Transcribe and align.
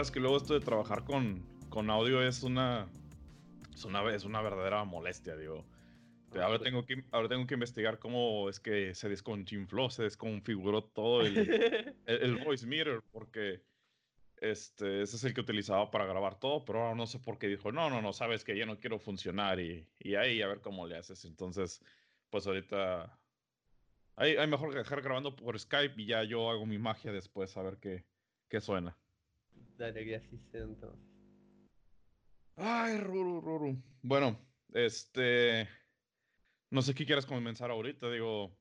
Sabes 0.00 0.12
que 0.12 0.20
luego 0.20 0.38
esto 0.38 0.54
de 0.54 0.60
trabajar 0.60 1.04
con, 1.04 1.44
con 1.68 1.90
audio 1.90 2.26
es 2.26 2.42
una, 2.42 2.88
es 3.74 3.84
una, 3.84 4.14
es 4.14 4.24
una 4.24 4.40
verdadera 4.40 4.82
molestia, 4.84 5.36
digo. 5.36 5.66
Ah, 6.32 6.44
Ahora 6.44 6.56
pues. 6.56 6.62
tengo, 6.62 6.86
que, 6.86 7.04
ahora 7.10 7.28
tengo 7.28 7.46
que 7.46 7.52
investigar 7.52 7.98
cómo 7.98 8.48
es 8.48 8.60
que 8.60 8.94
se 8.94 9.10
desconchinfló, 9.10 9.90
se 9.90 10.04
desconfiguró 10.04 10.84
todo 10.84 11.20
el, 11.20 11.36
el, 12.06 12.22
el 12.22 12.36
voice 12.36 12.66
meter, 12.66 13.02
porque 13.12 13.62
este, 14.38 15.02
ese 15.02 15.16
es 15.16 15.24
el 15.24 15.34
que 15.34 15.42
utilizaba 15.42 15.90
para 15.90 16.06
grabar 16.06 16.40
todo, 16.40 16.64
pero 16.64 16.80
ahora 16.80 16.94
no 16.94 17.06
sé 17.06 17.18
por 17.18 17.36
qué 17.38 17.48
dijo, 17.48 17.70
no, 17.70 17.90
no, 17.90 18.00
no, 18.00 18.14
sabes 18.14 18.42
que 18.42 18.56
ya 18.56 18.64
no 18.64 18.80
quiero 18.80 18.98
funcionar 18.98 19.60
y, 19.60 19.86
y 19.98 20.14
ahí 20.14 20.40
a 20.40 20.48
ver 20.48 20.62
cómo 20.62 20.86
le 20.86 20.96
haces. 20.96 21.26
Entonces, 21.26 21.84
pues 22.30 22.46
ahorita 22.46 23.20
hay, 24.16 24.36
hay 24.36 24.46
mejor 24.46 24.72
dejar 24.72 25.02
grabando 25.02 25.36
por 25.36 25.60
Skype 25.60 26.00
y 26.00 26.06
ya 26.06 26.24
yo 26.24 26.48
hago 26.48 26.64
mi 26.64 26.78
magia 26.78 27.12
después 27.12 27.54
a 27.58 27.62
ver 27.62 27.76
qué, 27.76 28.06
qué 28.48 28.62
suena. 28.62 28.96
Dale, 29.80 30.04
que 30.04 30.14
así 30.14 30.38
sea 30.52 30.60
entonces. 30.60 31.00
Ay, 32.56 32.98
Ruru, 32.98 33.40
Ruru. 33.40 33.82
Bueno, 34.02 34.38
este, 34.74 35.66
no 36.68 36.82
sé 36.82 36.94
qué 36.94 37.06
quieras 37.06 37.24
comenzar 37.24 37.70
ahorita, 37.70 38.10
digo, 38.10 38.54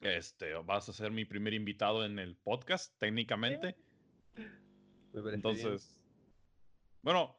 este, 0.00 0.54
vas 0.54 0.88
a 0.88 0.92
ser 0.92 1.12
mi 1.12 1.24
primer 1.24 1.54
invitado 1.54 2.04
en 2.04 2.18
el 2.18 2.34
podcast, 2.34 2.98
técnicamente. 2.98 3.76
Me 5.12 5.34
Entonces, 5.34 5.96
bueno, 7.02 7.38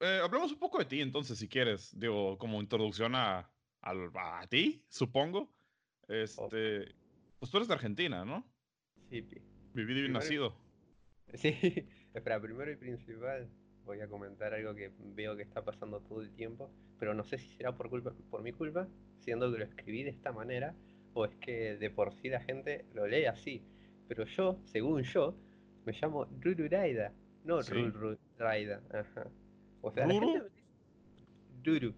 eh, 0.00 0.20
hablemos 0.22 0.52
un 0.52 0.58
poco 0.58 0.80
de 0.80 0.84
ti, 0.84 1.00
entonces, 1.00 1.38
si 1.38 1.48
quieres, 1.48 1.98
digo, 1.98 2.36
como 2.36 2.60
introducción 2.60 3.14
a, 3.14 3.50
a 3.80 4.46
ti, 4.50 4.84
supongo. 4.90 5.50
Este, 6.06 6.94
pues 7.38 7.50
tú 7.50 7.56
eres 7.56 7.68
de 7.68 7.74
Argentina, 7.74 8.26
¿no? 8.26 8.46
Sí, 9.08 9.22
pi. 9.22 9.40
Vivido 9.72 10.04
y 10.04 10.10
nacido. 10.10 10.63
Sí, 11.38 11.86
espera, 12.14 12.40
primero 12.40 12.70
y 12.70 12.76
principal 12.76 13.48
voy 13.84 14.00
a 14.00 14.08
comentar 14.08 14.54
algo 14.54 14.74
que 14.74 14.92
veo 15.14 15.36
que 15.36 15.42
está 15.42 15.62
pasando 15.64 16.00
todo 16.00 16.22
el 16.22 16.30
tiempo, 16.34 16.70
pero 16.98 17.12
no 17.14 17.22
sé 17.24 17.38
si 17.38 17.48
será 17.56 17.76
por 17.76 17.90
culpa, 17.90 18.14
por 18.30 18.42
mi 18.42 18.52
culpa, 18.52 18.88
siendo 19.20 19.52
que 19.52 19.58
lo 19.58 19.64
escribí 19.64 20.02
de 20.02 20.10
esta 20.10 20.32
manera, 20.32 20.74
o 21.12 21.24
es 21.26 21.34
que 21.36 21.76
de 21.76 21.90
por 21.90 22.12
sí 22.14 22.28
la 22.28 22.40
gente 22.40 22.86
lo 22.94 23.06
lee 23.06 23.26
así. 23.26 23.62
Pero 24.08 24.24
yo, 24.24 24.58
según 24.64 25.02
yo, 25.02 25.36
me 25.84 25.92
llamo 25.92 26.24
Rururaida, 26.40 27.12
no 27.44 27.62
Sí. 27.62 27.72
Rururaida. 27.74 28.80
Ajá. 28.90 29.30
O 29.82 29.90
sea, 29.92 30.06
la 30.06 30.14
¿Ruru? 30.14 30.26
gente 30.32 30.42
me 30.44 30.48
dice 30.50 30.64
Ruru, 31.62 31.94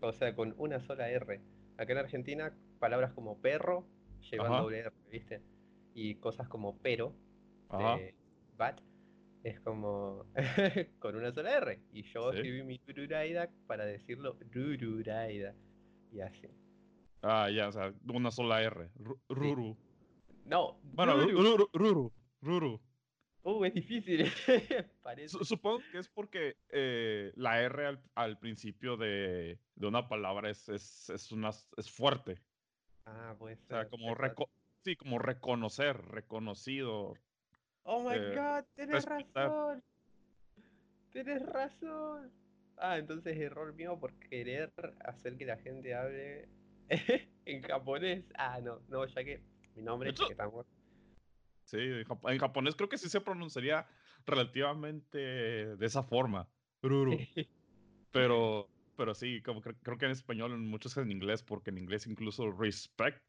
o 0.00 0.12
sea, 0.12 0.34
con 0.34 0.54
una 0.58 0.80
sola 0.80 1.10
R. 1.10 1.40
Acá 1.76 1.92
en 1.92 1.98
Argentina, 1.98 2.56
palabras 2.78 3.12
como 3.12 3.40
perro 3.42 3.86
llevan 4.30 4.52
doble 4.62 4.78
R, 4.78 4.92
¿viste? 5.10 5.42
Y 5.94 6.14
cosas 6.16 6.48
como 6.48 6.78
pero, 6.78 7.14
Ajá. 7.68 7.96
de 7.98 8.14
bat 8.56 8.80
es 9.44 9.60
como 9.60 10.24
con 10.98 11.14
una 11.16 11.32
sola 11.32 11.52
R. 11.56 11.80
Y 11.92 12.02
yo 12.02 12.32
Sí. 12.32 12.38
escribí 12.38 12.62
mi 12.64 12.80
Rururaida 12.86 13.50
para 13.66 13.84
decirlo 13.86 14.36
Rururaida. 14.52 15.54
Y 16.12 16.20
así. 16.20 16.48
Ah, 17.22 17.50
ya, 17.50 17.68
o 17.68 17.72
sea, 17.72 17.92
una 18.12 18.30
sola 18.30 18.62
R. 18.62 18.90
Ru- 18.98 19.20
Ruru. 19.28 19.76
No, 20.44 20.78
Bueno, 20.82 21.16
Ruru. 21.16 21.68
Ruru, 21.72 22.12
Ruru. 22.42 22.80
Uh, 23.42 23.64
es 23.64 23.74
difícil. 23.74 24.26
Parece. 25.02 25.38
Supongo 25.44 25.80
que 25.92 25.98
es 25.98 26.08
porque 26.08 26.56
eh, 26.70 27.32
la 27.36 27.60
R 27.62 27.86
al, 27.86 28.02
al 28.16 28.38
principio 28.38 28.96
de, 28.96 29.60
de 29.76 29.86
una 29.86 30.08
palabra 30.08 30.50
es, 30.50 30.68
es, 30.68 31.08
es, 31.10 31.30
una, 31.32 31.50
es 31.50 31.90
fuerte. 31.90 32.40
Ah, 33.04 33.36
puede 33.38 33.54
O 33.54 33.66
sea, 33.68 33.88
como, 33.88 34.14
reco- 34.16 34.48
sí, 34.84 34.96
como 34.96 35.18
reconocer, 35.20 35.96
reconocido. 36.08 37.14
Oh 37.88 38.02
my 38.02 38.16
eh, 38.16 38.34
god, 38.34 38.64
tenés 38.74 39.04
respetar. 39.04 39.48
razón. 39.48 39.84
Tenés 41.12 41.42
razón. 41.46 42.32
Ah, 42.78 42.98
entonces 42.98 43.36
error 43.38 43.72
mío 43.74 43.98
por 43.98 44.12
querer 44.18 44.72
hacer 45.04 45.36
que 45.38 45.46
la 45.46 45.56
gente 45.56 45.94
hable 45.94 46.48
en 47.46 47.62
japonés. 47.62 48.24
Ah, 48.36 48.60
no, 48.60 48.80
no, 48.88 49.06
ya 49.06 49.24
que 49.24 49.40
mi 49.76 49.82
nombre 49.82 50.12
que 50.12 50.24
estamos. 50.30 50.66
Sí, 51.64 51.78
en, 51.78 52.04
jap- 52.04 52.30
en 52.32 52.38
japonés 52.38 52.74
creo 52.76 52.88
que 52.88 52.98
sí 52.98 53.08
se 53.08 53.20
pronunciaría 53.20 53.86
relativamente 54.26 55.18
de 55.76 55.86
esa 55.86 56.02
forma. 56.02 56.48
Ruru. 56.82 57.16
Pero, 58.12 58.70
pero 58.96 59.14
sí, 59.14 59.42
como 59.42 59.60
cre- 59.60 59.76
creo 59.82 59.98
que 59.98 60.06
en 60.06 60.12
español, 60.12 60.52
en 60.52 60.66
muchos 60.66 60.96
en 60.96 61.10
inglés, 61.12 61.42
porque 61.42 61.68
en 61.68 61.76
inglés 61.76 62.06
incluso 62.06 62.50
respect, 62.50 63.22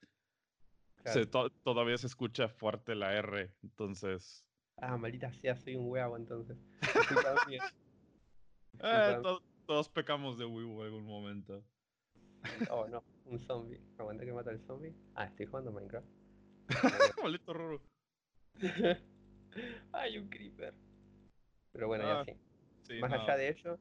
Claro. 1.03 1.19
se 1.19 1.25
to- 1.25 1.50
todavía 1.63 1.97
se 1.97 2.07
escucha 2.07 2.47
fuerte 2.47 2.95
la 2.95 3.13
R. 3.13 3.51
Entonces, 3.63 4.45
Ah, 4.77 4.97
maldita 4.97 5.31
sea, 5.33 5.55
soy 5.55 5.75
un 5.75 5.89
huevo 5.89 6.15
entonces. 6.17 6.57
Eh, 8.79 9.19
to- 9.23 9.41
todos 9.65 9.89
pecamos 9.89 10.38
de 10.38 10.45
Wiiwu 10.45 10.81
en 10.81 10.85
algún 10.88 11.05
momento. 11.05 11.63
Oh 12.69 12.88
no, 12.88 13.03
un 13.25 13.39
zombie. 13.39 13.81
Aguanta 13.97 14.23
que 14.23 14.31
mata 14.31 14.51
al 14.51 14.59
zombie. 14.61 14.93
Ah, 15.15 15.25
estoy 15.25 15.47
jugando 15.47 15.71
Minecraft. 15.71 16.07
Maldito 17.23 17.53
Ruru. 17.53 17.81
Ay, 19.91 20.17
un 20.19 20.29
creeper. 20.29 20.73
Pero 21.73 21.88
bueno, 21.88 22.03
Ah, 22.05 22.23
ya 22.25 22.33
sí. 22.33 22.39
Sí, 22.83 22.99
más 22.99 23.09
no. 23.11 23.19
allá 23.21 23.35
de 23.35 23.49
ello, 23.49 23.79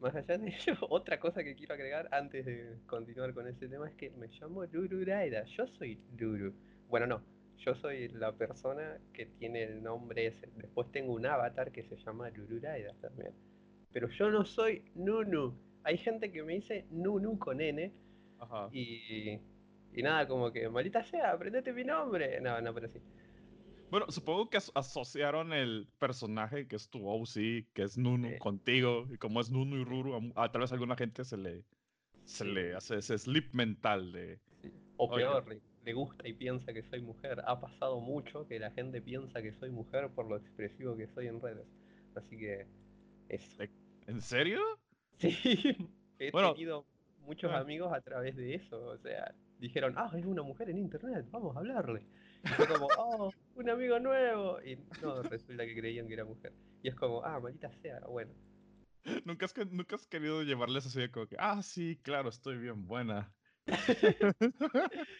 más 0.00 0.14
allá 0.14 0.38
de 0.38 0.48
ello, 0.48 0.74
otra 0.88 1.18
cosa 1.18 1.42
que 1.42 1.54
quiero 1.56 1.74
agregar 1.74 2.08
antes 2.12 2.46
de 2.46 2.78
continuar 2.86 3.34
con 3.34 3.46
ese 3.48 3.68
tema 3.68 3.88
es 3.88 3.94
que 3.96 4.10
me 4.10 4.28
llamo 4.28 4.64
Rururaida. 4.64 5.44
Yo 5.44 5.66
soy 5.66 6.00
Ruru. 6.16 6.54
Bueno, 6.88 7.06
no, 7.08 7.22
yo 7.58 7.74
soy 7.74 8.08
la 8.08 8.32
persona 8.32 8.98
que 9.12 9.26
tiene 9.26 9.62
el 9.64 9.82
nombre 9.82 10.26
ese. 10.26 10.48
Después 10.56 10.90
tengo 10.92 11.14
un 11.14 11.26
avatar 11.26 11.72
que 11.72 11.82
se 11.84 11.96
llama 11.96 12.30
Rururaida 12.30 12.94
también. 13.00 13.32
Pero 13.92 14.08
yo 14.10 14.30
no 14.30 14.44
soy 14.44 14.82
Nunu. 14.94 15.54
Hay 15.84 15.98
gente 15.98 16.30
que 16.32 16.42
me 16.42 16.54
dice 16.54 16.86
Nunu 16.90 17.38
con 17.38 17.60
N 17.60 17.92
Ajá. 18.38 18.68
y, 18.72 19.38
y 19.92 20.02
nada, 20.02 20.26
como 20.28 20.52
que, 20.52 20.68
maldita 20.68 21.02
sea, 21.04 21.32
aprendete 21.32 21.72
mi 21.72 21.84
nombre. 21.84 22.40
No, 22.40 22.60
no, 22.60 22.74
pero 22.74 22.88
sí. 22.88 23.00
Bueno, 23.90 24.06
supongo 24.10 24.50
que 24.50 24.56
as- 24.58 24.72
asociaron 24.74 25.52
el 25.52 25.88
personaje 25.98 26.66
que 26.66 26.76
es 26.76 26.90
tu 26.90 27.06
OC, 27.08 27.66
que 27.72 27.82
es 27.84 27.96
Nunu, 27.96 28.28
Sí. 28.30 28.38
contigo, 28.38 29.06
y 29.12 29.16
como 29.16 29.40
es 29.40 29.50
Nunu 29.50 29.76
y 29.76 29.84
Ruru, 29.84 30.32
a, 30.34 30.50
tal 30.50 30.60
vez 30.62 30.72
a 30.72 30.74
alguna 30.74 30.96
gente 30.96 31.24
se 31.24 31.36
le, 31.36 31.64
se 32.24 32.44
Sí. 32.44 32.50
le 32.50 32.74
hace 32.74 32.96
ese 32.98 33.16
slip 33.18 33.54
mental 33.54 34.12
de... 34.12 34.40
O 34.96 35.08
Oye. 35.08 35.24
peor, 35.24 35.48
le, 35.48 35.60
le 35.86 35.92
gusta 35.94 36.26
y 36.28 36.34
piensa 36.34 36.72
que 36.72 36.82
soy 36.82 37.00
mujer. 37.00 37.40
Ha 37.46 37.60
pasado 37.60 38.00
mucho 38.00 38.46
que 38.48 38.58
la 38.58 38.70
gente 38.72 39.00
piensa 39.00 39.40
que 39.40 39.52
soy 39.54 39.70
mujer 39.70 40.10
por 40.10 40.26
lo 40.28 40.36
expresivo 40.36 40.96
que 40.96 41.06
soy 41.14 41.28
en 41.28 41.40
redes. 41.40 41.66
Así 42.16 42.36
que 42.36 42.66
eso. 43.28 43.62
¿En 44.06 44.20
serio? 44.20 44.60
Sí, 45.18 45.74
he 46.18 46.30
Bueno. 46.30 46.52
tenido 46.52 46.84
muchos 47.20 47.50
Ah. 47.50 47.60
amigos 47.60 47.90
a 47.92 48.00
través 48.02 48.36
de 48.36 48.54
eso. 48.56 48.84
O 48.88 48.98
sea, 48.98 49.32
dijeron, 49.58 49.94
ah, 49.96 50.10
es 50.14 50.26
una 50.26 50.42
mujer 50.42 50.68
en 50.68 50.78
internet, 50.78 51.24
vamos 51.30 51.56
a 51.56 51.60
hablarle. 51.60 52.02
Y 52.44 52.48
fue 52.48 52.66
como, 52.68 52.86
oh, 52.98 53.30
un 53.54 53.70
amigo 53.70 53.98
nuevo. 54.00 54.60
Y 54.62 54.76
no, 55.00 55.22
resulta 55.22 55.64
que 55.64 55.74
creían 55.74 56.06
que 56.08 56.14
era 56.14 56.24
mujer. 56.24 56.52
Y 56.82 56.88
es 56.88 56.94
como, 56.96 57.24
ah, 57.24 57.38
maldita 57.40 57.70
sea, 57.80 58.00
bueno. 58.00 58.34
¿Nunca 59.24 59.46
has, 59.46 59.54
nunca 59.70 59.94
has 59.94 60.06
querido 60.06 60.42
llevarles 60.42 60.84
así 60.86 61.00
de 61.00 61.10
como 61.10 61.26
que, 61.26 61.36
ah, 61.38 61.62
sí, 61.62 61.98
claro, 62.02 62.28
estoy 62.28 62.58
bien 62.58 62.86
buena. 62.86 63.32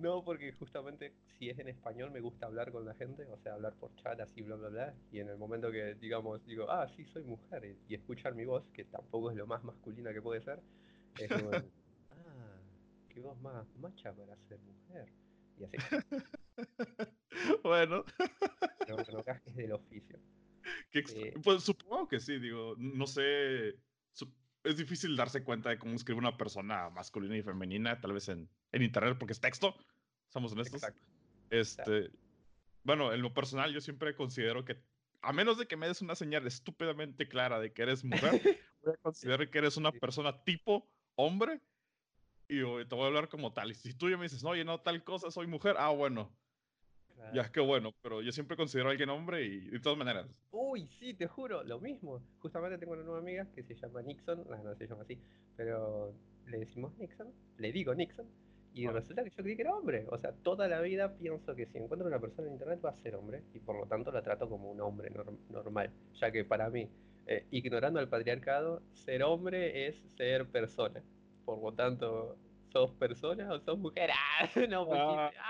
No, 0.00 0.24
porque 0.24 0.52
justamente 0.52 1.12
si 1.38 1.50
es 1.50 1.58
en 1.58 1.68
español 1.68 2.10
me 2.10 2.20
gusta 2.20 2.46
hablar 2.46 2.72
con 2.72 2.84
la 2.84 2.94
gente, 2.94 3.24
o 3.26 3.38
sea, 3.38 3.54
hablar 3.54 3.74
por 3.74 3.94
chat 3.96 4.18
así, 4.20 4.42
bla, 4.42 4.56
bla, 4.56 4.68
bla. 4.68 4.94
Y 5.12 5.20
en 5.20 5.28
el 5.28 5.36
momento 5.36 5.70
que, 5.70 5.94
digamos, 5.94 6.44
digo, 6.46 6.70
ah, 6.70 6.88
sí, 6.96 7.04
soy 7.04 7.22
mujer, 7.24 7.76
y, 7.88 7.94
escuchar 7.94 8.34
mi 8.34 8.44
voz, 8.44 8.64
que 8.72 8.84
tampoco 8.84 9.30
es 9.30 9.36
lo 9.36 9.46
más 9.46 9.62
masculina 9.62 10.12
que 10.12 10.22
puede 10.22 10.40
ser, 10.40 10.60
es 11.18 11.28
como, 11.28 11.50
ah, 12.10 12.60
qué 13.08 13.20
voz 13.20 13.38
más 13.40 13.66
macha 13.76 14.12
para 14.12 14.36
ser 14.48 14.58
mujer. 14.60 15.12
Y 15.58 15.64
así, 15.64 15.76
bueno, 17.62 18.04
bueno, 18.88 19.22
gajes 19.24 19.54
del 19.54 19.72
oficio. 19.72 20.18
Sí. 20.92 21.32
pues 21.44 21.62
supongo 21.62 22.08
que 22.08 22.18
sí, 22.18 22.38
digo, 22.38 22.74
no 22.78 23.06
sé, 23.06 23.76
es 24.64 24.76
difícil 24.76 25.16
darse 25.16 25.42
cuenta 25.42 25.70
de 25.70 25.78
cómo 25.78 25.94
escribe 25.94 26.18
una 26.18 26.36
persona 26.36 26.90
masculina 26.90 27.36
y 27.36 27.42
femenina, 27.42 28.00
tal 28.00 28.12
vez 28.12 28.28
en, 28.28 28.48
en 28.72 28.82
internet, 28.82 29.16
porque 29.18 29.32
es 29.32 29.40
texto, 29.40 29.74
somos 30.28 30.52
honestos. 30.52 30.82
Exacto. 30.82 31.02
Este, 31.50 32.10
bueno, 32.84 33.12
en 33.12 33.22
lo 33.22 33.34
personal 33.34 33.72
yo 33.72 33.80
siempre 33.80 34.14
considero 34.14 34.64
que, 34.64 34.82
a 35.22 35.32
menos 35.32 35.58
de 35.58 35.66
que 35.66 35.76
me 35.76 35.88
des 35.88 36.02
una 36.02 36.14
señal 36.14 36.46
estúpidamente 36.46 37.28
clara 37.28 37.60
de 37.60 37.72
que 37.72 37.82
eres 37.82 38.04
mujer, 38.04 38.40
voy 38.82 38.94
a 38.94 38.96
considerar 38.98 39.50
que 39.50 39.58
eres 39.58 39.76
una 39.76 39.92
persona 39.92 40.42
tipo 40.44 40.88
hombre 41.16 41.60
y 42.48 42.58
te 42.60 42.94
voy 42.94 43.04
a 43.04 43.06
hablar 43.06 43.28
como 43.28 43.52
tal. 43.52 43.70
Y 43.70 43.74
si 43.74 43.94
tú 43.94 44.10
ya 44.10 44.16
me 44.16 44.24
dices, 44.24 44.42
no, 44.42 44.50
oye, 44.50 44.64
no, 44.64 44.80
tal 44.80 45.04
cosa, 45.04 45.30
soy 45.30 45.46
mujer, 45.46 45.76
ah, 45.78 45.90
bueno, 45.90 46.36
Claro. 47.20 47.34
ya, 47.34 47.52
qué 47.52 47.60
bueno, 47.60 47.92
pero 48.02 48.22
yo 48.22 48.32
siempre 48.32 48.56
considero 48.56 48.88
a 48.88 48.92
alguien 48.92 49.10
hombre 49.10 49.44
y 49.44 49.60
de 49.70 49.78
todas 49.80 49.98
maneras. 49.98 50.26
Uy, 50.50 50.88
sí, 50.98 51.12
te 51.14 51.26
juro, 51.26 51.62
lo 51.62 51.78
mismo. 51.78 52.20
Justamente 52.40 52.78
tengo 52.78 52.94
una 52.94 53.02
nueva 53.02 53.18
amiga 53.20 53.46
que 53.54 53.62
se 53.62 53.74
llama 53.74 54.00
Nixon, 54.02 54.44
no, 54.48 54.56
no 54.62 54.74
se 54.74 54.86
llama 54.86 55.02
así, 55.02 55.18
pero 55.56 56.14
le 56.46 56.58
decimos 56.58 56.96
Nixon, 56.98 57.28
le 57.58 57.72
digo 57.72 57.94
Nixon, 57.94 58.26
Y 58.72 58.86
Ah. 58.86 58.92
resulta 58.92 59.24
que 59.24 59.30
yo 59.30 59.42
creí 59.42 59.56
que 59.56 59.62
era 59.62 59.74
hombre. 59.74 60.06
O 60.10 60.16
sea, 60.16 60.30
toda 60.32 60.68
la 60.68 60.80
vida 60.80 61.16
pienso 61.18 61.56
que 61.56 61.66
si 61.66 61.76
encuentro 61.78 62.06
una 62.06 62.20
persona 62.20 62.46
en 62.46 62.52
internet 62.54 62.78
va 62.84 62.90
a 62.90 62.96
ser 63.02 63.16
hombre. 63.16 63.42
Y 63.52 63.58
por 63.58 63.76
lo 63.76 63.84
tanto 63.86 64.12
la 64.12 64.22
trato 64.22 64.48
como 64.48 64.70
un 64.70 64.80
hombre 64.80 65.10
nor- 65.10 65.36
normal. 65.50 65.90
Ya 66.20 66.30
que 66.30 66.44
para 66.44 66.70
mí, 66.70 66.88
eh, 67.26 67.46
ignorando 67.50 67.98
al 67.98 68.08
patriarcado, 68.08 68.80
ser 68.92 69.24
hombre 69.24 69.88
es 69.88 69.96
ser 70.16 70.46
persona. 70.46 71.02
Por 71.44 71.60
lo 71.60 71.72
tanto, 71.72 72.36
¿sos 72.72 72.92
persona 72.92 73.52
o 73.52 73.60
sos 73.60 73.78
mujer? 73.78 74.10
¡Ah! 74.40 74.48
No, 74.68 74.86
Ah, 74.90 75.30
chiste. 75.30 75.40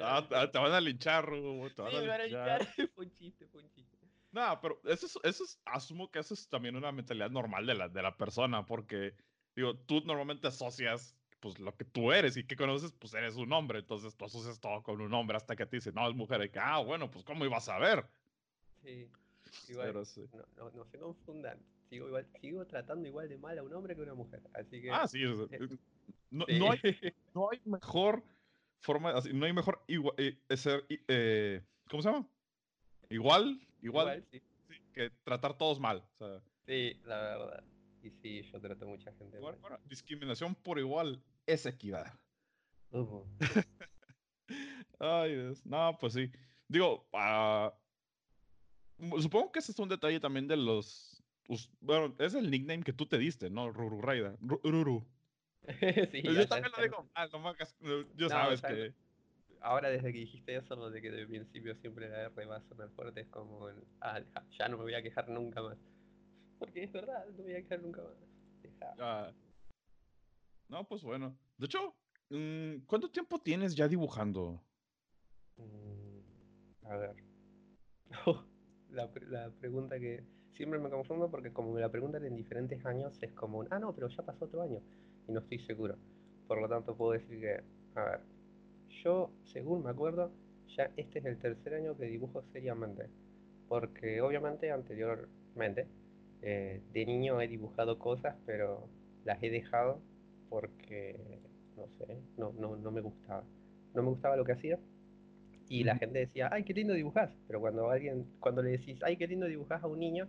¡Ah! 0.00 0.26
Ah, 0.30 0.50
te- 0.50 0.58
van 0.58 0.72
a 0.72 0.80
linchar, 0.80 1.24
Rubo, 1.24 1.68
te 1.70 1.82
van 1.82 1.90
Sí, 1.90 1.96
a 1.96 2.00
me 2.00 2.08
van 2.08 2.20
a 2.20 2.24
linchar. 2.24 2.66
Fue 2.94 3.04
un 3.06 3.12
chiste, 3.12 3.46
fue 3.48 3.62
un 3.62 3.70
chiste. 3.70 3.96
No, 4.30 4.60
pero 4.60 4.80
eso 4.84 5.06
es, 5.06 5.18
eso 5.24 5.44
es, 5.44 5.58
asumo 5.64 6.10
que 6.10 6.18
eso 6.18 6.34
es 6.34 6.48
también 6.48 6.76
una 6.76 6.92
mentalidad 6.92 7.30
normal 7.30 7.66
de 7.66 7.74
la, 7.74 7.88
de 7.88 8.02
la 8.02 8.16
persona, 8.16 8.66
porque, 8.66 9.14
digo, 9.56 9.74
tú 9.78 10.02
normalmente 10.04 10.48
asocias, 10.48 11.16
pues, 11.40 11.58
lo 11.58 11.74
que 11.74 11.84
tú 11.84 12.12
eres 12.12 12.36
y 12.36 12.44
que 12.46 12.54
conoces, 12.56 12.92
pues, 12.92 13.14
eres 13.14 13.36
un 13.36 13.50
hombre, 13.52 13.78
entonces 13.78 14.14
tú 14.16 14.26
asocias 14.26 14.60
todo 14.60 14.82
con 14.82 15.00
un 15.00 15.14
hombre 15.14 15.36
hasta 15.38 15.56
que 15.56 15.64
te 15.64 15.76
dicen, 15.78 15.94
no, 15.94 16.06
es 16.08 16.14
mujer, 16.14 16.42
y 16.44 16.50
que, 16.50 16.58
ah, 16.58 16.78
bueno, 16.78 17.10
pues, 17.10 17.24
¿cómo 17.24 17.44
ibas 17.46 17.68
a 17.70 17.78
ver? 17.78 18.04
Sí, 18.82 19.08
igual. 19.68 19.86
Pero 19.86 20.04
sí. 20.04 20.28
No, 20.32 20.44
no, 20.56 20.70
no 20.72 20.84
se 20.84 20.98
confundan. 20.98 21.58
Sigo, 21.88 22.06
igual, 22.06 22.26
sigo 22.40 22.66
tratando 22.66 23.08
igual 23.08 23.30
de 23.30 23.38
mal 23.38 23.56
a 23.58 23.62
un 23.62 23.72
hombre 23.72 23.94
que 23.94 24.02
a 24.02 24.04
una 24.04 24.14
mujer. 24.14 24.42
Así 24.52 24.82
que. 24.82 24.90
Ah, 24.90 25.08
sí, 25.08 25.24
sea, 25.24 25.56
eh, 25.58 25.68
no, 26.30 26.44
sí. 26.46 26.58
no 26.58 26.70
hay, 26.72 26.78
no 27.34 27.48
hay 27.50 27.60
mejor 27.64 28.22
forma, 28.80 29.12
no 29.32 29.46
hay 29.46 29.52
mejor 29.52 29.82
igua- 29.88 30.14
eh, 30.18 30.38
eh, 30.48 30.56
ser, 30.56 30.84
eh, 31.08 31.62
¿cómo 31.90 32.02
se 32.02 32.10
llama? 32.10 32.28
Igual, 33.10 33.60
igual, 33.80 34.24
igual, 34.24 34.26
sí. 34.30 34.42
que 34.92 35.10
tratar 35.24 35.56
todos 35.56 35.80
mal, 35.80 36.04
o 36.14 36.16
sea, 36.18 36.42
Sí, 36.66 37.00
la 37.04 37.16
verdad. 37.18 37.64
Y 38.02 38.10
sí, 38.10 38.42
yo 38.42 38.60
trato 38.60 38.84
a 38.84 38.88
mucha 38.88 39.10
gente 39.14 39.38
igual, 39.38 39.54
mal. 39.54 39.60
bueno, 39.70 39.78
discriminación 39.86 40.54
por 40.54 40.78
igual 40.78 41.22
es 41.46 41.64
equidad. 41.66 42.12
Ujú. 42.90 43.26
Ay, 45.00 45.34
Dios. 45.34 45.64
No, 45.66 45.96
pues 45.98 46.12
sí. 46.14 46.30
Digo, 46.68 47.08
ah, 47.14 47.72
supongo 49.20 49.52
que 49.52 49.58
ese 49.60 49.72
es 49.72 49.78
un 49.78 49.88
detalle 49.88 50.20
también 50.20 50.46
de 50.48 50.56
los. 50.56 51.22
bueno, 51.80 52.14
es 52.18 52.34
el 52.34 52.50
nickname 52.50 52.82
que 52.82 52.92
tú 52.92 53.06
te 53.06 53.18
diste, 53.18 53.50
¿no? 53.50 53.70
Ruru 53.72 54.00
Raida. 54.00 54.36
Ru- 54.38 54.60
Ruru. 54.62 55.06
sí, 56.12 56.22
Yo 56.22 56.46
también 56.48 56.72
lo 56.76 56.82
digo 56.82 57.08
mal, 57.14 57.28
no 57.32 57.38
me 57.40 57.48
hagas- 57.50 57.76
no, 57.80 58.28
sabes 58.28 58.62
ya 58.62 58.68
no- 58.70 58.74
que. 58.74 58.94
Ahora 59.60 59.90
desde 59.90 60.12
que 60.12 60.18
dijiste 60.20 60.56
eso, 60.56 60.76
lo 60.76 60.88
de 60.90 61.02
que 61.02 61.10
de 61.10 61.26
principio 61.26 61.74
siempre 61.76 62.08
la 62.08 62.22
R 62.26 62.46
va 62.46 62.56
a 62.56 62.62
sonar 62.62 62.90
fuerte 62.90 63.22
es 63.22 63.28
como 63.28 63.68
el, 63.68 63.82
ah, 64.00 64.20
deja, 64.20 64.46
ya 64.56 64.68
no 64.68 64.76
me 64.78 64.84
voy 64.84 64.94
a 64.94 65.02
quejar 65.02 65.28
nunca 65.28 65.60
más. 65.62 65.76
Porque 66.60 66.84
es 66.84 66.92
verdad, 66.92 67.26
no 67.26 67.32
me 67.38 67.42
voy 67.42 67.54
a 67.54 67.62
quejar 67.62 67.82
nunca 67.82 68.02
más. 68.02 68.14
Deja. 68.62 68.94
ah, 69.00 69.32
no, 70.68 70.86
pues 70.86 71.02
bueno. 71.02 71.36
De 71.56 71.66
hecho, 71.66 71.94
mm, 72.30 72.84
¿cuánto 72.86 73.10
tiempo 73.10 73.40
tienes 73.40 73.74
ya 73.74 73.88
dibujando? 73.88 74.62
Mm, 75.56 76.86
a 76.86 76.96
ver. 76.96 77.16
la, 78.90 79.10
pre- 79.10 79.26
la 79.26 79.50
pregunta 79.50 79.98
que 79.98 80.24
siempre 80.54 80.78
me 80.78 80.88
confundo 80.90 81.30
porque 81.30 81.52
como 81.52 81.72
me 81.72 81.80
la 81.80 81.90
preguntan 81.90 82.24
en 82.24 82.36
diferentes 82.36 82.84
años 82.86 83.18
es 83.22 83.32
como 83.32 83.58
un, 83.58 83.68
ah, 83.72 83.78
no, 83.78 83.92
pero 83.94 84.08
ya 84.08 84.22
pasó 84.22 84.44
otro 84.44 84.62
año 84.62 84.80
y 85.28 85.32
no 85.32 85.40
estoy 85.40 85.58
seguro. 85.60 85.96
Por 86.46 86.60
lo 86.60 86.68
tanto 86.68 86.96
puedo 86.96 87.12
decir 87.12 87.40
que, 87.40 87.60
a 87.94 88.04
ver, 88.04 88.20
yo, 89.04 89.30
según 89.44 89.84
me 89.84 89.90
acuerdo, 89.90 90.32
ya 90.76 90.90
este 90.96 91.20
es 91.20 91.24
el 91.26 91.38
tercer 91.38 91.74
año 91.74 91.96
que 91.96 92.06
dibujo 92.06 92.42
seriamente. 92.52 93.06
Porque 93.68 94.20
obviamente 94.22 94.70
anteriormente, 94.70 95.86
eh, 96.42 96.80
de 96.92 97.06
niño 97.06 97.40
he 97.40 97.48
dibujado 97.48 97.98
cosas, 97.98 98.36
pero 98.46 98.88
las 99.24 99.42
he 99.42 99.50
dejado 99.50 100.00
porque, 100.48 101.40
no 101.76 101.86
sé, 101.98 102.18
no, 102.38 102.52
no, 102.58 102.76
no 102.76 102.90
me 102.90 103.02
gustaba. 103.02 103.44
No 103.94 104.02
me 104.02 104.08
gustaba 104.08 104.36
lo 104.36 104.44
que 104.44 104.52
hacía 104.52 104.78
y 105.68 105.84
la 105.84 105.96
gente 105.96 106.20
decía, 106.20 106.48
ay, 106.50 106.64
qué 106.64 106.72
lindo 106.72 106.94
dibujás. 106.94 107.30
Pero 107.46 107.60
cuando 107.60 107.90
alguien, 107.90 108.26
cuando 108.40 108.62
le 108.62 108.70
decís, 108.70 108.98
ay, 109.02 109.16
qué 109.16 109.26
lindo 109.26 109.46
dibujás 109.46 109.82
a 109.82 109.86
un 109.86 109.98
niño, 109.98 110.28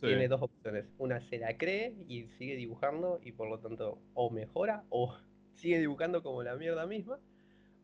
Tiene 0.00 0.28
dos 0.28 0.42
opciones. 0.42 0.86
Una 0.98 1.20
se 1.20 1.38
la 1.38 1.56
cree 1.56 1.94
y 2.06 2.28
sigue 2.38 2.56
dibujando 2.56 3.20
y 3.22 3.32
por 3.32 3.48
lo 3.48 3.58
tanto 3.58 3.98
o 4.14 4.30
mejora 4.30 4.84
o 4.90 5.16
sigue 5.54 5.78
dibujando 5.80 6.22
como 6.22 6.42
la 6.42 6.56
mierda 6.56 6.86
misma. 6.86 7.18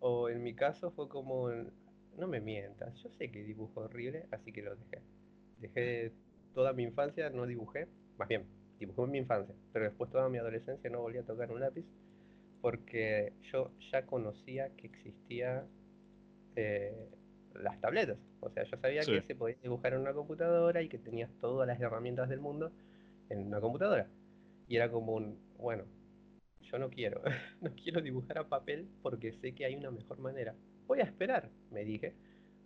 O 0.00 0.28
en 0.28 0.42
mi 0.42 0.54
caso 0.54 0.90
fue 0.90 1.08
como, 1.08 1.48
no 1.50 2.26
me 2.28 2.40
mientas, 2.40 2.94
yo 3.02 3.08
sé 3.10 3.30
que 3.30 3.42
dibujo 3.42 3.80
horrible, 3.80 4.26
así 4.30 4.52
que 4.52 4.62
lo 4.62 4.76
dejé. 4.76 5.02
Dejé 5.58 6.12
toda 6.52 6.74
mi 6.74 6.82
infancia, 6.82 7.30
no 7.30 7.46
dibujé, 7.46 7.88
más 8.18 8.28
bien, 8.28 8.44
dibujé 8.78 9.02
en 9.02 9.10
mi 9.10 9.18
infancia, 9.18 9.54
pero 9.72 9.86
después 9.86 10.10
toda 10.10 10.28
mi 10.28 10.36
adolescencia 10.36 10.90
no 10.90 11.00
volví 11.00 11.18
a 11.18 11.24
tocar 11.24 11.50
un 11.50 11.60
lápiz 11.60 11.86
porque 12.64 13.34
yo 13.52 13.70
ya 13.92 14.06
conocía 14.06 14.70
que 14.74 14.86
existía 14.86 15.66
eh, 16.56 17.10
las 17.62 17.80
tabletas. 17.80 18.18
O 18.40 18.50
sea, 18.50 18.64
yo 18.64 18.76
sabía 18.78 19.02
Sí. 19.02 19.12
que 19.12 19.22
se 19.22 19.34
podía 19.34 19.56
dibujar 19.62 19.94
en 19.94 20.00
una 20.00 20.12
computadora 20.12 20.82
y 20.82 20.88
que 20.88 20.98
tenías 20.98 21.30
todas 21.40 21.66
las 21.66 21.80
herramientas 21.80 22.28
del 22.28 22.40
mundo 22.40 22.72
en 23.30 23.46
una 23.46 23.60
computadora. 23.60 24.08
Y 24.68 24.76
era 24.76 24.90
como 24.90 25.14
un, 25.14 25.38
bueno, 25.58 25.84
yo 26.62 26.78
no 26.78 26.90
quiero, 26.90 27.22
no 27.60 27.70
quiero 27.74 28.00
dibujar 28.00 28.38
a 28.38 28.48
papel 28.48 28.88
porque 29.02 29.32
sé 29.32 29.54
que 29.54 29.64
hay 29.64 29.76
una 29.76 29.90
mejor 29.90 30.18
manera. 30.18 30.54
Voy 30.86 31.00
a 31.00 31.04
esperar, 31.04 31.50
me 31.70 31.84
dije. 31.84 32.14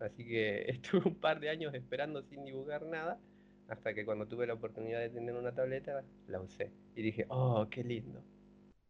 Así 0.00 0.24
que 0.24 0.62
estuve 0.70 1.08
un 1.08 1.16
par 1.16 1.40
de 1.40 1.50
años 1.50 1.74
esperando 1.74 2.22
sin 2.22 2.44
dibujar 2.44 2.86
nada, 2.86 3.18
hasta 3.68 3.92
que 3.94 4.04
cuando 4.04 4.26
tuve 4.26 4.46
la 4.46 4.54
oportunidad 4.54 5.00
de 5.00 5.10
tener 5.10 5.34
una 5.34 5.52
tableta, 5.52 6.02
la 6.26 6.40
usé. 6.40 6.70
Y 6.94 7.02
dije, 7.02 7.26
oh, 7.28 7.66
qué 7.70 7.84
lindo. 7.84 8.22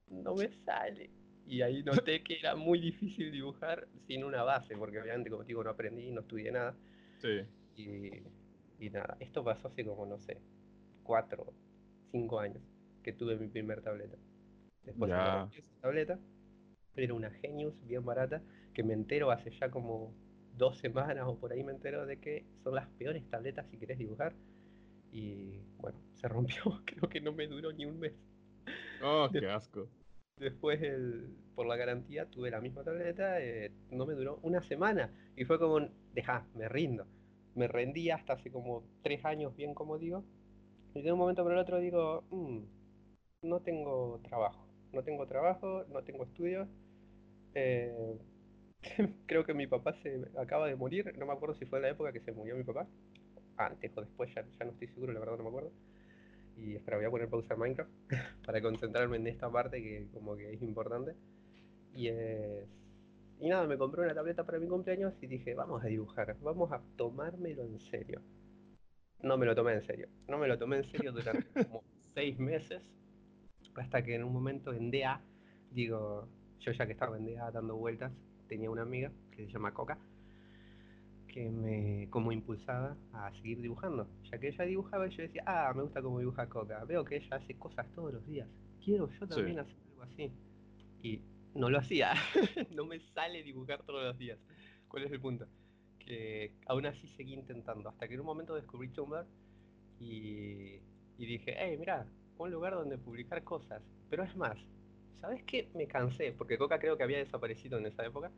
No 0.09 0.35
me 0.35 0.49
sale. 0.65 1.11
Y 1.49 1.63
ahí 1.63 1.83
noté 1.83 2.23
que 2.23 2.39
era 2.39 2.55
muy 2.55 2.79
difícil 2.79 3.33
dibujar 3.33 3.89
sin 4.07 4.23
una 4.23 4.43
base, 4.43 4.77
porque 4.77 5.01
obviamente, 5.01 5.31
como 5.31 5.43
te 5.43 5.49
digo, 5.49 5.65
no 5.65 5.71
aprendí, 5.71 6.11
no 6.11 6.21
estudié 6.21 6.53
nada. 6.53 6.77
Sí. 7.19 7.41
Y, 7.77 8.11
y 8.79 8.91
nada, 8.91 9.17
esto 9.19 9.43
pasó 9.43 9.69
hace 9.69 9.85
como, 9.85 10.05
no 10.05 10.19
sé, 10.19 10.39
cuatro, 11.03 11.55
cinco 12.13 12.39
años 12.39 12.63
que 13.03 13.15
tuve 13.15 13.37
mi 13.37 13.49
primer 13.49 13.81
tableta. 13.81 14.17
Después 14.85 15.11
rompió 15.11 15.61
esa 15.61 15.81
tableta, 15.81 16.19
era 16.97 17.15
una 17.15 17.31
Genius 17.31 17.75
bien 17.87 18.05
barata, 18.05 18.43
que 18.75 18.83
me 18.83 18.93
entero 18.93 19.31
hace 19.31 19.51
ya 19.51 19.71
como 19.71 20.15
dos 20.57 20.77
semanas 20.79 21.25
o 21.27 21.39
por 21.39 21.53
ahí 21.53 21.63
me 21.63 21.73
entero 21.73 22.05
de 22.05 22.21
que 22.21 22.45
son 22.63 22.75
las 22.75 22.89
peores 22.99 23.25
tabletas 23.31 23.67
si 23.71 23.79
querés 23.79 23.99
dibujar. 23.99 24.35
Y 25.11 25.61
bueno, 25.79 25.99
se 26.15 26.29
rompió, 26.29 26.63
creo 26.85 27.09
que 27.09 27.21
no 27.21 27.33
me 27.33 27.47
duró 27.47 27.73
ni 27.73 27.87
un 27.87 27.99
mes. 27.99 28.13
Oh, 29.03 29.29
qué 29.33 29.49
asco. 29.49 29.89
Después, 30.39 30.81
el- 30.83 31.37
por 31.55 31.67
la 31.67 31.77
garantía, 31.77 32.27
tuve 32.27 32.51
la 32.51 32.61
misma 32.61 32.85
tableta, 32.85 33.41
eh, 33.43 33.73
no 33.91 34.07
me 34.07 34.15
duró 34.15 34.39
una 34.43 34.63
semana. 34.63 35.11
Y 35.37 35.45
fue 35.45 35.59
como, 35.59 35.75
un, 35.75 35.91
deja, 36.15 36.47
me 36.55 36.69
rindo. 36.69 37.07
Me 37.55 37.67
rendí 37.69 38.11
hasta 38.11 38.35
hace 38.35 38.51
como 38.53 38.85
tres 39.03 39.25
años, 39.25 39.57
bien 39.57 39.75
como 39.75 39.99
digo. 39.99 40.25
Y 40.95 41.03
de 41.03 41.13
un 41.13 41.19
momento 41.19 41.43
por 41.45 41.53
el 41.53 41.59
otro 41.59 41.79
digo, 41.81 42.25
"Mm, 42.31 42.61
no 43.43 43.61
tengo 43.61 44.21
trabajo. 44.29 44.67
No 44.93 45.03
tengo 45.05 45.27
trabajo, 45.27 45.85
no 45.93 46.03
tengo 46.05 46.25
estudios. 46.25 46.69
eh, 47.55 48.19
creo 49.27 49.45
que 49.45 49.55
mi 49.55 49.67
papá 49.67 49.95
se 50.03 50.23
acaba 50.39 50.67
de 50.69 50.77
morir. 50.77 51.15
No 51.19 51.27
me 51.27 51.33
acuerdo 51.33 51.55
si 51.57 51.67
fue 51.67 51.79
en 51.79 51.83
la 51.85 51.91
época 51.91 52.13
que 52.13 52.21
se 52.21 52.33
murió 52.33 52.57
mi 52.57 52.65
papá. 52.65 52.87
Antes 53.57 53.93
o 53.97 54.01
después, 54.03 54.35
ya, 54.35 54.45
ya 54.59 54.65
no 54.67 54.73
estoy 54.73 54.89
seguro, 54.89 55.13
la 55.13 55.21
verdad 55.21 55.37
no 55.39 55.45
me 55.45 55.49
acuerdo. 55.51 55.73
Y 56.61 56.75
espera, 56.75 56.97
voy 56.97 57.07
a 57.07 57.11
poner 57.11 57.29
pausa 57.29 57.55
en 57.55 57.61
Minecraft 57.61 57.91
para 58.47 58.61
concentrarme 58.61 59.17
en 59.17 59.27
esta 59.27 59.51
parte 59.51 59.83
que 59.83 60.09
como 60.13 60.37
que 60.37 60.53
es 60.53 60.63
importante. 60.63 61.15
Y 61.95 62.09
es... 62.09 62.69
Y 63.41 63.49
nada, 63.49 63.67
me 63.69 63.79
compré 63.79 64.03
una 64.03 64.15
tableta 64.15 64.45
para 64.45 64.59
mi 64.59 64.67
cumpleaños 64.67 65.15
y 65.21 65.29
dije, 65.29 65.55
vamos 65.55 65.85
a 65.85 65.87
dibujar, 65.87 66.37
vamos 66.41 66.73
a 66.73 66.83
tomármelo 66.97 67.63
en 67.63 67.79
serio. 67.79 68.21
No 69.23 69.39
me 69.39 69.47
lo 69.47 69.55
tomé 69.55 69.75
en 69.75 69.83
serio. 69.83 70.09
No 70.27 70.39
me 70.39 70.49
lo 70.49 70.59
tomé 70.59 70.79
en 70.79 70.85
serio 70.85 71.13
durante 71.13 71.47
como 71.67 71.85
seis 72.15 72.39
meses. 72.39 72.83
Hasta 73.77 74.03
que 74.03 74.17
en 74.17 74.25
un 74.25 74.33
momento 74.33 74.73
en 74.73 74.91
DA, 74.91 75.21
digo, 75.71 76.29
yo 76.59 76.73
ya 76.73 76.87
que 76.87 76.93
estaba 76.93 77.17
en 77.17 77.27
DA 77.27 77.51
dando 77.53 77.77
vueltas, 77.77 78.13
tenía 78.49 78.71
una 78.71 78.83
amiga 78.83 79.13
que 79.31 79.47
se 79.47 79.53
llama 79.53 79.73
Coca, 79.73 79.99
que 81.39 81.51
me 81.51 82.09
como 82.11 82.33
impulsaba 82.33 82.97
a 83.13 83.31
seguir 83.35 83.61
dibujando. 83.63 84.09
Ya 84.31 84.39
que 84.39 84.49
ella 84.49 84.65
dibujaba 84.65 85.07
y 85.07 85.11
yo 85.11 85.23
decía, 85.23 85.45
ah, 85.47 85.73
me 85.75 85.83
gusta 85.83 86.03
cómo 86.03 86.19
dibuja 86.19 86.49
Coca. 86.49 86.85
Veo 86.85 87.05
que 87.05 87.17
ella 87.17 87.37
hace 87.37 87.55
cosas 87.55 87.87
todos 87.95 88.13
los 88.15 88.27
días. 88.27 88.49
Quiero 88.85 89.09
yo 89.09 89.27
Sí. 89.27 89.35
también 89.35 89.61
hacer 89.61 89.77
algo 89.91 90.03
así. 90.03 90.33
Y 91.01 91.21
no 91.55 91.71
lo 91.71 91.79
hacía. 91.79 92.15
no 92.75 92.87
me 92.87 92.99
sale 93.15 93.45
dibujar 93.45 93.85
todos 93.85 94.03
los 94.03 94.19
días. 94.19 94.39
¿Cuál 94.89 95.05
es 95.05 95.13
el 95.13 95.21
punto? 95.21 95.47
Que 96.01 96.55
aún 96.67 96.87
así 96.87 97.07
seguí 97.17 97.35
intentando. 97.35 97.89
Hasta 97.89 98.09
que 98.09 98.15
en 98.15 98.21
un 98.21 98.27
momento 98.27 98.57
descubrí 98.57 98.89
Tumblr 98.89 99.25
y, 100.01 100.81
y 101.19 101.27
dije, 101.27 101.55
hey, 101.57 101.77
mira, 101.79 102.05
un 102.37 102.51
lugar 102.51 102.75
donde 102.75 102.99
publicar 102.99 103.45
cosas. 103.45 103.81
Pero 104.11 104.25
es 104.25 104.35
más, 104.37 104.59
¿sabes 105.21 105.45
qué? 105.45 105.69
Me 105.77 105.87
cansé, 105.87 106.33
porque 106.33 106.59
Coca 106.59 106.81
creo 106.81 106.97
que 106.97 107.05
había 107.05 107.19
desaparecido 107.19 107.79
en 107.79 107.87
esa 107.87 108.05
época. 108.05 108.33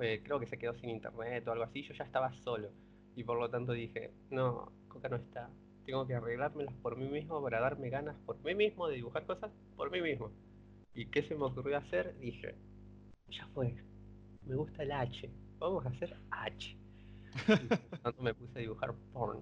Eh, 0.00 0.22
creo 0.24 0.40
que 0.40 0.46
se 0.46 0.58
quedó 0.58 0.74
sin 0.74 0.90
internet 0.90 1.46
o 1.46 1.52
algo 1.52 1.64
así. 1.64 1.82
Yo 1.82 1.94
ya 1.94 2.04
estaba 2.04 2.32
solo. 2.32 2.70
Y 3.14 3.24
por 3.24 3.38
lo 3.38 3.50
tanto 3.50 3.72
dije, 3.72 4.12
no, 4.30 4.72
Coca 4.88 5.08
no 5.08 5.16
está. 5.16 5.50
Tengo 5.84 6.06
que 6.06 6.14
arreglármelas 6.14 6.74
por 6.76 6.96
mí 6.96 7.08
mismo 7.08 7.42
para 7.42 7.60
darme 7.60 7.90
ganas 7.90 8.16
por 8.24 8.42
mí 8.44 8.54
mismo 8.54 8.88
de 8.88 8.96
dibujar 8.96 9.26
cosas 9.26 9.50
por 9.76 9.90
mí 9.90 10.00
mismo. 10.00 10.30
¿Y 10.94 11.06
qué 11.06 11.22
se 11.22 11.34
me 11.34 11.44
ocurrió 11.44 11.78
hacer? 11.78 12.16
Dije, 12.18 12.54
ya 13.28 13.46
fue, 13.48 13.74
me 14.46 14.54
gusta 14.54 14.82
el 14.82 14.92
H, 14.92 15.30
vamos 15.58 15.84
a 15.86 15.88
hacer 15.88 16.16
H. 16.30 16.76
Cuando 18.02 18.22
me 18.22 18.34
puse 18.34 18.58
a 18.58 18.62
dibujar 18.62 18.94
porn. 19.12 19.40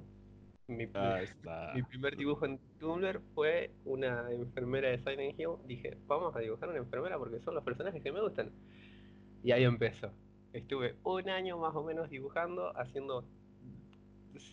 Mi, 0.68 0.86
mi, 0.86 1.82
primer 1.82 2.16
dibujo 2.16 2.46
en 2.46 2.60
Tumblr 2.78 3.20
fue 3.34 3.72
una 3.84 4.30
enfermera 4.30 4.90
de 4.90 4.98
Silent 4.98 5.38
Hill. 5.38 5.56
Dije, 5.66 5.98
vamos 6.06 6.34
a 6.36 6.38
dibujar 6.38 6.68
una 6.68 6.78
enfermera 6.78 7.18
porque 7.18 7.40
son 7.40 7.56
los 7.56 7.64
personajes 7.64 8.00
que 8.00 8.12
me 8.12 8.20
gustan. 8.20 8.52
Y 9.42 9.50
ahí 9.50 9.64
empezó. 9.64 10.12
Estuve 10.52 10.96
un 11.04 11.28
año 11.28 11.58
más 11.58 11.74
o 11.74 11.82
menos 11.84 12.10
dibujando, 12.10 12.76
haciendo 12.76 13.24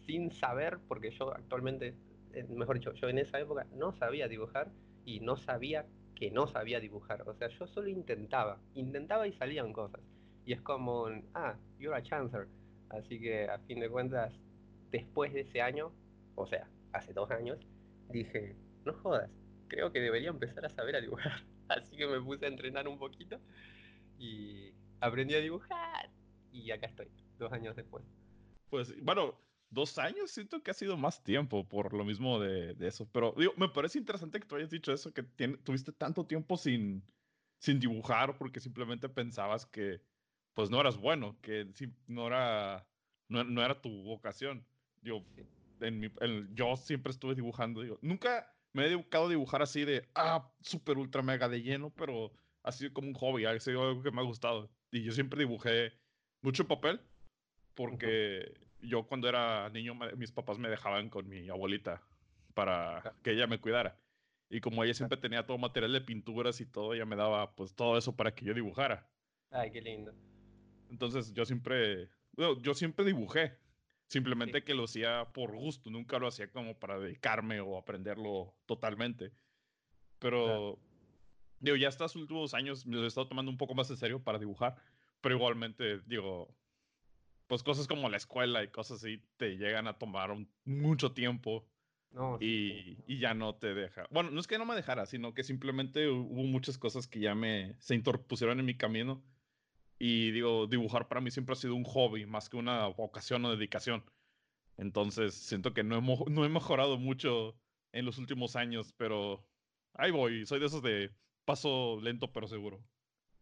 sin 0.05 0.31
saber, 0.31 0.79
porque 0.87 1.11
yo 1.11 1.33
actualmente, 1.33 1.95
eh, 2.33 2.45
mejor 2.49 2.77
dicho, 2.77 2.93
yo 2.93 3.09
en 3.09 3.19
esa 3.19 3.39
época 3.39 3.65
no 3.75 3.93
sabía 3.93 4.27
dibujar 4.27 4.71
y 5.05 5.19
no 5.21 5.37
sabía 5.37 5.85
que 6.15 6.31
no 6.31 6.47
sabía 6.47 6.79
dibujar. 6.79 7.27
O 7.27 7.33
sea, 7.33 7.47
yo 7.47 7.67
solo 7.67 7.87
intentaba, 7.89 8.59
intentaba 8.73 9.27
y 9.27 9.33
salían 9.33 9.71
cosas. 9.73 10.01
Y 10.45 10.53
es 10.53 10.61
como, 10.61 11.07
ah, 11.33 11.55
you're 11.79 11.95
a 11.95 12.01
chancer. 12.01 12.47
Así 12.89 13.19
que 13.19 13.45
a 13.47 13.59
fin 13.59 13.79
de 13.79 13.89
cuentas, 13.89 14.33
después 14.91 15.33
de 15.33 15.41
ese 15.41 15.61
año, 15.61 15.91
o 16.35 16.47
sea, 16.47 16.67
hace 16.93 17.13
dos 17.13 17.29
años, 17.31 17.59
dije, 18.09 18.55
no 18.85 18.93
jodas, 18.93 19.29
creo 19.67 19.91
que 19.91 19.99
debería 19.99 20.29
empezar 20.29 20.65
a 20.65 20.69
saber 20.69 20.95
a 20.95 21.01
dibujar. 21.01 21.43
Así 21.67 21.97
que 21.97 22.07
me 22.07 22.21
puse 22.21 22.45
a 22.45 22.49
entrenar 22.49 22.87
un 22.87 22.97
poquito 22.97 23.39
y 24.17 24.73
aprendí 24.99 25.35
a 25.35 25.41
dibujar. 25.41 26.11
Y 26.51 26.71
acá 26.71 26.87
estoy, 26.87 27.07
dos 27.37 27.51
años 27.51 27.75
después. 27.75 28.03
Pues 28.69 28.99
bueno, 29.03 29.39
dos 29.69 29.97
años 29.97 30.31
siento 30.31 30.61
que 30.61 30.71
ha 30.71 30.73
sido 30.73 30.97
más 30.97 31.23
tiempo 31.23 31.67
por 31.67 31.93
lo 31.93 32.03
mismo 32.03 32.39
de, 32.39 32.75
eso. 32.79 33.07
Pero 33.11 33.33
digo, 33.37 33.53
me 33.57 33.69
parece 33.69 33.99
interesante 33.99 34.39
que 34.39 34.47
tú 34.47 34.55
hayas 34.55 34.69
dicho 34.69 34.91
eso, 34.91 35.13
que 35.13 35.23
tuviste 35.23 35.91
tanto 35.91 36.25
tiempo 36.25 36.57
sin, 36.57 37.03
sin 37.59 37.79
dibujar 37.79 38.37
porque 38.37 38.59
simplemente 38.59 39.09
pensabas 39.09 39.65
que 39.65 40.01
pues 40.53 40.69
no 40.71 40.81
eras 40.81 40.97
bueno, 40.97 41.37
que 41.41 41.71
no 42.07 42.27
era, 42.27 42.87
no, 43.29 43.61
era 43.63 43.79
tu 43.79 43.89
vocación. 44.03 44.65
Yo, 45.03 45.23
en 45.81 45.99
mi, 45.99 46.09
yo 46.53 46.75
siempre 46.75 47.11
estuve 47.11 47.35
dibujando. 47.35 47.81
Digo, 47.81 47.99
nunca 48.01 48.51
me 48.73 48.85
he 48.85 48.89
dedicado 48.89 49.27
a 49.27 49.29
dibujar 49.29 49.61
así 49.61 49.85
de, 49.85 50.07
ah, 50.15 50.51
súper 50.61 50.97
ultra 50.97 51.21
mega 51.21 51.47
de 51.47 51.61
lleno, 51.61 51.91
pero 51.91 52.31
ha 52.63 52.71
sido 52.71 52.91
como 52.91 53.07
un 53.07 53.13
hobby, 53.13 53.45
ha 53.45 53.59
sido 53.59 53.83
algo 53.87 54.01
que 54.01 54.11
me 54.11 54.21
ha 54.21 54.23
gustado. 54.23 54.69
Y 54.91 55.03
yo 55.03 55.11
siempre 55.11 55.39
dibujé 55.39 55.93
mucho 56.41 56.67
papel, 56.67 57.01
porque 57.73 58.53
yo 58.81 59.07
cuando 59.07 59.27
era 59.27 59.69
niño, 59.69 59.95
mis 60.15 60.31
papás 60.31 60.57
me 60.59 60.69
dejaban 60.69 61.09
con 61.09 61.27
mi 61.27 61.49
abuelita 61.49 62.01
para 62.53 63.15
que 63.23 63.31
ella 63.31 63.47
me 63.47 63.59
cuidara. 63.59 63.99
Y 64.49 64.61
como 64.61 64.83
ella 64.83 64.93
siempre 64.93 65.17
tenía 65.17 65.45
todo 65.45 65.57
material 65.57 65.91
de 65.91 66.01
pinturas 66.01 66.61
y 66.61 66.65
todo, 66.65 66.93
ella 66.93 67.05
me 67.05 67.17
daba 67.17 67.53
pues 67.53 67.75
todo 67.75 67.97
eso 67.97 68.15
para 68.15 68.33
que 68.33 68.45
yo 68.45 68.53
dibujara. 68.53 69.09
Ay, 69.51 69.71
qué 69.71 69.81
lindo. 69.81 70.13
Entonces 70.89 71.33
yo 71.33 71.45
siempre, 71.45 72.09
yo 72.61 72.73
siempre 72.73 73.03
dibujé, 73.03 73.57
simplemente 74.07 74.63
que 74.63 74.73
lo 74.73 74.85
hacía 74.85 75.25
por 75.33 75.53
gusto, 75.53 75.89
nunca 75.89 76.17
lo 76.17 76.27
hacía 76.27 76.49
como 76.49 76.79
para 76.79 76.97
dedicarme 76.97 77.59
o 77.59 77.77
aprenderlo 77.77 78.55
totalmente. 78.65 79.33
Pero, 80.19 80.79
digo, 81.59 81.75
ya 81.75 81.89
estos 81.89 82.15
últimos 82.15 82.53
años 82.53 82.85
me 82.85 82.95
lo 82.95 83.03
he 83.03 83.07
estado 83.07 83.27
tomando 83.27 83.51
un 83.51 83.57
poco 83.57 83.75
más 83.75 83.89
en 83.89 83.97
serio 83.97 84.23
para 84.23 84.39
dibujar, 84.39 84.75
pero 85.21 85.35
igualmente, 85.35 85.99
digo, 86.05 86.53
pues 87.47 87.63
cosas 87.63 87.87
como 87.87 88.09
la 88.09 88.17
escuela 88.17 88.63
y 88.63 88.69
cosas 88.69 88.97
así 89.03 89.21
te 89.37 89.57
llegan 89.57 89.87
a 89.87 89.97
tomar 89.97 90.35
mucho 90.65 91.11
tiempo. 91.13 91.67
y, 92.39 92.97
y, 93.05 93.19
ya 93.19 93.33
no 93.33 93.55
te 93.55 93.73
deja. 93.73 94.07
Bueno, 94.09 94.31
no 94.31 94.39
es 94.39 94.47
que 94.47 94.57
no 94.57 94.65
me 94.65 94.75
dejara, 94.75 95.05
sino 95.05 95.33
que 95.33 95.43
simplemente 95.43 96.07
hubo 96.09 96.43
muchas 96.43 96.77
cosas 96.77 97.05
que 97.05 97.19
ya 97.19 97.35
me 97.35 97.75
se 97.79 97.95
interpusieron 97.95 98.59
en 98.59 98.65
mi 98.65 98.75
camino 98.75 99.21
y 99.99 100.31
digo, 100.31 100.67
dibujar 100.67 101.07
para 101.07 101.21
mí 101.21 101.31
siempre 101.31 101.53
ha 101.53 101.55
sido 101.55 101.75
un 101.75 101.83
hobby 101.83 102.25
más 102.25 102.49
que 102.49 102.57
una 102.57 102.87
vocación 102.87 103.43
o 103.45 103.51
dedicación. 103.51 104.03
Entonces, 104.77 105.33
siento 105.33 105.73
que 105.73 105.83
no 105.83 105.97
he, 105.97 106.31
no 106.31 106.45
he 106.45 106.49
mejorado 106.49 106.97
mucho 106.97 107.55
en 107.91 108.05
los 108.05 108.17
últimos 108.19 108.55
años, 108.55 108.93
pero 108.93 109.43
ahí 109.93 110.11
voy. 110.11 110.45
Soy 110.45 110.59
de 110.59 110.67
esos 110.67 110.83
de 110.83 111.11
paso 111.47 111.99
lento 112.01 112.31
pero 112.33 112.47
seguro. 112.47 112.83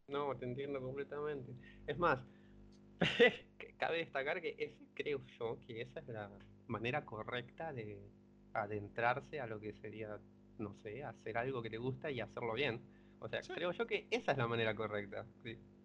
No, 0.07 0.37
te 0.37 0.45
entiendo 0.45 0.79
completamente. 0.79 1.51
Es 1.87 1.97
más, 1.97 2.19
cabe 3.79 3.97
destacar 3.97 4.39
que 4.41 4.55
ese 4.59 4.85
creo 4.93 5.21
yo 5.39 5.59
que 5.65 5.81
esa 5.81 5.99
es 5.99 6.07
la 6.07 6.29
manera 6.67 7.03
correcta 7.03 7.73
de 7.73 7.99
adentrarse 8.53 9.41
a 9.41 9.47
lo 9.47 9.59
que 9.59 9.73
sería, 9.73 10.19
no 10.59 10.75
sé, 10.83 11.03
hacer 11.03 11.37
algo 11.37 11.63
que 11.63 11.71
te 11.71 11.77
gusta 11.77 12.11
y 12.11 12.21
hacerlo 12.21 12.53
bien. 12.53 12.79
O 13.19 13.27
sea, 13.27 13.41
creo 13.41 13.71
yo 13.71 13.87
que 13.87 14.07
esa 14.11 14.33
es 14.33 14.37
la 14.37 14.47
manera 14.47 14.75
correcta 14.75 15.25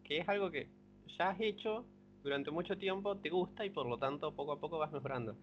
que 0.05 0.19
es 0.19 0.29
algo 0.29 0.50
que 0.50 0.69
ya 1.17 1.31
has 1.31 1.41
hecho 1.41 1.87
durante 2.23 2.50
mucho 2.50 2.77
tiempo, 2.77 3.17
te 3.17 3.31
gusta 3.31 3.65
y 3.65 3.71
por 3.71 3.87
lo 3.87 3.97
tanto 3.97 4.35
poco 4.35 4.53
a 4.53 4.61
poco 4.61 4.77
vas 4.79 4.93
mejorando. 4.93 5.37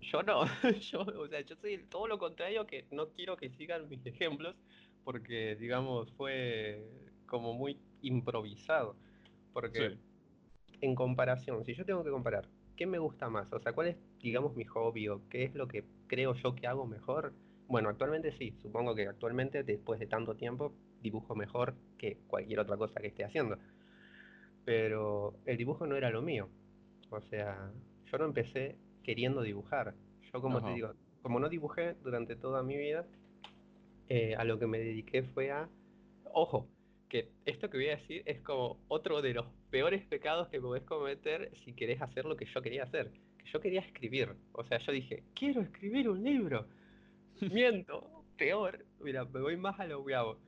Yo 0.00 0.22
no, 0.24 0.44
yo, 0.90 1.02
o 1.02 1.28
sea, 1.28 1.40
yo 1.42 1.54
soy 1.56 1.78
todo 1.88 2.08
lo 2.08 2.18
contrario 2.18 2.66
que 2.66 2.86
no 2.90 3.10
quiero 3.10 3.36
que 3.36 3.50
sigan 3.50 3.88
mis 3.88 4.04
ejemplos 4.04 4.56
porque, 5.04 5.56
digamos, 5.56 6.12
fue 6.12 6.84
como 7.26 7.54
muy 7.54 7.78
improvisado. 8.02 8.96
Porque 9.52 9.98
en 10.80 10.94
comparación, 10.94 11.64
si 11.64 11.74
yo 11.74 11.84
tengo 11.84 12.04
que 12.04 12.10
comparar, 12.10 12.48
¿qué 12.76 12.86
me 12.86 12.98
gusta 12.98 13.28
más? 13.28 13.52
O 13.52 13.60
sea, 13.60 13.72
¿cuál 13.72 13.88
es, 13.88 13.96
digamos, 14.20 14.56
mi 14.56 14.64
hobby 14.64 15.08
o 15.08 15.28
qué 15.28 15.44
es 15.44 15.54
lo 15.54 15.68
que 15.68 15.84
creo 16.06 16.34
yo 16.34 16.54
que 16.54 16.66
hago 16.66 16.86
mejor? 16.86 17.32
Bueno, 17.68 17.88
actualmente 17.88 18.32
sí, 18.32 18.54
supongo 18.62 18.94
que 18.94 19.08
actualmente, 19.08 19.62
después 19.62 20.00
de 20.00 20.06
tanto 20.06 20.34
tiempo, 20.36 20.74
dibujo 21.00 21.34
mejor 21.34 21.74
que 21.98 22.18
cualquier 22.26 22.60
otra 22.60 22.76
cosa 22.76 23.00
que 23.00 23.08
esté 23.08 23.24
haciendo. 23.24 23.58
Pero 24.64 25.34
el 25.46 25.56
dibujo 25.56 25.86
no 25.86 25.96
era 25.96 26.10
lo 26.10 26.22
mío. 26.22 26.48
O 27.10 27.20
sea, 27.20 27.70
yo 28.10 28.18
no 28.18 28.24
empecé 28.24 28.76
queriendo 29.02 29.42
dibujar. 29.42 29.94
Yo 30.32 30.40
como 30.40 30.62
te 30.62 30.72
digo, 30.72 30.94
como 31.22 31.40
no 31.40 31.48
dibujé 31.48 31.94
durante 32.02 32.36
toda 32.36 32.62
mi 32.62 32.76
vida, 32.76 33.06
eh, 34.14 34.34
a 34.36 34.44
lo 34.44 34.58
que 34.58 34.66
me 34.66 34.78
dediqué 34.78 35.22
fue 35.22 35.50
a... 35.50 35.70
Ojo, 36.34 36.68
que 37.08 37.30
esto 37.46 37.70
que 37.70 37.78
voy 37.78 37.88
a 37.88 37.96
decir 37.96 38.22
es 38.26 38.42
como 38.42 38.78
otro 38.88 39.22
de 39.22 39.32
los 39.32 39.46
peores 39.70 40.04
pecados 40.04 40.48
que 40.48 40.60
podés 40.60 40.82
cometer 40.82 41.50
si 41.64 41.72
querés 41.72 42.02
hacer 42.02 42.26
lo 42.26 42.36
que 42.36 42.44
yo 42.44 42.60
quería 42.60 42.82
hacer. 42.82 43.10
Que 43.38 43.46
yo 43.50 43.58
quería 43.58 43.80
escribir. 43.80 44.34
O 44.52 44.64
sea, 44.64 44.76
yo 44.80 44.92
dije, 44.92 45.22
quiero 45.34 45.62
escribir 45.62 46.10
un 46.10 46.22
libro. 46.22 46.68
Miento, 47.40 48.26
peor. 48.36 48.84
Mira, 49.00 49.24
me 49.24 49.40
voy 49.40 49.56
más 49.56 49.80
a 49.80 49.86
lo 49.86 50.04
hago 50.14 50.38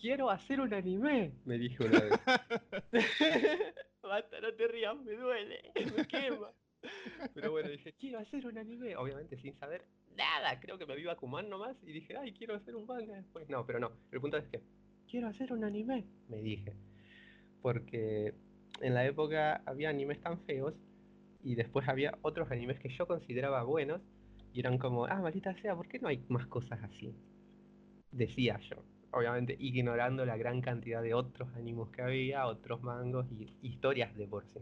quiero 0.00 0.28
hacer 0.28 0.60
un 0.60 0.74
anime, 0.74 1.32
me 1.44 1.58
dijo 1.58 1.84
una 1.84 2.00
vez. 2.00 2.20
Basta, 4.02 4.40
no 4.40 4.52
te 4.52 4.66
rías, 4.66 4.96
me 4.98 5.12
duele, 5.12 5.72
me 5.96 6.06
quema. 6.08 6.50
Pero 7.34 7.52
bueno, 7.52 7.68
dije, 7.70 7.92
quiero 7.92 8.18
hacer 8.18 8.46
un 8.46 8.58
anime, 8.58 8.96
obviamente 8.96 9.36
sin 9.38 9.56
saber 9.58 9.86
nada, 10.16 10.58
creo 10.60 10.78
que 10.78 10.86
me 10.86 10.96
vi 10.96 11.04
Bakuman 11.04 11.48
nomás 11.48 11.76
y 11.82 11.92
dije, 11.92 12.16
ay, 12.16 12.32
quiero 12.32 12.54
hacer 12.54 12.74
un 12.74 12.86
manga 12.86 13.14
después. 13.14 13.48
No, 13.48 13.64
pero 13.66 13.78
no, 13.78 13.92
el 14.10 14.20
punto 14.20 14.36
es 14.36 14.44
que, 14.46 14.60
quiero 15.08 15.28
hacer 15.28 15.52
un 15.52 15.64
anime, 15.64 16.04
me 16.28 16.42
dije. 16.42 16.74
Porque 17.62 18.34
en 18.80 18.94
la 18.94 19.06
época 19.06 19.62
había 19.66 19.90
animes 19.90 20.20
tan 20.20 20.40
feos 20.40 20.74
y 21.42 21.54
después 21.54 21.88
había 21.88 22.16
otros 22.22 22.50
animes 22.50 22.78
que 22.78 22.88
yo 22.88 23.06
consideraba 23.06 23.62
buenos 23.62 24.00
y 24.52 24.60
eran 24.60 24.78
como, 24.78 25.06
ah, 25.06 25.20
maldita 25.20 25.54
sea, 25.60 25.74
¿por 25.76 25.88
qué 25.88 25.98
no 25.98 26.08
hay 26.08 26.24
más 26.28 26.46
cosas 26.46 26.82
así? 26.82 27.14
Decía 28.10 28.58
yo 28.70 28.82
obviamente 29.16 29.56
ignorando 29.58 30.26
la 30.26 30.36
gran 30.36 30.60
cantidad 30.60 31.02
de 31.02 31.14
otros 31.14 31.48
ánimos 31.56 31.90
que 31.90 32.02
había, 32.02 32.46
otros 32.46 32.82
mangos 32.82 33.26
y 33.32 33.48
historias 33.62 34.14
de 34.16 34.26
por 34.26 34.44
sí. 34.46 34.60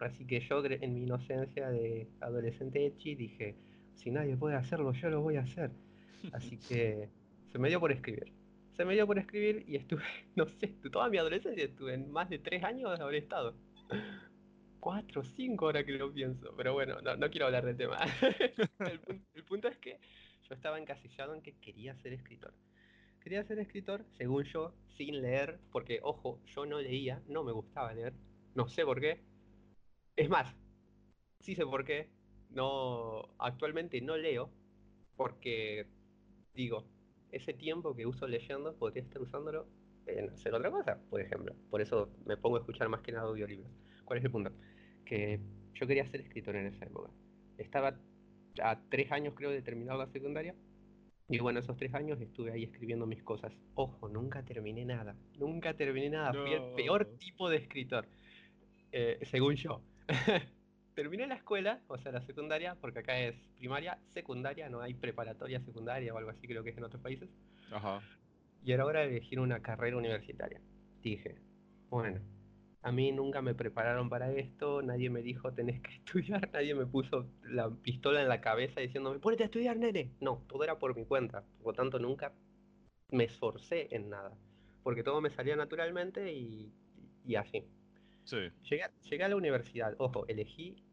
Así 0.00 0.26
que 0.26 0.40
yo 0.40 0.64
en 0.64 0.94
mi 0.94 1.02
inocencia 1.02 1.70
de 1.70 2.08
adolescente 2.20 2.86
echi 2.86 3.14
dije, 3.14 3.56
si 3.98 4.10
nadie 4.10 4.36
puede 4.36 4.56
hacerlo, 4.56 4.92
yo 4.92 5.10
lo 5.10 5.20
voy 5.20 5.36
a 5.36 5.42
hacer. 5.42 5.70
Así 6.32 6.58
que 6.68 7.08
se 7.52 7.58
me 7.58 7.68
dio 7.68 7.80
por 7.80 7.92
escribir. 7.92 8.32
Se 8.76 8.84
me 8.84 8.94
dio 8.94 9.06
por 9.06 9.18
escribir 9.18 9.64
y 9.68 9.76
estuve, 9.76 10.02
no 10.36 10.46
sé, 10.46 10.68
toda 10.90 11.08
mi 11.08 11.18
adolescencia 11.18 11.64
estuve 11.64 11.94
en 11.94 12.10
más 12.10 12.30
de 12.30 12.38
tres 12.38 12.64
años 12.64 12.98
haber 12.98 13.16
estado. 13.16 13.54
Cuatro, 14.80 15.24
cinco 15.24 15.66
ahora 15.66 15.84
que 15.84 15.92
lo 15.92 16.12
pienso, 16.12 16.54
pero 16.56 16.72
bueno, 16.72 17.00
no, 17.00 17.30
quiero 17.30 17.46
hablar 17.46 17.66
del 17.66 17.76
tema. 17.76 17.98
el 19.34 19.44
punto 19.44 19.68
es 19.68 19.76
que 19.78 19.98
yo 20.48 20.54
estaba 20.54 20.78
encasillado 20.78 21.34
en 21.34 21.42
que 21.42 21.54
quería 21.58 21.94
ser 21.96 22.12
escritor 22.12 22.54
quería 23.28 23.44
ser 23.44 23.58
escritor, 23.58 24.06
según 24.16 24.44
yo, 24.44 24.72
sin 24.96 25.20
leer, 25.20 25.60
porque, 25.70 26.00
ojo, 26.02 26.40
yo 26.46 26.64
no 26.64 26.80
leía, 26.80 27.22
no 27.28 27.44
me 27.44 27.52
gustaba 27.52 27.92
leer, 27.92 28.14
no 28.54 28.68
sé 28.68 28.86
por 28.86 29.00
qué. 29.00 29.20
Es 30.16 30.30
más, 30.30 30.56
sí 31.40 31.54
sé 31.54 31.66
por 31.66 31.84
qué, 31.84 32.08
no, 32.50 33.22
actualmente 33.38 34.00
no 34.00 34.16
leo, 34.16 34.50
porque, 35.16 35.86
digo, 36.54 36.84
ese 37.32 37.52
tiempo 37.54 37.94
que 37.94 38.06
uso 38.06 38.26
leyendo 38.26 38.76
podría 38.78 39.02
estar 39.02 39.20
usándolo 39.22 39.68
en 40.06 40.30
hacer 40.30 40.54
otra 40.54 40.70
cosa, 40.70 40.98
por 41.10 41.20
ejemplo. 41.20 41.54
Por 41.70 41.80
eso 41.82 42.10
me 42.24 42.36
pongo 42.36 42.56
a 42.56 42.60
escuchar 42.60 42.88
más 42.88 43.02
que 43.02 43.12
nada 43.12 43.26
audiolibros. 43.28 43.70
¿Cuál 44.04 44.18
es 44.20 44.24
el 44.24 44.30
punto? 44.30 44.52
Que 45.04 45.40
yo 45.74 45.86
quería 45.86 46.06
ser 46.10 46.20
escritor 46.22 46.56
en 46.56 46.66
esa 46.66 46.86
época. 46.86 47.10
Estaba 47.58 48.00
a 48.62 48.80
tres 48.88 49.12
años 49.12 49.34
creo 49.36 49.50
de 49.50 49.62
terminar 49.62 49.96
la 49.96 50.08
secundaria 50.08 50.56
Y 51.28 51.38
bueno, 51.40 51.60
esos 51.60 51.76
tres 51.76 51.94
años 51.94 52.20
estuve 52.20 52.52
ahí 52.52 52.64
escribiendo 52.64 53.06
mis 53.06 53.22
cosas. 53.22 53.52
Ojo, 53.74 54.08
nunca 54.08 54.44
terminé 54.44 54.84
nada. 54.84 55.16
Nunca 55.38 55.74
terminé 55.76 56.10
nada. 56.10 56.34
Fui 56.34 56.52
el 56.52 56.62
peor 56.74 57.06
No. 57.06 57.18
tipo 57.18 57.50
de 57.50 57.58
escritor. 57.58 58.08
eh, 58.92 59.18
según 59.30 59.54
yo. 59.56 59.82
terminé 60.98 61.28
la 61.28 61.36
escuela, 61.36 61.80
o 61.86 61.96
sea, 61.96 62.10
la 62.10 62.22
secundaria, 62.22 62.74
porque 62.74 62.98
acá 62.98 63.16
es 63.16 63.36
primaria, 63.56 64.00
secundaria, 64.08 64.68
no 64.68 64.80
hay 64.80 64.94
preparatoria 64.94 65.60
secundaria 65.60 66.12
o 66.12 66.18
algo 66.18 66.30
así, 66.30 66.48
creo 66.48 66.64
que 66.64 66.70
es 66.70 66.76
en 66.76 66.82
otros 66.82 67.00
países. 67.00 67.28
Ajá. 67.70 68.00
Y 68.64 68.72
era 68.72 68.84
hora 68.84 69.02
de 69.02 69.10
elegir 69.10 69.38
una 69.38 69.62
carrera 69.62 69.96
universitaria. 69.96 70.60
Dije, 71.00 71.36
bueno, 71.88 72.18
a 72.82 72.90
mí 72.90 73.12
nunca 73.12 73.42
me 73.42 73.54
prepararon 73.54 74.08
para 74.08 74.32
esto, 74.32 74.82
nadie 74.82 75.08
me 75.08 75.22
dijo 75.22 75.52
tenés 75.52 75.80
que 75.80 75.90
estudiar, 75.98 76.50
nadie 76.52 76.74
me 76.74 76.84
puso 76.84 77.30
la 77.44 77.70
pistola 77.70 78.20
en 78.20 78.28
la 78.28 78.40
cabeza 78.40 78.80
diciéndome, 78.80 79.20
ponete 79.20 79.44
a 79.44 79.46
estudiar, 79.46 79.76
nene. 79.76 80.10
No, 80.20 80.42
todo 80.48 80.64
era 80.64 80.80
por 80.80 80.96
mi 80.96 81.04
cuenta, 81.04 81.44
por 81.62 81.74
lo 81.74 81.76
tanto 81.76 82.00
nunca 82.00 82.32
me 83.12 83.22
esforcé 83.22 83.86
en 83.94 84.10
nada, 84.10 84.36
porque 84.82 85.04
todo 85.04 85.20
me 85.20 85.30
salía 85.30 85.54
naturalmente 85.54 86.32
y, 86.32 86.72
y 87.24 87.36
así. 87.36 87.62
Sí. 88.24 88.50
Llegué, 88.68 88.82
llegué 89.08 89.22
a 89.22 89.28
la 89.28 89.36
universidad, 89.36 89.94
ojo, 89.98 90.26
elegí 90.26 90.87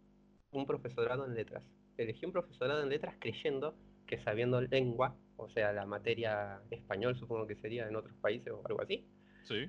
un 0.58 0.66
profesorado 0.66 1.26
en 1.26 1.36
letras. 1.36 1.64
Elegí 1.98 2.26
un 2.26 2.32
profesorado 2.32 2.84
en 2.84 2.90
letras 2.90 3.16
creyendo 3.20 3.76
que 4.06 4.20
sabiendo 4.24 4.62
lengua, 4.62 5.16
o 5.38 5.50
sea, 5.50 5.74
la 5.74 5.86
materia 5.86 6.62
español 6.70 7.18
supongo 7.18 7.48
que 7.48 7.56
sería 7.56 7.88
en 7.88 7.96
otros 7.96 8.16
países 8.18 8.52
o 8.54 8.62
algo 8.66 8.82
así, 8.82 9.06
Sí. 9.44 9.68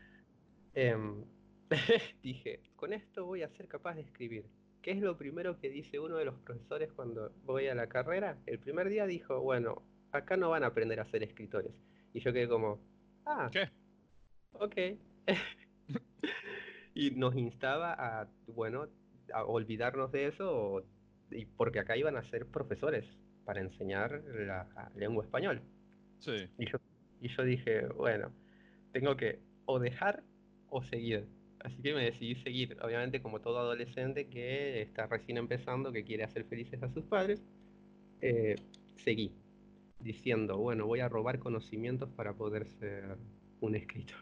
em, 0.75 1.25
dije, 2.23 2.61
con 2.77 2.93
esto 2.93 3.25
voy 3.27 3.43
a 3.43 3.49
ser 3.57 3.69
capaz 3.69 3.95
de 3.95 4.03
escribir. 4.03 4.47
¿Qué 4.83 4.93
es 4.93 5.01
lo 5.01 5.17
primero 5.17 5.59
que 5.59 5.69
dice 5.69 5.99
uno 5.99 6.17
de 6.17 6.25
los 6.27 6.39
profesores 6.41 6.93
cuando 6.93 7.33
voy 7.45 7.67
a 7.67 7.75
la 7.75 7.89
carrera? 7.89 8.39
El 8.47 8.59
primer 8.61 8.89
día 8.89 9.07
dijo, 9.07 9.41
bueno, 9.41 9.83
acá 10.13 10.37
no 10.37 10.51
van 10.51 10.63
a 10.63 10.69
aprender 10.69 11.01
a 11.01 11.11
ser 11.11 11.23
escritores. 11.25 11.73
Y 12.13 12.21
yo 12.21 12.33
quedé 12.33 12.49
como, 12.49 12.79
ah, 13.25 13.49
¿Qué? 13.53 13.69
ok. 14.53 14.77
Y 16.95 17.11
nos 17.11 17.37
instaba 17.37 17.93
a, 17.93 18.27
bueno, 18.47 18.89
a 19.33 19.45
olvidarnos 19.45 20.13
de 20.13 20.27
eso, 20.29 20.51
o- 20.77 20.83
y 21.31 21.45
porque 21.47 21.81
acá 21.81 21.97
iban 21.97 22.17
a 22.17 22.25
ser 22.31 22.47
profesores 22.47 23.05
para 23.45 23.61
enseñar 23.61 24.23
la 24.25 24.91
lengua 24.95 25.25
española. 25.25 25.63
Sí. 26.19 26.49
Y 26.59 26.67
yo, 26.71 26.79
y 27.21 27.29
yo 27.29 27.43
dije, 27.45 27.87
bueno, 27.89 28.33
tengo 28.93 29.17
que 29.17 29.41
o 29.67 29.79
dejar 29.79 30.23
o 30.69 30.83
seguir. 30.83 31.27
Así 31.61 31.83
que 31.83 31.95
me 31.95 32.05
decidí 32.05 32.37
seguir, 32.37 32.77
obviamente 32.83 33.23
como 33.23 33.41
todo 33.41 33.59
adolescente 33.59 34.29
que 34.29 34.83
está 34.83 35.07
recién 35.07 35.39
empezando, 35.39 35.93
que 35.93 36.05
quiere 36.05 36.25
hacer 36.25 36.45
felices 36.45 36.83
a 36.83 36.93
sus 36.93 37.05
padres, 37.05 37.43
eh, 38.21 38.57
seguí 38.97 39.33
diciendo, 40.01 40.59
bueno, 40.59 40.87
voy 40.87 41.01
a 41.01 41.09
robar 41.09 41.39
conocimientos 41.39 42.11
para 42.11 42.35
poder 42.35 42.67
ser 42.67 43.17
un 43.61 43.75
escritor. 43.75 44.19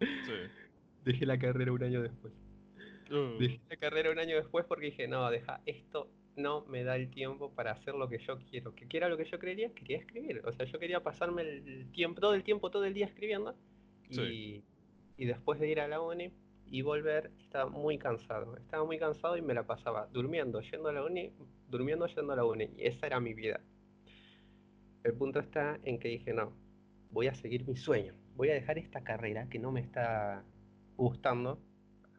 Sí. 0.00 0.32
Dejé 1.04 1.26
la 1.26 1.38
carrera 1.38 1.72
un 1.72 1.82
año 1.82 2.02
después. 2.02 2.32
Uh, 3.10 3.38
Dejé 3.38 3.60
la 3.70 3.76
carrera 3.76 4.10
un 4.10 4.18
año 4.18 4.36
después 4.36 4.64
porque 4.66 4.86
dije, 4.86 5.06
no, 5.08 5.30
deja, 5.30 5.60
esto 5.66 6.10
no 6.36 6.64
me 6.66 6.84
da 6.84 6.96
el 6.96 7.08
tiempo 7.10 7.54
para 7.54 7.72
hacer 7.72 7.94
lo 7.94 8.08
que 8.08 8.18
yo 8.18 8.38
quiero. 8.50 8.74
¿Qué 8.74 8.86
era 8.96 9.08
lo 9.08 9.16
que 9.16 9.24
yo 9.24 9.38
quería? 9.38 9.72
Quería 9.72 9.98
escribir. 9.98 10.42
O 10.44 10.52
sea, 10.52 10.66
yo 10.66 10.78
quería 10.78 11.02
pasarme 11.02 11.42
el 11.42 11.90
tiempo, 11.92 12.20
todo 12.20 12.34
el 12.34 12.42
tiempo, 12.44 12.70
todo 12.70 12.84
el 12.84 12.94
día 12.94 13.06
escribiendo. 13.06 13.56
Y, 14.10 14.14
Sí. 14.14 14.64
y 15.16 15.24
después 15.26 15.58
de 15.60 15.68
ir 15.70 15.80
a 15.80 15.88
la 15.88 16.00
uni 16.00 16.32
y 16.66 16.82
volver, 16.82 17.30
estaba 17.40 17.70
muy 17.70 17.96
cansado. 17.98 18.56
Estaba 18.56 18.84
muy 18.84 18.98
cansado 18.98 19.36
y 19.36 19.42
me 19.42 19.54
la 19.54 19.66
pasaba 19.66 20.08
durmiendo, 20.12 20.60
yendo 20.60 20.88
a 20.88 20.92
la 20.92 21.04
uni, 21.04 21.32
durmiendo, 21.68 22.06
yendo 22.06 22.32
a 22.32 22.36
la 22.36 22.44
uni. 22.44 22.70
Y 22.76 22.86
esa 22.86 23.06
era 23.06 23.20
mi 23.20 23.32
vida. 23.34 23.60
El 25.04 25.14
punto 25.14 25.38
está 25.38 25.78
en 25.84 25.98
que 25.98 26.08
dije, 26.08 26.32
no, 26.34 26.52
voy 27.10 27.28
a 27.28 27.34
seguir 27.34 27.66
mi 27.66 27.76
sueño. 27.76 28.14
Voy 28.34 28.50
a 28.50 28.54
dejar 28.54 28.78
esta 28.78 29.02
carrera 29.04 29.48
que 29.48 29.58
no 29.58 29.70
me 29.72 29.80
está 29.80 30.44
gustando 30.96 31.60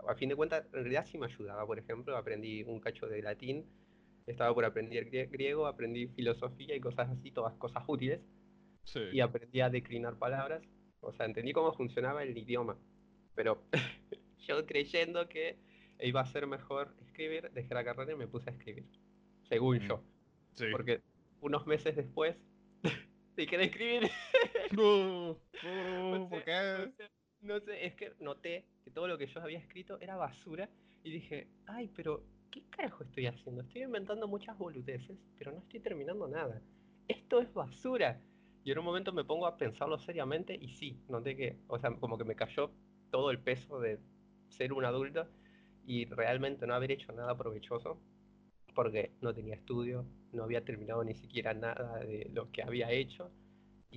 a 0.07 0.15
fin 0.15 0.29
de 0.29 0.35
cuentas, 0.35 0.65
en 0.67 0.71
realidad 0.83 1.05
sí 1.05 1.17
me 1.17 1.25
ayudaba. 1.27 1.65
Por 1.65 1.79
ejemplo, 1.79 2.15
aprendí 2.17 2.63
un 2.63 2.79
cacho 2.79 3.07
de 3.07 3.21
latín, 3.21 3.65
estaba 4.25 4.53
por 4.53 4.65
aprender 4.65 5.09
grie- 5.09 5.29
griego, 5.29 5.67
aprendí 5.67 6.07
filosofía 6.07 6.75
y 6.75 6.79
cosas 6.79 7.09
así, 7.09 7.31
todas 7.31 7.53
cosas 7.55 7.83
útiles, 7.87 8.19
sí. 8.83 8.99
y 9.13 9.19
aprendí 9.19 9.61
a 9.61 9.69
declinar 9.69 10.17
palabras. 10.17 10.61
O 11.01 11.11
sea, 11.13 11.25
entendí 11.25 11.53
cómo 11.53 11.73
funcionaba 11.73 12.23
el 12.23 12.37
idioma. 12.37 12.77
Pero 13.35 13.63
yo 14.47 14.65
creyendo 14.65 15.27
que 15.29 15.57
iba 15.99 16.21
a 16.21 16.25
ser 16.25 16.47
mejor 16.47 16.95
escribir, 17.05 17.51
dejé 17.51 17.73
la 17.73 17.83
carrera 17.83 18.13
y 18.13 18.15
me 18.15 18.27
puse 18.27 18.49
a 18.49 18.53
escribir. 18.53 18.85
Según 19.49 19.77
Mm. 19.77 19.87
yo. 19.87 20.03
Sí. 20.53 20.65
Porque 20.71 21.01
unos 21.41 21.65
meses 21.67 21.95
después 21.95 22.35
dejé 23.35 23.57
de 23.57 23.63
escribir. 23.65 24.09
No, 24.71 25.39
no, 25.63 26.27
¿por 26.29 26.43
qué? 26.43 26.51
o 26.51 26.91
sea, 26.97 27.09
no 27.41 27.59
sé, 27.59 27.85
es 27.85 27.95
que 27.95 28.13
noté 28.19 28.65
que 28.83 28.91
todo 28.91 29.07
lo 29.07 29.17
que 29.17 29.27
yo 29.27 29.41
había 29.41 29.59
escrito 29.59 29.99
era 29.99 30.15
basura 30.15 30.69
y 31.03 31.11
dije, 31.11 31.47
ay, 31.65 31.89
pero 31.95 32.23
¿qué 32.51 32.63
carajo 32.69 33.03
estoy 33.03 33.27
haciendo? 33.27 33.61
Estoy 33.61 33.83
inventando 33.83 34.27
muchas 34.27 34.57
boludeces, 34.57 35.17
pero 35.37 35.51
no 35.51 35.59
estoy 35.59 35.79
terminando 35.79 36.27
nada. 36.27 36.61
Esto 37.07 37.39
es 37.39 37.53
basura. 37.53 38.19
Y 38.63 38.71
en 38.71 38.79
un 38.79 38.85
momento 38.85 39.13
me 39.13 39.23
pongo 39.23 39.47
a 39.47 39.57
pensarlo 39.57 39.97
seriamente 39.97 40.53
y 40.59 40.69
sí, 40.69 40.99
noté 41.07 41.37
que, 41.37 41.57
o 41.67 41.79
sea, 41.79 41.91
como 41.95 42.17
que 42.17 42.25
me 42.25 42.35
cayó 42.35 42.71
todo 43.11 43.31
el 43.31 43.39
peso 43.39 43.79
de 43.79 43.99
ser 44.49 44.73
un 44.73 44.83
adulto 44.83 45.27
y 45.85 46.05
realmente 46.05 46.67
no 46.67 46.73
haber 46.73 46.91
hecho 46.91 47.13
nada 47.13 47.37
provechoso 47.37 48.01
porque 48.75 49.11
no 49.21 49.33
tenía 49.33 49.55
estudio, 49.55 50.05
no 50.33 50.43
había 50.43 50.63
terminado 50.65 51.03
ni 51.03 51.15
siquiera 51.15 51.53
nada 51.53 51.99
de 51.99 52.29
lo 52.33 52.51
que 52.51 52.61
había 52.61 52.91
hecho 52.91 53.31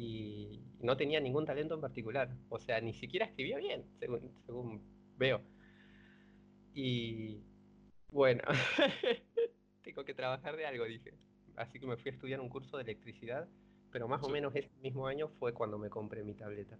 y 0.00 0.62
no 0.80 0.96
tenía 0.96 1.20
ningún 1.20 1.44
talento 1.44 1.74
en 1.74 1.82
particular. 1.82 2.34
O 2.48 2.58
sea, 2.58 2.80
ni 2.80 2.94
siquiera 2.94 3.26
escribía 3.26 3.58
bien, 3.58 3.84
según, 3.98 4.32
según 4.46 4.82
veo. 5.18 5.42
Y 6.72 7.42
bueno, 8.10 8.42
tengo 9.82 10.02
que 10.02 10.14
trabajar 10.14 10.56
de 10.56 10.64
algo, 10.64 10.86
dije. 10.86 11.12
Así 11.54 11.78
que 11.78 11.86
me 11.86 11.98
fui 11.98 12.10
a 12.10 12.14
estudiar 12.14 12.40
un 12.40 12.48
curso 12.48 12.78
de 12.78 12.84
electricidad, 12.84 13.46
pero 13.92 14.08
más 14.08 14.22
o 14.22 14.30
menos 14.30 14.56
ese 14.56 14.70
mismo 14.80 15.06
año 15.06 15.28
fue 15.38 15.52
cuando 15.52 15.76
me 15.76 15.90
compré 15.90 16.24
mi 16.24 16.32
tableta. 16.32 16.78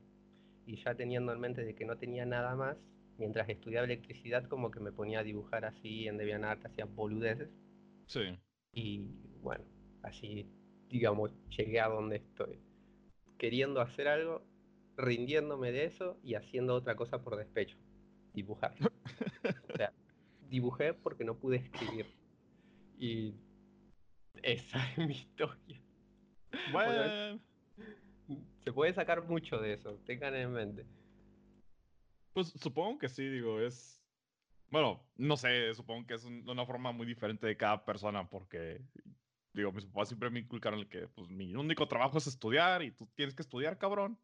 Y 0.65 0.77
ya 0.77 0.95
teniendo 0.95 1.31
en 1.35 1.41
mente 1.41 1.63
de 1.63 1.75
que 1.75 1.85
no 1.85 1.99
tenía 1.99 2.25
nada 2.25 2.57
más, 2.57 2.79
mientras 3.19 3.51
estudiaba 3.51 3.85
electricidad 3.85 4.49
como 4.49 4.71
que 4.71 4.81
me 4.81 4.93
ponía 4.93 5.19
a 5.19 5.25
dibujar 5.25 5.67
así 5.67 6.09
en 6.09 6.17
DeviantArt, 6.17 6.65
hacía 6.65 6.87
boludeces. 6.87 7.51
Sí. 8.07 8.39
Y 8.73 9.01
bueno, 9.43 9.65
así, 10.05 10.49
digamos, 10.89 11.33
llegué 11.51 11.81
a 11.81 11.89
donde 11.89 12.17
estoy. 12.17 12.70
Queriendo 13.41 13.81
hacer 13.81 14.07
algo, 14.07 14.45
rindiéndome 14.99 15.73
de 15.73 15.87
eso 15.87 16.21
y 16.23 16.35
haciendo 16.35 16.75
otra 16.75 16.95
cosa 16.95 17.23
por 17.23 17.37
despecho. 17.37 17.79
Dibujar. 18.35 18.75
O 19.73 19.77
sea, 19.79 19.95
dibujé 20.51 20.93
porque 20.93 21.25
no 21.25 21.39
pude 21.39 21.57
escribir. 21.57 22.05
Y 22.99 23.35
esa 24.43 24.79
es 24.93 24.99
mi 24.99 25.15
historia. 25.15 25.81
Bueno, 26.71 27.41
se 28.63 28.73
puede 28.75 28.93
sacar 28.93 29.25
mucho 29.25 29.57
de 29.57 29.73
eso, 29.73 29.99
tengan 30.05 30.35
en 30.35 30.53
mente. 30.53 30.87
pues 32.35 32.49
supongo 32.49 32.99
que 32.99 33.09
sí, 33.09 33.27
digo, 33.27 33.59
es... 33.59 34.05
Bueno, 34.69 35.03
no 35.17 35.39
sé, 35.39 35.73
supongo 35.75 36.07
que 36.07 36.15
es 36.15 36.25
un- 36.27 36.47
una 36.47 36.67
forma 36.67 36.93
muy 36.93 37.07
diferente 37.07 37.47
de 37.47 37.57
cada 37.57 37.87
persona 37.87 38.29
porque, 38.29 38.83
digo, 39.53 39.73
mis 39.73 39.85
papás 39.87 40.09
siempre 40.09 40.31
me 40.31 40.41
inculcaron 40.41 40.85
que, 40.89 41.09
pues, 41.09 41.29
mi 41.29 41.55
único 41.55 41.89
trabajo 41.89 42.19
es 42.19 42.27
estudiar 42.27 42.83
y 42.83 42.91
tú 42.93 43.09
tienes 43.15 43.35
que 43.35 43.43
estudiar, 43.43 43.79
cabrón. 43.79 44.19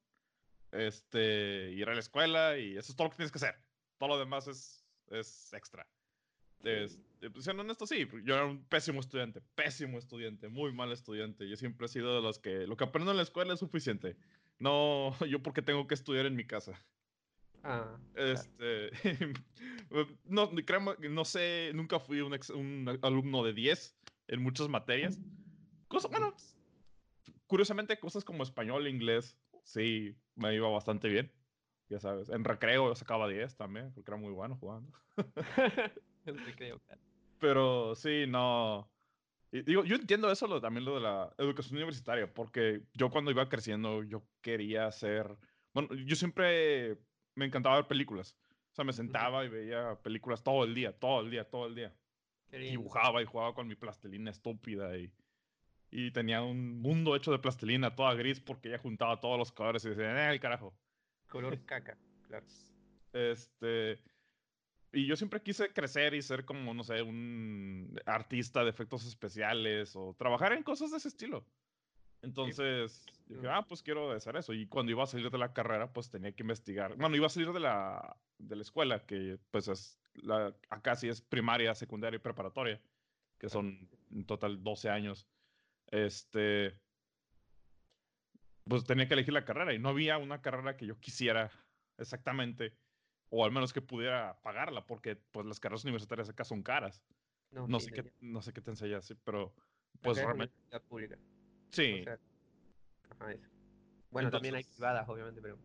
Este, 0.73 1.71
ir 1.73 1.89
a 1.89 1.95
la 1.95 2.01
escuela 2.01 2.59
y 2.59 2.77
eso 2.77 2.93
es 2.93 2.97
todo 2.97 3.07
lo 3.07 3.11
que 3.11 3.17
tienes 3.17 3.33
que 3.33 3.39
hacer. 3.39 3.55
Todo 3.99 4.11
lo 4.11 4.19
demás 4.19 4.47
es, 4.49 4.85
es 5.09 5.53
extra. 5.53 5.87
Es, 6.63 6.99
eh, 7.21 7.31
pues, 7.31 7.45
siendo 7.45 7.63
honesto, 7.63 7.87
sí, 7.87 8.09
yo 8.25 8.35
era 8.35 8.45
un 8.47 8.65
pésimo 8.65 9.01
estudiante, 9.01 9.41
pésimo 9.55 9.99
estudiante, 9.99 10.49
muy 10.49 10.73
mal 10.73 10.91
estudiante. 10.91 11.49
Yo 11.49 11.57
siempre 11.57 11.87
he 11.87 11.89
sido 11.89 12.15
de 12.17 12.23
los 12.23 12.39
que 12.39 12.67
lo 12.67 12.77
que 12.77 12.85
aprendo 12.85 13.11
en 13.13 13.17
la 13.19 13.23
escuela 13.23 13.55
es 13.55 13.61
suficiente. 13.61 14.17
No, 14.59 15.17
yo 15.29 15.43
porque 15.43 15.63
tengo 15.63 15.87
que 15.87 15.95
estudiar 15.95 16.27
en 16.27 16.35
mi 16.35 16.47
casa. 16.47 16.83
Ah, 17.63 17.99
claro. 18.15 18.33
Este, 18.33 18.91
no, 20.25 20.51
créeme 20.65 20.97
que 21.01 21.09
no 21.09 21.25
sé, 21.25 21.73
nunca 21.75 21.99
fui 22.01 22.21
un, 22.21 22.35
ex- 22.35 22.51
un 22.51 22.99
alumno 23.03 23.45
de 23.45 23.53
10 23.53 23.96
en 24.29 24.43
muchas 24.43 24.69
materias. 24.69 25.19
Cosa, 25.89 26.09
bueno, 26.09 26.35
curiosamente 27.47 27.99
cosas 27.99 28.25
como 28.25 28.43
español, 28.43 28.89
inglés, 28.89 29.39
sí, 29.63 30.17
me 30.35 30.55
iba 30.55 30.69
bastante 30.69 31.09
bien. 31.09 31.33
Ya 31.89 32.01
sabes, 32.01 32.29
en 32.31 32.45
recreo 32.45 32.89
yo 32.89 32.95
sacaba 32.97 33.29
10 33.29 33.57
también, 33.57 33.93
porque 33.93 34.11
era 34.11 34.19
muy 34.19 34.33
bueno 34.33 34.57
jugando. 34.57 34.93
El 36.25 36.45
recreo, 36.45 36.81
claro. 36.81 37.01
Pero 37.39 37.95
sí, 37.95 38.25
no. 38.27 38.91
y 39.53 39.63
digo, 39.63 39.85
yo 39.85 39.95
entiendo 39.95 40.31
eso 40.31 40.49
lo, 40.49 40.61
también 40.61 40.85
lo 40.85 40.97
de 40.97 41.03
la 41.03 41.33
educación 41.39 41.77
universitaria, 41.77 42.33
porque 42.33 42.83
yo 42.95 43.11
cuando 43.11 43.31
iba 43.31 43.49
creciendo, 43.49 44.03
yo 44.03 44.27
quería 44.41 44.91
ser. 44.91 45.37
Bueno, 45.73 45.95
yo 45.95 46.17
siempre 46.17 46.99
me 47.37 47.45
encantaba 47.45 47.77
ver 47.77 47.87
películas. 47.87 48.37
O 48.73 48.75
sea, 48.75 48.85
me 48.85 48.93
sentaba 48.93 49.45
y 49.45 49.49
veía 49.49 49.97
películas 50.03 50.43
todo 50.43 50.65
el 50.65 50.75
día, 50.75 50.93
todo 50.99 51.21
el 51.21 51.31
día, 51.31 51.49
todo 51.49 51.67
el 51.67 51.75
día. 51.75 51.95
Dibujaba 52.51 53.23
y 53.23 53.27
jugaba 53.27 53.55
con 53.55 53.67
mi 53.67 53.75
plastilina 53.75 54.31
estúpida 54.31 54.97
y. 54.97 55.13
y 55.91 56.11
tenía 56.13 56.43
un 56.43 56.81
mundo 56.81 57.17
hecho 57.17 57.33
de 57.33 57.39
plastilina, 57.39 57.95
toda 57.95 58.15
gris, 58.15 58.41
porque 58.41 58.69
ella 58.69 58.79
juntaba 58.79 59.21
todos 59.21 59.39
los 59.39 59.53
colores 59.53 59.85
y 59.85 59.91
decía, 59.91 60.29
eh, 60.29 60.33
el 60.33 60.41
carajo. 60.41 60.75
Color 61.29 61.59
caca, 61.67 61.99
claro. 62.23 62.47
Este. 63.13 64.01
Y 64.93 65.07
yo 65.07 65.17
siempre 65.17 65.43
quise 65.43 65.73
crecer 65.73 66.15
y 66.15 66.23
ser 66.23 66.45
como, 66.45 66.73
no 66.73 66.83
sé, 66.83 67.03
un 67.03 68.01
artista 68.07 68.65
de 68.65 68.71
efectos 68.71 69.05
especiales 69.05 69.95
o 69.95 70.15
trabajar 70.17 70.53
en 70.53 70.63
cosas 70.63 70.91
de 70.91 70.97
ese 70.97 71.09
estilo. 71.09 71.45
Entonces, 72.23 73.05
dije, 73.27 73.47
ah, 73.49 73.65
pues 73.69 73.83
quiero 73.83 74.11
hacer 74.13 74.37
eso. 74.37 74.53
Y 74.53 74.67
cuando 74.67 74.93
iba 74.93 75.05
a 75.05 75.07
salir 75.07 75.31
de 75.31 75.39
la 75.39 75.53
carrera, 75.53 75.93
pues 75.93 76.09
tenía 76.09 76.33
que 76.33 76.43
investigar. 76.43 76.97
Bueno, 76.97 77.15
iba 77.15 77.27
a 77.27 77.31
salir 77.31 77.53
de 77.53 77.61
la, 77.61 78.17
de 78.39 78.57
la 78.57 78.63
escuela, 78.63 79.05
que 79.05 79.39
pues 79.51 79.69
es 79.69 79.99
la, 80.23 80.55
acá 80.71 80.97
sí 80.97 81.09
es 81.09 81.21
primaria, 81.21 81.75
secundaria 81.75 82.17
y 82.17 82.21
preparatoria, 82.21 82.81
que 83.39 83.49
son 83.49 83.89
en 84.11 84.25
total 84.25 84.63
12 84.63 84.91
años. 84.91 85.27
Este, 85.89 86.79
pues 88.65 88.85
tenía 88.85 89.07
que 89.07 89.15
elegir 89.15 89.35
la 89.35 89.45
carrera 89.45 89.73
y 89.75 89.79
no 89.79 89.91
había 89.91 90.19
una 90.19 90.43
carrera 90.43 90.77
que 90.77 90.87
yo 90.87 90.99
quisiera 90.99 91.51
exactamente, 91.99 92.77
o 93.31 93.45
al 93.45 93.53
menos 93.53 93.73
que 93.73 93.81
pudiera 93.81 94.41
pagarla, 94.43 94.87
porque 94.87 95.17
pues 95.17 95.47
las 95.47 95.61
carreras 95.61 95.85
universitarias 95.85 96.29
acá 96.29 96.45
son 96.45 96.63
caras. 96.63 97.03
No, 97.51 97.81
sé, 97.81 97.93
qué, 97.93 98.13
no 98.21 98.43
sé 98.43 98.53
qué 98.53 98.61
te 98.61 98.71
enseñas, 98.71 99.05
sí, 99.07 99.15
pero 99.25 99.55
pues 100.03 100.19
realmente... 100.19 100.55
Pública. 100.89 101.17
Sí. 101.71 102.05
Bueno, 104.11 104.31
también 104.31 104.57
hay 104.57 104.65
privadas, 104.65 105.09
obviamente, 105.09 105.41
pero... 105.41 105.59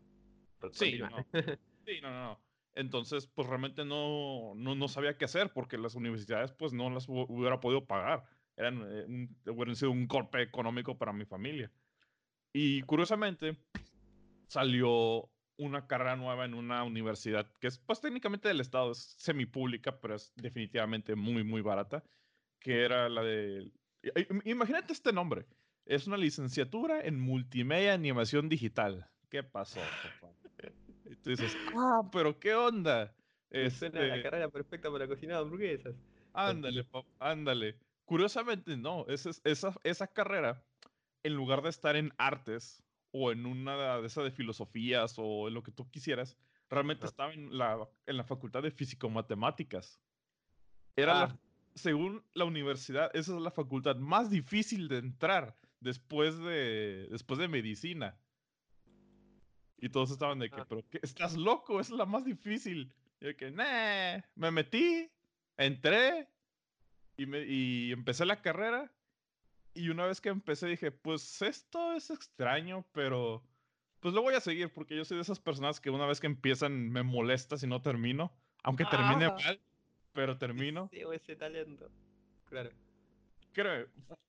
sí, 0.72 0.98
no. 0.98 1.26
sí, 1.84 2.00
no, 2.00 2.10
no, 2.10 2.40
Entonces, 2.74 3.26
pues 3.26 3.48
realmente 3.48 3.84
no, 3.84 4.54
no, 4.56 4.74
no, 4.74 4.88
sabía 4.88 5.16
qué 5.18 5.26
hacer 5.26 5.52
porque 5.52 5.76
las 5.76 5.94
universidades 5.94 6.52
pues 6.52 6.72
no 6.72 6.88
las 6.90 7.06
hubiera 7.08 7.60
podido 7.60 7.86
pagar. 7.86 8.24
Eran, 8.56 8.82
eh, 8.90 9.28
hubieran 9.50 9.76
sido 9.76 9.90
un 9.90 10.06
golpe 10.06 10.42
económico 10.42 10.96
para 10.96 11.12
mi 11.12 11.24
familia. 11.24 11.70
Y 12.52 12.82
curiosamente, 12.82 13.58
salió 14.46 15.30
una 15.56 15.86
carrera 15.86 16.16
nueva 16.16 16.44
en 16.44 16.54
una 16.54 16.82
universidad 16.84 17.50
que 17.60 17.68
es 17.68 17.78
pues 17.78 18.00
técnicamente 18.00 18.48
del 18.48 18.60
estado, 18.60 18.92
es 18.92 19.14
semipública, 19.18 20.00
pero 20.00 20.14
es 20.14 20.32
definitivamente 20.36 21.14
muy, 21.14 21.44
muy 21.44 21.60
barata, 21.60 22.04
que 22.58 22.84
era 22.84 23.08
la 23.08 23.22
de... 23.22 23.70
Imagínate 24.44 24.92
este 24.92 25.12
nombre, 25.12 25.46
es 25.86 26.06
una 26.06 26.16
licenciatura 26.16 27.00
en 27.02 27.20
multimedia 27.20 27.94
animación 27.94 28.48
digital. 28.48 29.08
¿Qué 29.30 29.42
pasó, 29.42 29.80
papá? 30.20 30.34
Tú 31.22 31.30
dices, 31.30 31.56
ah, 31.76 32.02
pero 32.10 32.38
¿qué 32.38 32.54
onda? 32.54 33.14
Es 33.50 33.82
este... 33.82 34.06
la 34.06 34.22
carrera 34.22 34.48
perfecta 34.48 34.90
para 34.90 35.06
cocinar 35.06 35.38
hamburguesas. 35.38 35.94
Ándale, 36.32 36.84
papá, 36.84 37.08
ándale. 37.18 37.76
Curiosamente, 38.04 38.76
no, 38.76 39.06
esa, 39.08 39.30
esa, 39.44 39.74
esa 39.84 40.06
carrera, 40.06 40.62
en 41.22 41.34
lugar 41.34 41.62
de 41.62 41.70
estar 41.70 41.96
en 41.96 42.12
artes 42.18 42.82
o 43.12 43.30
en 43.30 43.46
una 43.46 44.00
de 44.00 44.06
esas 44.06 44.24
de 44.24 44.30
filosofías 44.30 45.14
o 45.18 45.48
en 45.48 45.54
lo 45.54 45.62
que 45.62 45.70
tú 45.70 45.88
quisieras, 45.90 46.36
realmente 46.68 47.06
estaba 47.06 47.32
en 47.32 47.56
la, 47.56 47.88
en 48.06 48.16
la 48.16 48.24
facultad 48.24 48.62
de 48.62 48.70
físico-matemáticas. 48.70 50.00
Era 50.96 51.14
la, 51.14 51.22
ah. 51.24 51.38
según 51.74 52.24
la 52.32 52.44
universidad, 52.44 53.10
esa 53.14 53.36
es 53.36 53.42
la 53.42 53.50
facultad 53.50 53.96
más 53.96 54.30
difícil 54.30 54.88
de 54.88 54.98
entrar 54.98 55.56
después 55.80 56.38
de, 56.38 57.08
después 57.10 57.38
de 57.38 57.48
medicina. 57.48 58.16
Y 59.82 59.88
todos 59.88 60.12
estaban 60.12 60.38
de 60.38 60.48
que, 60.48 60.60
ah. 60.60 60.66
pero 60.68 60.88
¿qué? 60.88 61.00
¿estás 61.02 61.36
loco? 61.36 61.80
Es 61.80 61.90
la 61.90 62.06
más 62.06 62.24
difícil. 62.24 62.94
Y 63.20 63.26
de 63.26 63.36
que, 63.36 63.50
nah, 63.50 64.24
me 64.36 64.52
metí, 64.52 65.10
entré 65.56 66.28
y, 67.16 67.26
me, 67.26 67.44
y 67.44 67.90
empecé 67.90 68.24
la 68.24 68.40
carrera. 68.40 68.92
Y 69.74 69.88
una 69.88 70.06
vez 70.06 70.20
que 70.20 70.28
empecé 70.28 70.68
dije, 70.68 70.92
pues 70.92 71.42
esto 71.42 71.94
es 71.94 72.10
extraño, 72.10 72.86
pero 72.92 73.42
pues 73.98 74.14
lo 74.14 74.22
voy 74.22 74.34
a 74.34 74.40
seguir 74.40 74.72
porque 74.72 74.96
yo 74.96 75.04
soy 75.04 75.16
de 75.16 75.22
esas 75.22 75.40
personas 75.40 75.80
que 75.80 75.90
una 75.90 76.06
vez 76.06 76.20
que 76.20 76.28
empiezan 76.28 76.88
me 76.90 77.02
molesta 77.02 77.56
si 77.56 77.66
no 77.66 77.82
termino. 77.82 78.32
Aunque 78.62 78.84
termine 78.84 79.24
ah. 79.24 79.36
mal, 79.36 79.60
pero 80.12 80.38
termino. 80.38 80.88
Tengo 80.92 81.12
ese 81.12 81.34
talento. 81.34 81.90
Claro. 82.44 82.70
Creo, 83.52 83.88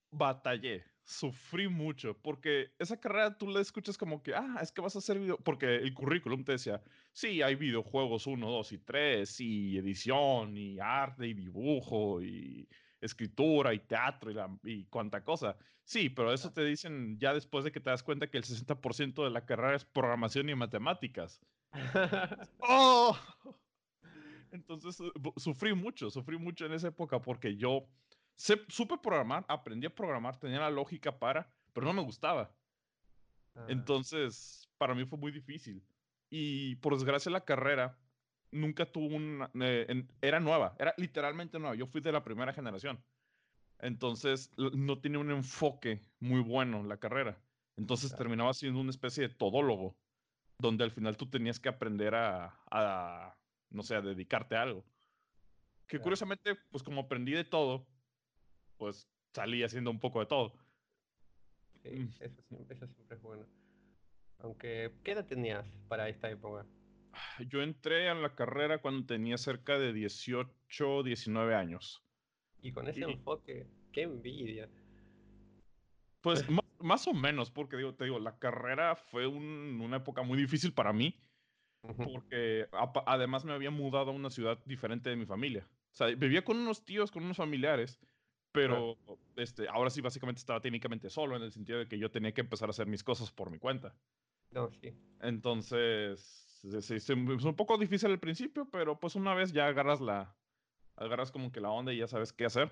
batallé 0.09 0.83
sufrí 1.05 1.67
mucho 1.67 2.17
porque 2.21 2.71
esa 2.79 2.99
carrera 2.99 3.37
tú 3.37 3.47
la 3.49 3.59
escuchas 3.59 3.97
como 3.97 4.23
que, 4.23 4.33
ah, 4.33 4.59
es 4.61 4.71
que 4.71 4.81
vas 4.81 4.95
a 4.95 4.99
hacer 4.99 5.19
video, 5.19 5.37
porque 5.37 5.75
el 5.75 5.93
currículum 5.93 6.43
te 6.43 6.53
decía, 6.53 6.81
sí, 7.11 7.41
hay 7.41 7.55
videojuegos 7.55 8.27
1, 8.27 8.49
2 8.49 8.71
y 8.71 8.77
3, 8.79 9.39
y 9.41 9.77
edición, 9.77 10.57
y 10.57 10.79
arte, 10.79 11.27
y 11.27 11.33
dibujo, 11.33 12.21
y 12.21 12.67
escritura, 13.01 13.73
y 13.73 13.79
teatro, 13.79 14.31
y, 14.31 14.33
la, 14.33 14.49
y 14.63 14.85
cuánta 14.85 15.23
cosa. 15.23 15.57
Sí, 15.83 16.09
pero 16.09 16.33
eso 16.33 16.53
te 16.53 16.63
dicen 16.63 17.17
ya 17.19 17.33
después 17.33 17.65
de 17.65 17.71
que 17.71 17.81
te 17.81 17.89
das 17.89 18.03
cuenta 18.03 18.29
que 18.29 18.37
el 18.37 18.45
60% 18.45 19.23
de 19.23 19.29
la 19.29 19.45
carrera 19.45 19.75
es 19.75 19.83
programación 19.83 20.49
y 20.49 20.55
matemáticas. 20.55 21.41
¡Oh! 22.59 23.17
Entonces, 24.51 24.97
sufrí 25.37 25.73
mucho, 25.73 26.11
sufrí 26.11 26.37
mucho 26.37 26.65
en 26.65 26.73
esa 26.73 26.89
época 26.89 27.19
porque 27.19 27.57
yo 27.57 27.89
supe 28.35 28.97
programar, 28.97 29.45
aprendí 29.47 29.87
a 29.87 29.93
programar, 29.95 30.37
tenía 30.37 30.59
la 30.59 30.69
lógica 30.69 31.17
para, 31.17 31.51
pero 31.73 31.85
no 31.85 31.93
me 31.93 32.01
gustaba. 32.01 32.51
Ah. 33.55 33.65
Entonces, 33.69 34.69
para 34.77 34.95
mí 34.95 35.05
fue 35.05 35.17
muy 35.17 35.31
difícil. 35.31 35.83
Y 36.29 36.75
por 36.77 36.93
desgracia 36.93 37.31
la 37.31 37.45
carrera 37.45 37.97
nunca 38.51 38.85
tuvo 38.85 39.15
una... 39.15 39.49
Eh, 39.61 40.05
era 40.21 40.39
nueva, 40.39 40.75
era 40.79 40.93
literalmente 40.97 41.59
nueva. 41.59 41.75
Yo 41.75 41.87
fui 41.87 42.01
de 42.01 42.11
la 42.11 42.23
primera 42.23 42.53
generación. 42.53 43.03
Entonces, 43.79 44.51
no 44.57 44.99
tenía 44.99 45.19
un 45.19 45.31
enfoque 45.31 46.01
muy 46.19 46.41
bueno 46.41 46.79
en 46.79 46.89
la 46.89 46.97
carrera. 46.97 47.41
Entonces 47.75 48.15
terminaba 48.15 48.53
siendo 48.53 48.79
una 48.79 48.91
especie 48.91 49.27
de 49.27 49.33
todólogo, 49.33 49.97
donde 50.59 50.83
al 50.83 50.91
final 50.91 51.17
tú 51.17 51.29
tenías 51.29 51.59
que 51.59 51.69
aprender 51.69 52.13
a, 52.15 52.55
a 52.69 53.35
no 53.71 53.83
sé, 53.83 53.95
a 53.95 54.01
dedicarte 54.01 54.55
a 54.55 54.61
algo. 54.61 54.85
Que 55.87 55.99
curiosamente, 55.99 56.55
pues 56.71 56.83
como 56.83 57.01
aprendí 57.01 57.33
de 57.33 57.43
todo, 57.43 57.85
pues 58.77 59.07
salí 59.33 59.63
haciendo 59.63 59.91
un 59.91 59.99
poco 59.99 60.19
de 60.19 60.25
todo. 60.25 60.53
Sí, 61.83 61.89
mm. 61.89 62.09
eso 62.19 62.41
siempre, 62.87 63.17
es 63.17 63.21
bueno. 63.21 63.45
Aunque, 64.39 64.91
¿qué 65.03 65.11
edad 65.11 65.25
tenías 65.25 65.65
para 65.87 66.09
esta 66.09 66.29
época? 66.29 66.65
Yo 67.47 67.61
entré 67.61 68.09
a 68.09 68.15
la 68.15 68.35
carrera 68.35 68.79
cuando 68.79 69.05
tenía 69.05 69.37
cerca 69.37 69.77
de 69.77 69.93
18, 69.93 71.03
19 71.03 71.55
años. 71.55 72.03
Y 72.61 72.71
con 72.71 72.87
ese 72.87 73.01
enfoque, 73.01 73.67
qué 73.91 74.03
envidia. 74.03 74.69
Pues 76.21 76.43
más, 76.79 77.07
o 77.07 77.13
menos, 77.13 77.51
porque 77.51 77.77
digo, 77.77 77.93
te 77.93 78.05
digo, 78.05 78.19
la 78.19 78.37
carrera 78.39 78.95
fue 78.95 79.27
una 79.27 79.97
época 79.97 80.23
muy 80.23 80.37
difícil 80.37 80.73
para 80.73 80.93
mí, 80.93 81.21
porque 81.81 82.67
además 83.05 83.45
me 83.45 83.53
había 83.53 83.71
mudado 83.71 84.11
a 84.11 84.13
una 84.13 84.29
ciudad 84.29 84.57
diferente 84.65 85.09
de 85.09 85.17
mi 85.17 85.25
familia. 85.25 85.67
O 85.91 85.95
sea, 85.95 86.07
vivía 86.07 86.43
con 86.43 86.57
unos 86.57 86.85
tíos, 86.85 87.11
con 87.11 87.23
unos 87.23 87.37
familiares, 87.37 87.99
pero 88.53 88.97
este, 89.35 89.67
ahora 89.67 89.89
sí, 89.89 89.99
básicamente 89.99 90.39
estaba 90.39 90.61
técnicamente 90.61 91.09
solo 91.09 91.35
en 91.35 91.41
el 91.41 91.51
sentido 91.51 91.79
de 91.79 91.87
que 91.87 91.97
yo 91.97 92.09
tenía 92.09 92.31
que 92.33 92.41
empezar 92.41 92.69
a 92.69 92.71
hacer 92.71 92.87
mis 92.87 93.03
cosas 93.03 93.31
por 93.31 93.49
mi 93.49 93.57
cuenta. 93.57 93.93
No, 94.51 94.69
sí. 94.69 94.93
Entonces, 95.19 96.61
es 96.63 97.09
un 97.09 97.55
poco 97.55 97.77
difícil 97.77 98.11
al 98.11 98.19
principio, 98.19 98.69
pero 98.71 98.99
pues 98.99 99.15
una 99.15 99.33
vez 99.33 99.51
ya 99.51 99.67
agarras 99.67 99.99
la, 99.99 100.35
agarras 100.95 101.31
como 101.31 101.51
que 101.51 101.59
la 101.59 101.71
onda 101.71 101.91
y 101.91 101.97
ya 101.97 102.07
sabes 102.07 102.31
qué 102.31 102.45
hacer. 102.45 102.71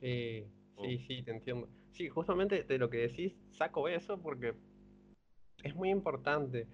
Sí, 0.00 0.46
sí, 0.80 0.98
sí, 1.06 1.22
te 1.22 1.32
entiendo. 1.32 1.68
Sí, 1.92 2.08
justamente 2.08 2.62
de 2.62 2.78
lo 2.78 2.88
que 2.88 2.98
decís, 2.98 3.34
saco 3.50 3.88
eso 3.88 4.20
porque 4.22 4.54
es 5.64 5.74
muy 5.74 5.90
importante, 5.90 6.68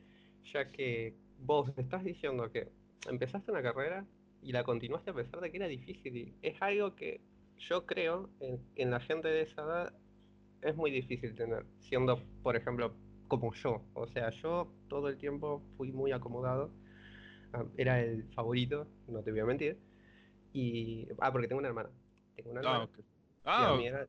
ya 0.52 0.70
que 0.70 1.16
vos 1.38 1.72
estás 1.78 2.04
diciendo 2.04 2.50
que 2.50 2.68
empezaste 3.08 3.50
una 3.50 3.62
carrera 3.62 4.06
y 4.42 4.52
la 4.52 4.64
continuaste 4.64 5.10
a 5.10 5.14
pesar 5.14 5.40
de 5.40 5.50
que 5.50 5.56
era 5.56 5.68
difícil. 5.68 6.16
Y 6.16 6.34
es 6.42 6.60
algo 6.60 6.94
que 6.94 7.20
yo 7.58 7.86
creo 7.86 8.30
en, 8.40 8.60
en 8.76 8.90
la 8.90 9.00
gente 9.00 9.28
de 9.28 9.42
esa 9.42 9.62
edad 9.62 9.94
es 10.62 10.76
muy 10.76 10.90
difícil 10.90 11.34
tener, 11.34 11.66
siendo, 11.80 12.22
por 12.42 12.56
ejemplo, 12.56 12.94
como 13.28 13.52
yo. 13.54 13.82
O 13.94 14.06
sea, 14.08 14.30
yo 14.30 14.72
todo 14.88 15.08
el 15.08 15.16
tiempo 15.18 15.62
fui 15.76 15.90
muy 15.90 16.12
acomodado. 16.12 16.70
Ah, 17.52 17.64
era 17.76 18.00
el 18.00 18.24
favorito, 18.34 18.86
no 19.08 19.22
te 19.22 19.30
voy 19.30 19.40
a 19.40 19.46
mentir. 19.46 19.78
Y. 20.52 21.08
Ah, 21.18 21.32
porque 21.32 21.48
tengo 21.48 21.58
una 21.58 21.68
hermana. 21.68 21.90
Tengo 22.36 22.50
una 22.50 22.60
ah, 22.60 22.88
hermana. 23.44 24.00
Ah, 24.02 24.06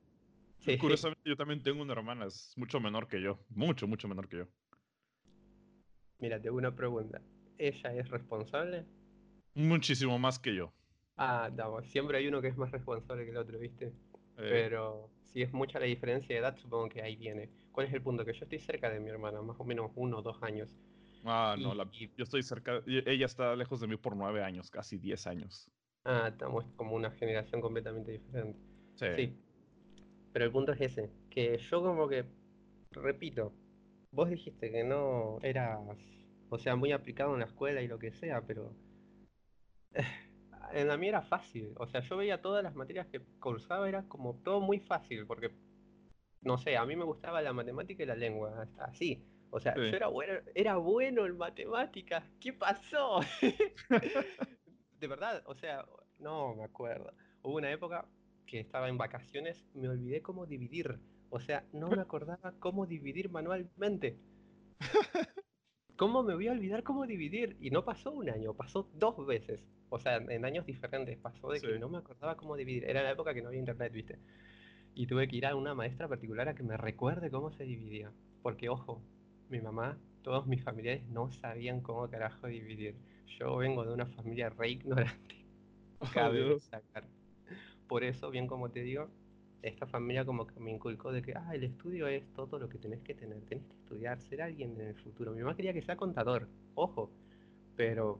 sí. 0.59 0.77
Curiosamente, 0.77 1.21
yo 1.23 1.35
también 1.35 1.63
tengo 1.63 1.81
una 1.81 1.93
hermana, 1.93 2.25
es 2.25 2.53
mucho 2.57 2.79
menor 2.79 3.07
que 3.07 3.21
yo. 3.21 3.39
Mucho, 3.49 3.87
mucho 3.87 4.07
menor 4.07 4.27
que 4.27 4.37
yo. 4.37 4.47
Mira, 6.19 6.41
tengo 6.41 6.57
una 6.57 6.75
pregunta. 6.75 7.21
¿Ella 7.57 7.93
es 7.93 8.09
responsable? 8.09 8.85
Muchísimo 9.55 10.19
más 10.19 10.39
que 10.39 10.55
yo. 10.55 10.73
Ah, 11.17 11.49
no, 11.55 11.81
siempre 11.83 12.17
hay 12.17 12.27
uno 12.27 12.41
que 12.41 12.47
es 12.47 12.57
más 12.57 12.71
responsable 12.71 13.25
que 13.25 13.31
el 13.31 13.37
otro, 13.37 13.59
¿viste? 13.59 13.87
Eh. 13.87 13.91
Pero 14.35 15.09
si 15.25 15.41
es 15.41 15.53
mucha 15.53 15.79
la 15.79 15.85
diferencia 15.85 16.35
de 16.35 16.41
edad, 16.41 16.57
supongo 16.57 16.89
que 16.89 17.01
ahí 17.01 17.15
viene. 17.15 17.49
¿Cuál 17.71 17.87
es 17.87 17.93
el 17.93 18.01
punto? 18.01 18.25
Que 18.25 18.33
yo 18.33 18.43
estoy 18.43 18.59
cerca 18.59 18.89
de 18.89 18.99
mi 18.99 19.09
hermana, 19.09 19.41
más 19.41 19.59
o 19.59 19.63
menos 19.63 19.91
uno 19.95 20.19
o 20.19 20.21
dos 20.21 20.41
años. 20.41 20.75
Ah, 21.25 21.55
no, 21.57 21.73
yo 21.91 22.23
estoy 22.23 22.43
cerca, 22.43 22.81
ella 22.85 23.25
está 23.25 23.55
lejos 23.55 23.79
de 23.79 23.87
mí 23.87 23.95
por 23.95 24.15
nueve 24.15 24.43
años, 24.43 24.69
casi 24.69 24.97
diez 24.97 25.25
años. 25.25 25.71
Ah, 26.03 26.27
estamos 26.29 26.65
como 26.75 26.95
una 26.95 27.11
generación 27.11 27.61
completamente 27.61 28.11
diferente. 28.11 28.59
Sí. 28.95 29.37
Pero 30.33 30.45
el 30.45 30.51
punto 30.51 30.73
es 30.73 30.81
ese, 30.81 31.11
que 31.29 31.57
yo 31.57 31.81
como 31.81 32.09
que, 32.09 32.25
repito, 32.91 33.53
vos 34.11 34.29
dijiste 34.29 34.71
que 34.71 34.83
no 34.83 35.39
eras, 35.41 35.79
o 36.49 36.57
sea, 36.57 36.75
muy 36.75 36.91
aplicado 36.91 37.33
en 37.33 37.39
la 37.39 37.45
escuela 37.45 37.81
y 37.81 37.87
lo 37.87 37.99
que 37.99 38.11
sea, 38.11 38.41
pero 38.41 38.75
en 40.73 40.87
la 40.87 40.97
mía 40.97 41.09
era 41.09 41.21
fácil. 41.21 41.73
O 41.77 41.87
sea, 41.87 42.01
yo 42.01 42.17
veía 42.17 42.41
todas 42.41 42.63
las 42.63 42.75
materias 42.75 43.07
que 43.07 43.21
cursaba, 43.39 43.87
era 43.87 44.03
como 44.07 44.35
todo 44.43 44.59
muy 44.59 44.79
fácil, 44.79 45.25
porque, 45.25 45.51
no 46.41 46.57
sé, 46.57 46.77
a 46.77 46.85
mí 46.85 46.95
me 46.95 47.05
gustaba 47.05 47.41
la 47.41 47.53
matemática 47.53 48.03
y 48.03 48.05
la 48.05 48.15
lengua, 48.15 48.67
así. 48.79 49.23
O 49.51 49.59
sea, 49.59 49.75
yo 49.75 49.83
era 49.83 50.07
bueno, 50.07 50.33
era 50.55 50.77
bueno 50.77 51.25
en 51.27 51.37
matemáticas. 51.37 52.23
¿Qué 52.39 52.53
pasó? 52.53 53.19
de 54.99 55.07
verdad, 55.07 55.43
o 55.45 55.53
sea, 55.53 55.85
no 56.17 56.55
me 56.55 56.63
acuerdo. 56.63 57.13
Hubo 57.43 57.57
una 57.57 57.71
época 57.71 58.07
que 58.47 58.59
estaba 58.59 58.89
en 58.89 58.97
vacaciones, 58.97 59.63
me 59.75 59.89
olvidé 59.89 60.21
cómo 60.23 60.47
dividir. 60.47 60.99
O 61.29 61.39
sea, 61.39 61.65
no 61.71 61.89
me 61.89 62.01
acordaba 62.01 62.53
cómo 62.59 62.87
dividir 62.87 63.29
manualmente. 63.29 64.17
¿Cómo 65.95 66.23
me 66.23 66.33
voy 66.33 66.47
a 66.47 66.51
olvidar 66.51 66.83
cómo 66.83 67.05
dividir? 67.05 67.55
Y 67.59 67.69
no 67.69 67.85
pasó 67.85 68.11
un 68.11 68.29
año, 68.29 68.53
pasó 68.53 68.89
dos 68.95 69.25
veces. 69.25 69.61
O 69.89 69.99
sea, 69.99 70.17
en 70.17 70.43
años 70.43 70.65
diferentes 70.65 71.17
pasó 71.17 71.49
de 71.49 71.61
que 71.61 71.77
no 71.77 71.87
me 71.87 71.99
acordaba 71.99 72.35
cómo 72.35 72.55
dividir. 72.57 72.85
Era 72.85 73.03
la 73.03 73.11
época 73.11 73.33
que 73.33 73.41
no 73.41 73.49
había 73.49 73.59
internet, 73.59 73.93
¿viste? 73.93 74.17
Y 74.95 75.05
tuve 75.05 75.27
que 75.27 75.35
ir 75.35 75.45
a 75.45 75.55
una 75.55 75.75
maestra 75.75 76.07
particular 76.07 76.49
a 76.49 76.55
que 76.55 76.63
me 76.63 76.77
recuerde 76.77 77.29
cómo 77.29 77.51
se 77.51 77.63
dividía. 77.63 78.11
Porque, 78.41 78.69
ojo, 78.69 79.01
mi 79.49 79.61
mamá, 79.61 79.97
todos 80.23 80.47
mis 80.47 80.63
familiares 80.63 81.05
no 81.09 81.29
sabían 81.31 81.81
cómo 81.81 82.09
carajo 82.09 82.47
dividir. 82.47 82.95
Yo 83.37 83.57
vengo 83.57 83.85
de 83.85 83.93
una 83.93 84.07
familia 84.07 84.49
re 84.49 84.71
ignorante. 84.71 85.45
Cabe 86.13 86.59
sacar. 86.59 87.03
Por 87.87 88.03
eso, 88.03 88.31
bien 88.31 88.47
como 88.47 88.71
te 88.71 88.81
digo, 88.81 89.09
esta 89.63 89.87
familia 89.87 90.25
como 90.25 90.45
que 90.45 90.59
me 90.59 90.71
inculcó 90.71 91.11
de 91.11 91.21
que, 91.21 91.33
ah, 91.35 91.51
el 91.53 91.63
estudio 91.63 92.07
es 92.07 92.23
todo 92.33 92.59
lo 92.59 92.69
que 92.69 92.77
tenés 92.77 93.01
que 93.01 93.15
tener, 93.15 93.41
tenés 93.45 93.65
que 93.65 93.75
estudiar, 93.75 94.21
ser 94.21 94.41
alguien 94.41 94.79
en 94.79 94.87
el 94.87 94.95
futuro. 94.95 95.31
Mi 95.31 95.41
mamá 95.41 95.55
quería 95.55 95.73
que 95.73 95.81
sea 95.81 95.95
contador, 95.95 96.49
ojo, 96.75 97.09
pero 97.75 98.19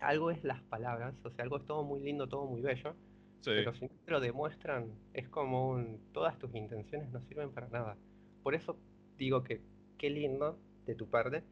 algo 0.00 0.30
es 0.30 0.42
las 0.44 0.60
palabras, 0.62 1.14
o 1.24 1.30
sea, 1.30 1.44
algo 1.44 1.58
es 1.58 1.64
todo 1.64 1.84
muy 1.84 2.00
lindo, 2.00 2.28
todo 2.28 2.46
muy 2.46 2.60
bello, 2.60 2.94
pero 3.44 3.72
si 3.74 3.86
no 3.86 3.90
te 4.04 4.10
lo 4.10 4.20
demuestran, 4.20 4.92
es 5.14 5.28
como 5.28 5.70
un, 5.70 6.00
todas 6.12 6.38
tus 6.38 6.54
intenciones 6.54 7.08
no 7.10 7.20
sirven 7.22 7.52
para 7.52 7.68
nada. 7.68 7.96
Por 8.42 8.54
eso 8.54 8.76
digo 9.16 9.44
que 9.44 9.60
qué 9.96 10.10
lindo 10.10 10.58
de 10.86 10.94
tu 10.96 11.08
parte 11.08 11.44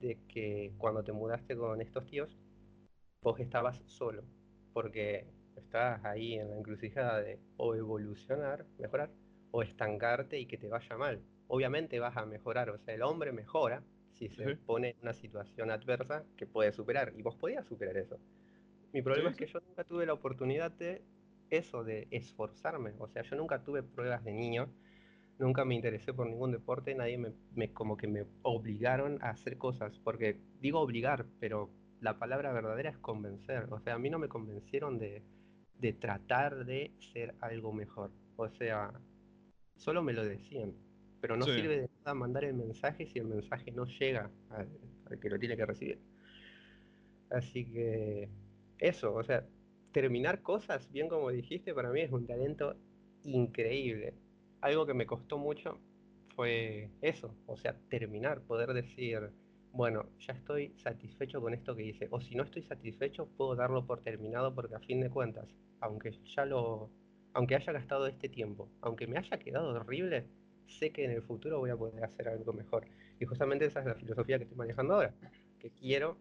de 0.00 0.18
que 0.28 0.72
cuando 0.78 1.02
te 1.02 1.12
mudaste 1.12 1.56
con 1.56 1.80
estos 1.82 2.06
tíos, 2.06 2.36
vos 3.20 3.38
estabas 3.38 3.82
solo, 3.86 4.22
porque 4.72 5.26
estás 5.58 6.04
ahí 6.04 6.34
en 6.34 6.50
la 6.50 6.56
encrucijada 6.56 7.20
de 7.20 7.38
o 7.56 7.74
evolucionar, 7.74 8.64
mejorar, 8.78 9.10
o 9.50 9.62
estancarte 9.62 10.38
y 10.38 10.46
que 10.46 10.58
te 10.58 10.68
vaya 10.68 10.96
mal. 10.96 11.20
Obviamente 11.48 11.98
vas 12.00 12.16
a 12.16 12.26
mejorar, 12.26 12.70
o 12.70 12.78
sea, 12.78 12.94
el 12.94 13.02
hombre 13.02 13.32
mejora 13.32 13.82
si 14.18 14.28
se 14.28 14.56
pone 14.56 14.90
en 14.90 14.96
una 15.02 15.14
situación 15.14 15.70
adversa 15.70 16.24
que 16.36 16.46
puede 16.46 16.72
superar, 16.72 17.12
y 17.16 17.22
vos 17.22 17.36
podías 17.36 17.64
superar 17.66 17.96
eso. 17.96 18.18
Mi 18.92 19.00
problema 19.02 19.30
es 19.30 19.36
que 19.36 19.46
yo 19.46 19.60
nunca 19.60 19.84
tuve 19.84 20.06
la 20.06 20.12
oportunidad 20.12 20.72
de 20.72 21.02
eso, 21.50 21.84
de 21.84 22.08
esforzarme, 22.10 22.94
o 22.98 23.08
sea, 23.08 23.22
yo 23.22 23.36
nunca 23.36 23.62
tuve 23.62 23.82
pruebas 23.82 24.24
de 24.24 24.32
niño, 24.32 24.68
nunca 25.38 25.64
me 25.64 25.76
interesé 25.76 26.12
por 26.12 26.26
ningún 26.26 26.50
deporte, 26.50 26.94
nadie 26.94 27.16
me, 27.16 27.32
me 27.54 27.72
como 27.72 27.96
que 27.96 28.08
me 28.08 28.24
obligaron 28.42 29.22
a 29.22 29.30
hacer 29.30 29.56
cosas, 29.56 29.98
porque 30.00 30.40
digo 30.60 30.80
obligar, 30.80 31.26
pero 31.38 31.70
la 32.00 32.18
palabra 32.18 32.52
verdadera 32.52 32.90
es 32.90 32.98
convencer, 32.98 33.68
o 33.70 33.78
sea, 33.80 33.94
a 33.94 33.98
mí 33.98 34.10
no 34.10 34.18
me 34.18 34.28
convencieron 34.28 34.98
de, 34.98 35.22
de 35.78 35.92
tratar 35.92 36.64
de 36.64 36.92
ser 37.12 37.34
algo 37.40 37.72
mejor. 37.72 38.10
O 38.36 38.48
sea, 38.48 38.92
solo 39.76 40.02
me 40.02 40.12
lo 40.12 40.24
decían. 40.24 40.74
Pero 41.20 41.36
no 41.36 41.46
sirve 41.46 41.80
de 41.80 41.90
nada 41.98 42.14
mandar 42.14 42.44
el 42.44 42.54
mensaje 42.54 43.06
si 43.06 43.18
el 43.18 43.26
mensaje 43.26 43.72
no 43.72 43.86
llega 43.86 44.30
al, 44.50 44.68
que 45.20 45.28
lo 45.28 45.38
tiene 45.38 45.56
que 45.56 45.66
recibir. 45.66 45.98
Así 47.30 47.64
que 47.64 48.28
eso, 48.78 49.14
o 49.14 49.24
sea, 49.24 49.44
terminar 49.92 50.42
cosas, 50.42 50.90
bien 50.92 51.08
como 51.08 51.30
dijiste, 51.30 51.74
para 51.74 51.90
mí 51.90 52.00
es 52.00 52.12
un 52.12 52.26
talento 52.26 52.76
increíble. 53.24 54.14
Algo 54.60 54.86
que 54.86 54.94
me 54.94 55.06
costó 55.06 55.38
mucho 55.38 55.80
fue 56.36 56.90
eso, 57.02 57.34
o 57.46 57.56
sea, 57.56 57.76
terminar, 57.88 58.42
poder 58.42 58.72
decir, 58.72 59.30
bueno, 59.78 60.06
ya 60.18 60.32
estoy 60.32 60.72
satisfecho 60.74 61.40
con 61.40 61.54
esto 61.54 61.76
que 61.76 61.84
hice. 61.84 62.08
O 62.10 62.20
si 62.20 62.34
no 62.34 62.42
estoy 62.42 62.62
satisfecho, 62.62 63.28
puedo 63.36 63.54
darlo 63.54 63.86
por 63.86 64.00
terminado 64.00 64.52
porque 64.52 64.74
a 64.74 64.80
fin 64.80 65.00
de 65.00 65.08
cuentas 65.08 65.46
aunque 65.80 66.10
ya 66.34 66.44
lo, 66.44 66.90
aunque 67.32 67.54
haya 67.54 67.72
gastado 67.72 68.08
este 68.08 68.28
tiempo, 68.28 68.68
aunque 68.80 69.06
me 69.06 69.18
haya 69.18 69.38
quedado 69.38 69.70
horrible, 69.70 70.26
sé 70.66 70.90
que 70.90 71.04
en 71.04 71.12
el 71.12 71.22
futuro 71.22 71.60
voy 71.60 71.70
a 71.70 71.76
poder 71.76 72.02
hacer 72.02 72.28
algo 72.28 72.52
mejor. 72.52 72.88
Y 73.20 73.24
justamente 73.24 73.66
esa 73.66 73.78
es 73.78 73.86
la 73.86 73.94
filosofía 73.94 74.38
que 74.38 74.44
estoy 74.46 74.58
manejando 74.58 74.94
ahora, 74.94 75.14
que 75.60 75.70
quiero, 75.70 76.16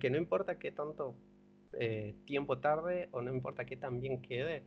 que 0.00 0.10
no 0.10 0.16
importa 0.16 0.58
qué 0.58 0.72
tanto 0.72 1.14
eh, 1.74 2.16
tiempo 2.24 2.58
tarde 2.58 3.10
o 3.12 3.22
no 3.22 3.32
importa 3.32 3.64
qué 3.64 3.76
tan 3.76 4.00
bien 4.00 4.20
quede, 4.22 4.64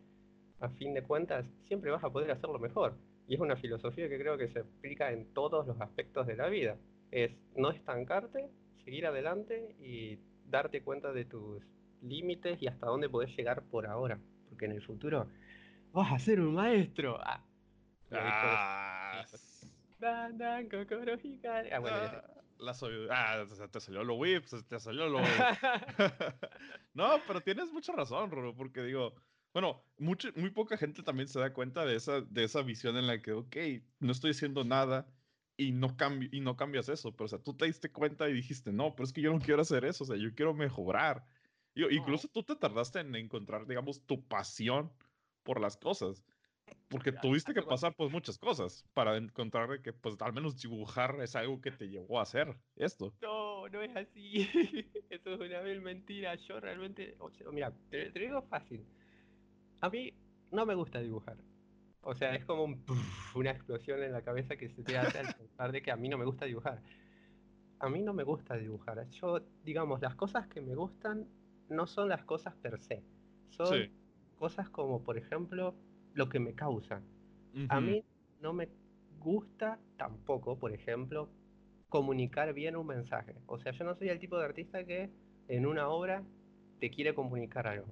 a 0.62 0.70
fin 0.70 0.94
de 0.94 1.04
cuentas 1.04 1.46
siempre 1.68 1.92
vas 1.92 2.06
a 2.06 2.10
poder 2.14 2.32
hacerlo 2.32 2.60
mejor. 2.60 2.96
Y 3.28 3.36
es 3.36 3.42
una 3.42 3.58
filosofía 3.58 4.08
que 4.08 4.18
creo 4.18 4.38
que 4.38 4.48
se 4.48 4.60
aplica 4.60 5.12
en 5.12 5.34
todos 5.34 5.68
los 5.68 5.82
aspectos 5.82 6.28
de 6.28 6.38
la 6.38 6.48
vida. 6.48 6.78
Es 7.12 7.32
no 7.56 7.72
estancarte, 7.72 8.50
seguir 8.84 9.06
adelante 9.06 9.76
y 9.80 10.20
darte 10.50 10.82
cuenta 10.82 11.12
de 11.14 11.26
tus 11.26 11.64
límites 12.02 12.62
y 12.62 12.68
hasta 12.68 12.88
dónde 12.88 13.10
podés 13.10 13.36
llegar 13.36 13.64
por 13.64 13.88
ahora. 13.88 14.20
Porque 14.50 14.66
en 14.66 14.74
el 14.74 14.82
futuro 14.82 15.28
vas 15.92 16.12
a 16.12 16.20
ser 16.20 16.40
un 16.40 16.54
maestro. 16.54 17.20
Ah, 17.22 17.44
ah, 18.12 19.24
ah 21.72 21.80
bueno, 21.80 21.98
ah, 21.98 22.24
la 22.60 22.74
soy, 22.74 23.08
ah, 23.10 23.46
te 23.72 23.80
salió 23.80 24.04
lo 24.04 24.16
whips, 24.16 24.66
te 24.68 24.80
salió 24.80 25.08
lo. 25.08 25.20
no, 26.94 27.20
pero 27.28 27.42
tienes 27.42 27.72
mucha 27.72 27.94
razón, 27.94 28.30
Roro, 28.30 28.56
porque 28.56 28.84
digo, 28.84 29.16
bueno, 29.54 29.84
mucho, 29.98 30.30
muy 30.36 30.50
poca 30.50 30.78
gente 30.78 31.02
también 31.02 31.28
se 31.28 31.40
da 31.40 31.54
cuenta 31.54 31.86
de 31.86 31.96
esa, 31.96 32.22
de 32.22 32.44
esa 32.44 32.62
visión 32.62 32.98
en 32.98 33.08
la 33.08 33.22
que, 33.22 33.32
ok, 33.32 33.56
no 34.00 34.12
estoy 34.12 34.32
haciendo 34.32 34.64
nada 34.64 35.08
y 35.58 35.72
no, 35.72 35.96
y 36.32 36.42
no 36.42 36.56
cambias 36.56 36.90
eso, 36.90 37.12
pero 37.12 37.26
o 37.26 37.28
sea, 37.28 37.40
tú 37.40 37.54
te 37.54 37.66
diste 37.66 37.92
cuenta 37.92 38.30
y 38.30 38.34
dijiste, 38.34 38.72
no, 38.72 38.96
pero 38.96 39.06
es 39.06 39.14
que 39.14 39.22
yo 39.22 39.32
no 39.32 39.40
quiero 39.40 39.62
hacer 39.62 39.86
eso, 39.86 40.04
o 40.04 40.08
sea, 40.08 40.18
yo 40.18 40.34
quiero 40.34 40.54
mejorar 40.54 41.26
incluso 41.76 42.28
tú 42.28 42.44
te 42.44 42.56
tardaste 42.56 43.00
en 43.00 43.16
encontrar, 43.16 43.68
digamos, 43.68 44.02
tu 44.06 44.24
pasión 44.24 44.92
por 45.44 45.60
las 45.60 45.78
cosas. 45.78 46.24
Porque 46.90 47.12
tuviste 47.12 47.54
que 47.54 47.62
pasar 47.62 47.94
pues 47.96 48.12
muchas 48.12 48.40
cosas 48.40 48.84
para 48.96 49.18
encontrar 49.18 49.82
que 49.84 49.94
pues 49.94 50.20
al 50.20 50.34
menos 50.34 50.60
dibujar 50.60 51.16
es 51.22 51.36
algo 51.36 51.62
que 51.62 51.70
te 51.70 51.88
llevó 51.88 52.18
a 52.20 52.24
hacer 52.24 52.56
esto. 52.76 53.14
No, 53.22 53.68
no 53.70 53.82
es 53.84 53.96
así. 53.96 54.48
Eso 55.10 55.34
es 55.34 55.40
una 55.40 55.60
vez 55.60 55.80
mentira. 55.82 56.34
Yo 56.36 56.60
realmente, 56.60 57.16
mira, 57.52 57.72
te, 57.92 58.10
digo 58.10 58.42
fácil. 58.44 58.84
A 59.82 59.90
mí 59.90 60.12
no 60.52 60.66
me 60.66 60.74
gusta 60.74 61.00
dibujar. 61.00 61.38
O 62.08 62.14
sea, 62.14 62.36
es 62.36 62.46
como 62.46 62.66
una 63.36 63.52
explosión 63.52 64.02
en 64.04 64.12
la 64.12 64.22
cabeza 64.22 64.56
que 64.56 64.70
se 64.70 64.84
te 64.84 64.98
hace 64.98 65.20
al 65.20 65.34
pensar 65.34 65.72
de 65.72 65.82
que 65.82 65.92
a 65.92 65.96
mí 65.96 66.08
no 66.08 66.18
me 66.18 66.26
gusta 66.26 66.46
dibujar. 66.46 66.82
A 67.80 67.90
mí 67.90 68.02
no 68.02 68.14
me 68.14 68.24
gusta 68.24 68.56
dibujar. 68.56 69.10
Yo, 69.10 69.42
digamos, 69.64 70.02
las 70.02 70.16
cosas 70.16 70.48
que 70.48 70.62
me 70.62 70.76
gustan 70.76 71.28
no 71.68 71.88
son 71.88 72.10
las 72.10 72.24
cosas 72.24 72.54
per 72.56 72.80
se, 72.80 73.04
son 73.50 73.90
cosas 74.38 74.70
como, 74.70 75.04
por 75.04 75.18
ejemplo, 75.18 75.76
lo 76.14 76.30
que 76.30 76.40
me 76.40 76.54
causa. 76.54 77.02
A 77.70 77.82
mí 77.82 78.04
no 78.40 78.54
me 78.54 78.70
gusta 79.20 79.80
tampoco, 79.98 80.60
por 80.60 80.74
ejemplo, 80.74 81.30
comunicar 81.90 82.54
bien 82.54 82.76
un 82.76 82.86
mensaje. 82.86 83.36
O 83.48 83.58
sea, 83.58 83.72
yo 83.72 83.84
no 83.84 83.96
soy 83.96 84.10
el 84.10 84.20
tipo 84.20 84.38
de 84.38 84.46
artista 84.46 84.86
que 84.86 85.10
en 85.48 85.66
una 85.66 85.90
obra 85.90 86.24
te 86.80 86.92
quiere 86.92 87.16
comunicar 87.16 87.68
algo. 87.68 87.88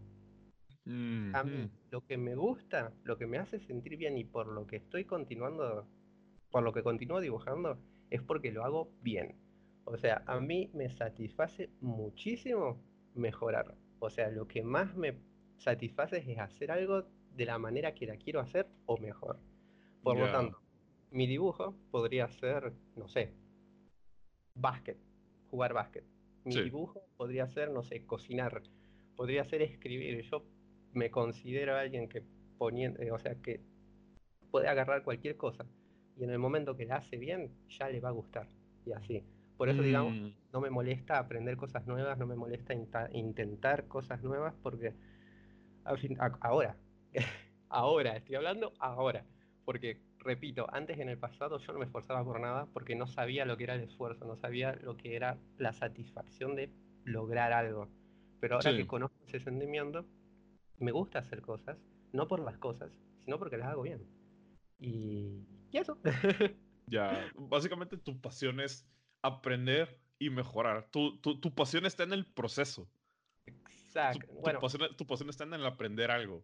A 0.85 1.43
mí, 1.43 1.69
lo 1.91 2.05
que 2.05 2.17
me 2.17 2.35
gusta, 2.35 2.91
lo 3.03 3.17
que 3.17 3.25
me 3.25 3.37
hace 3.37 3.59
sentir 3.59 3.97
bien 3.97 4.17
y 4.17 4.25
por 4.25 4.47
lo 4.47 4.67
que 4.67 4.77
estoy 4.77 5.05
continuando, 5.05 5.87
por 6.51 6.63
lo 6.63 6.73
que 6.73 6.83
continúo 6.83 7.21
dibujando, 7.21 7.79
es 8.09 8.21
porque 8.21 8.51
lo 8.51 8.65
hago 8.65 8.91
bien. 9.01 9.35
O 9.85 9.97
sea, 9.97 10.23
a 10.27 10.39
mí 10.39 10.69
me 10.73 10.89
satisface 10.89 11.69
muchísimo 11.79 12.81
mejorar. 13.15 13.75
O 13.99 14.09
sea, 14.09 14.29
lo 14.29 14.47
que 14.47 14.63
más 14.63 14.95
me 14.95 15.17
satisface 15.57 16.17
es 16.17 16.37
hacer 16.37 16.71
algo 16.71 17.05
de 17.35 17.45
la 17.45 17.57
manera 17.57 17.93
que 17.93 18.05
la 18.05 18.17
quiero 18.17 18.39
hacer 18.39 18.67
o 18.85 18.97
mejor. 18.97 19.39
Por 20.03 20.19
lo 20.19 20.31
tanto, 20.31 20.59
mi 21.11 21.27
dibujo 21.27 21.75
podría 21.91 22.27
ser, 22.27 22.73
no 22.95 23.07
sé, 23.07 23.33
básquet, 24.53 24.97
jugar 25.49 25.73
básquet. 25.73 26.03
Mi 26.43 26.61
dibujo 26.61 27.05
podría 27.15 27.47
ser, 27.47 27.71
no 27.71 27.83
sé, 27.83 28.05
cocinar, 28.05 28.61
podría 29.15 29.45
ser 29.45 29.61
escribir. 29.61 30.21
Yo 30.23 30.43
me 30.93 31.09
considero 31.11 31.75
alguien 31.75 32.07
que 32.07 32.23
poniendo, 32.57 33.01
eh, 33.01 33.11
o 33.11 33.19
sea, 33.19 33.35
que 33.35 33.61
puede 34.51 34.67
agarrar 34.67 35.03
cualquier 35.03 35.35
cosa 35.37 35.65
y 36.15 36.23
en 36.23 36.29
el 36.29 36.39
momento 36.39 36.75
que 36.75 36.85
la 36.85 36.97
hace 36.97 37.17
bien, 37.17 37.51
ya 37.69 37.89
le 37.89 37.99
va 37.99 38.09
a 38.09 38.13
gustar. 38.13 38.47
Y 38.85 38.91
así. 38.91 39.23
Por 39.57 39.69
eso, 39.69 39.81
digamos, 39.81 40.13
mm. 40.13 40.33
no 40.51 40.61
me 40.61 40.69
molesta 40.69 41.19
aprender 41.19 41.57
cosas 41.57 41.85
nuevas, 41.87 42.17
no 42.17 42.27
me 42.27 42.35
molesta 42.35 42.73
intentar 43.13 43.87
cosas 43.87 44.21
nuevas, 44.23 44.53
porque 44.61 44.93
al 45.85 45.97
fin, 45.97 46.17
ahora, 46.41 46.75
ahora, 47.69 48.17
estoy 48.17 48.35
hablando 48.35 48.73
ahora. 48.79 49.25
Porque, 49.65 50.01
repito, 50.19 50.67
antes 50.73 50.99
en 50.99 51.09
el 51.09 51.17
pasado 51.17 51.59
yo 51.59 51.71
no 51.71 51.79
me 51.79 51.85
esforzaba 51.85 52.23
por 52.23 52.39
nada 52.39 52.67
porque 52.73 52.95
no 52.95 53.07
sabía 53.07 53.45
lo 53.45 53.55
que 53.55 53.63
era 53.63 53.75
el 53.75 53.81
esfuerzo, 53.81 54.25
no 54.25 54.35
sabía 54.35 54.75
lo 54.81 54.97
que 54.97 55.15
era 55.15 55.37
la 55.57 55.71
satisfacción 55.71 56.55
de 56.55 56.69
lograr 57.05 57.53
algo. 57.53 57.87
Pero 58.41 58.55
ahora 58.55 58.75
que 58.75 58.85
conozco 58.85 59.15
ese 59.25 59.39
sentimiento, 59.39 60.05
me 60.79 60.91
gusta 60.91 61.19
hacer 61.19 61.41
cosas, 61.41 61.77
no 62.11 62.27
por 62.27 62.39
las 62.39 62.57
cosas, 62.57 62.91
sino 63.23 63.39
porque 63.39 63.57
las 63.57 63.69
hago 63.69 63.83
bien. 63.83 64.05
Y, 64.79 65.45
y 65.71 65.77
eso. 65.77 65.97
ya, 66.87 67.31
básicamente 67.35 67.97
tu 67.97 68.19
pasión 68.19 68.59
es 68.59 68.87
aprender 69.21 69.99
y 70.19 70.29
mejorar. 70.29 70.89
Tu, 70.91 71.17
tu, 71.19 71.39
tu 71.39 71.53
pasión 71.53 71.85
está 71.85 72.03
en 72.03 72.13
el 72.13 72.25
proceso. 72.25 72.87
Exacto. 73.45 74.27
Tu, 74.27 74.33
bueno, 74.41 74.59
pasión, 74.59 74.95
tu, 74.97 75.05
pasión, 75.05 75.29
está 75.29 75.43
en 75.43 75.53
el 75.53 75.65
aprender 75.65 76.11
algo. 76.11 76.43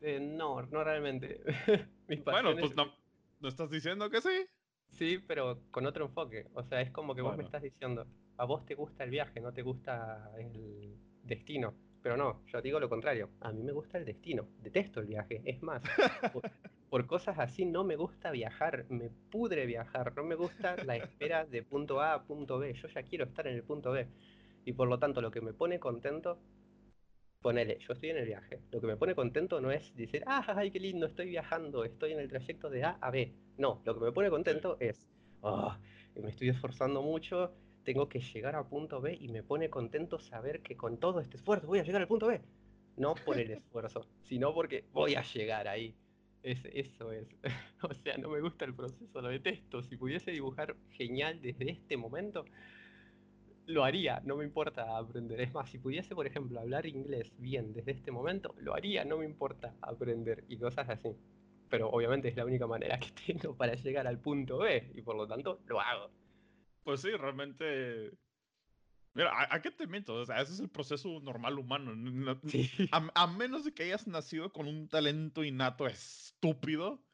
Eh, 0.00 0.18
no, 0.20 0.62
no 0.62 0.84
realmente. 0.84 1.42
bueno, 2.24 2.56
pues 2.58 2.74
no, 2.74 2.92
¿no 3.40 3.48
estás 3.48 3.70
diciendo 3.70 4.10
que 4.10 4.20
sí? 4.20 4.46
Sí, 4.90 5.18
pero 5.26 5.60
con 5.70 5.86
otro 5.86 6.06
enfoque. 6.06 6.48
O 6.54 6.62
sea, 6.62 6.80
es 6.80 6.90
como 6.90 7.14
que 7.14 7.22
vos 7.22 7.36
me 7.36 7.44
estás 7.44 7.62
diciendo, 7.62 8.06
a 8.36 8.44
vos 8.44 8.64
te 8.66 8.74
gusta 8.74 9.04
el 9.04 9.10
viaje, 9.10 9.40
no 9.40 9.52
te 9.52 9.62
gusta 9.62 10.32
el 10.38 10.96
destino. 11.22 11.74
Pero 12.02 12.16
no, 12.16 12.44
yo 12.46 12.62
digo 12.62 12.80
lo 12.80 12.88
contrario. 12.88 13.30
A 13.40 13.52
mí 13.52 13.62
me 13.62 13.72
gusta 13.72 13.98
el 13.98 14.04
destino. 14.04 14.48
Detesto 14.62 15.00
el 15.00 15.06
viaje. 15.06 15.42
Es 15.44 15.62
más, 15.62 15.82
por, 16.90 17.06
cosas 17.06 17.38
así 17.38 17.66
no 17.66 17.84
me 17.84 17.96
gusta 17.96 18.30
viajar. 18.30 18.86
Me 18.88 19.10
pudre 19.30 19.66
viajar. 19.66 20.14
No 20.16 20.24
me 20.24 20.34
gusta 20.34 20.76
la 20.84 20.96
espera 20.96 21.44
de 21.44 21.62
punto 21.62 22.00
A 22.00 22.14
a 22.14 22.22
punto 22.24 22.58
B. 22.58 22.72
Yo 22.74 22.88
ya 22.88 23.02
quiero 23.02 23.24
estar 23.24 23.46
en 23.46 23.56
el 23.56 23.62
punto 23.62 23.92
B. 23.92 24.08
Y 24.64 24.72
por 24.72 24.88
lo 24.88 24.98
tanto, 24.98 25.20
lo 25.20 25.30
que 25.30 25.40
me 25.40 25.52
pone 25.52 25.78
contento, 25.78 26.38
ponele, 27.40 27.78
yo 27.80 27.92
estoy 27.92 28.10
en 28.10 28.18
el 28.18 28.26
viaje. 28.26 28.60
Lo 28.70 28.80
que 28.80 28.86
me 28.86 28.96
pone 28.96 29.14
contento 29.14 29.60
no 29.60 29.70
es 29.70 29.94
decir, 29.94 30.22
ah, 30.26 30.44
ay, 30.56 30.70
qué 30.70 30.80
lindo, 30.80 31.06
estoy 31.06 31.28
viajando, 31.28 31.84
estoy 31.84 32.12
en 32.12 32.20
el 32.20 32.28
trayecto 32.28 32.68
de 32.68 32.84
A 32.84 32.98
a 33.00 33.10
B. 33.10 33.34
No, 33.56 33.80
lo 33.84 33.94
que 33.94 34.04
me 34.04 34.12
pone 34.12 34.30
contento 34.30 34.76
es, 34.80 35.08
oh, 35.40 35.74
me 36.16 36.30
estoy 36.30 36.50
esforzando 36.50 37.02
mucho, 37.02 37.52
tengo 37.92 38.08
que 38.08 38.20
llegar 38.20 38.54
a 38.54 38.62
punto 38.62 39.00
B 39.00 39.18
y 39.20 39.26
me 39.26 39.42
pone 39.42 39.68
contento 39.68 40.20
saber 40.20 40.62
que 40.62 40.76
con 40.76 40.98
todo 40.98 41.18
este 41.18 41.38
esfuerzo 41.38 41.66
voy 41.66 41.80
a 41.80 41.82
llegar 41.82 42.00
al 42.00 42.06
punto 42.06 42.28
B. 42.28 42.40
No 42.96 43.16
por 43.16 43.36
el 43.36 43.50
esfuerzo, 43.50 44.06
sino 44.22 44.54
porque 44.54 44.84
voy 44.92 45.16
a 45.16 45.22
llegar 45.22 45.66
ahí. 45.66 45.96
Es, 46.44 46.60
eso 46.72 47.10
es. 47.10 47.26
o 47.82 47.92
sea, 47.92 48.16
no 48.16 48.28
me 48.28 48.40
gusta 48.40 48.64
el 48.64 48.76
proceso, 48.76 49.20
lo 49.20 49.28
detesto. 49.28 49.82
Si 49.82 49.96
pudiese 49.96 50.30
dibujar 50.30 50.76
genial 50.90 51.42
desde 51.42 51.68
este 51.68 51.96
momento, 51.96 52.44
lo 53.66 53.82
haría, 53.82 54.22
no 54.24 54.36
me 54.36 54.44
importa 54.44 54.96
aprender. 54.96 55.40
Es 55.40 55.52
más, 55.52 55.68
si 55.68 55.78
pudiese, 55.78 56.14
por 56.14 56.28
ejemplo, 56.28 56.60
hablar 56.60 56.86
inglés 56.86 57.32
bien 57.38 57.72
desde 57.72 57.90
este 57.90 58.12
momento, 58.12 58.54
lo 58.58 58.72
haría, 58.72 59.04
no 59.04 59.18
me 59.18 59.24
importa 59.24 59.74
aprender 59.82 60.44
y 60.46 60.58
cosas 60.58 60.88
así. 60.88 61.16
Pero 61.68 61.90
obviamente 61.90 62.28
es 62.28 62.36
la 62.36 62.44
única 62.44 62.68
manera 62.68 63.00
que 63.00 63.10
tengo 63.26 63.56
para 63.56 63.74
llegar 63.74 64.06
al 64.06 64.20
punto 64.20 64.58
B 64.58 64.92
y 64.94 65.02
por 65.02 65.16
lo 65.16 65.26
tanto 65.26 65.58
lo 65.66 65.80
hago. 65.80 66.19
Pues 66.82 67.00
sí, 67.00 67.10
realmente. 67.10 68.12
Mira, 69.14 69.32
¿a, 69.50 69.60
qué 69.60 69.70
te 69.70 69.86
miento? 69.86 70.14
O 70.14 70.24
sea, 70.24 70.40
ese 70.40 70.52
es 70.52 70.60
el 70.60 70.68
proceso 70.70 71.20
normal 71.20 71.58
humano. 71.58 71.92
a, 73.14 73.26
menos 73.26 73.64
de 73.64 73.74
que 73.74 73.82
hayas 73.82 74.06
nacido 74.06 74.52
con 74.52 74.68
un 74.68 74.88
talento 74.88 75.42
innato 75.42 75.86
estúpido, 75.86 77.04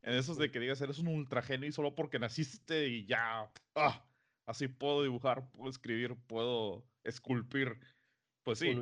en 0.00 0.14
esos 0.14 0.38
de 0.38 0.50
que 0.50 0.60
digas 0.60 0.80
eres 0.80 0.98
un 0.98 1.08
ultragenio 1.08 1.68
y 1.68 1.72
solo 1.72 1.94
porque 1.94 2.18
naciste 2.18 2.88
y 2.88 3.04
ya. 3.06 3.52
Ah, 3.74 4.04
así 4.46 4.66
puedo 4.66 5.02
dibujar, 5.02 5.50
puedo 5.52 5.70
escribir, 5.70 6.16
puedo 6.26 6.86
esculpir. 7.04 7.78
Pues 8.44 8.58
sí, 8.58 8.74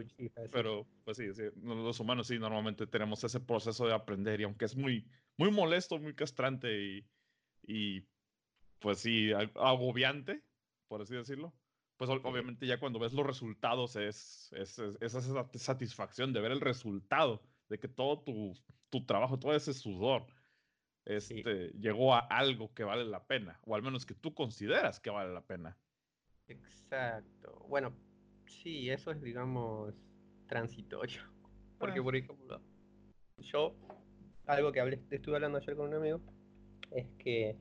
pero 0.53 0.87
pues 1.05 1.19
sí, 1.19 1.27
los 1.63 2.01
humanos 2.01 2.29
sí 2.29 2.39
normalmente 2.39 2.87
tenemos 2.87 3.23
ese 3.25 3.41
proceso 3.41 3.87
de 3.87 3.93
aprender 3.93 4.41
y 4.41 4.45
aunque 4.45 4.65
es 4.65 4.75
muy, 4.75 5.07
muy 5.37 5.51
molesto, 5.51 5.99
muy 5.99 6.15
castrante 6.15 6.83
y, 6.83 7.07
y 7.67 8.07
pues 8.81 8.99
sí, 8.99 9.31
agobiante, 9.55 10.43
por 10.89 11.03
así 11.03 11.15
decirlo. 11.15 11.53
Pues 11.97 12.11
obviamente 12.11 12.67
ya 12.67 12.81
cuando 12.81 12.99
ves 12.99 13.13
los 13.13 13.27
resultados 13.27 13.95
es, 13.97 14.51
es, 14.57 14.79
esa 14.79 15.21
satisfacción 15.59 16.33
de 16.33 16.41
ver 16.41 16.51
el 16.51 16.63
resultado, 16.63 17.43
de 17.69 17.79
que 17.79 17.89
todo 17.89 18.23
tu, 18.23 18.55
tu 18.89 19.05
trabajo, 19.05 19.39
todo 19.39 19.55
ese 19.55 19.75
sudor, 19.75 20.27
este, 21.05 21.69
llegó 21.79 22.15
a 22.15 22.21
algo 22.21 22.73
que 22.73 22.85
vale 22.85 23.05
la 23.05 23.27
pena, 23.27 23.61
o 23.65 23.75
al 23.75 23.83
menos 23.83 24.07
que 24.07 24.15
tú 24.15 24.35
consideras 24.35 24.99
que 24.99 25.11
vale 25.11 25.33
la 25.33 25.43
pena. 25.43 25.77
Exacto. 26.49 27.67
Bueno, 27.69 27.95
sí, 28.47 28.91
eso 28.91 29.11
es, 29.11 29.21
digamos, 29.21 29.95
transitorio. 30.47 31.23
Porque, 31.79 32.01
ah. 32.01 32.03
por 32.03 32.17
ejemplo, 32.17 32.63
yo, 33.39 33.77
algo 34.47 34.73
que 34.73 34.81
hablé, 34.81 35.03
estuve 35.11 35.37
hablando 35.37 35.59
ayer 35.59 35.77
con 35.77 35.89
un 35.89 35.95
amigo, 35.95 36.21
es 36.91 37.07
que 37.19 37.59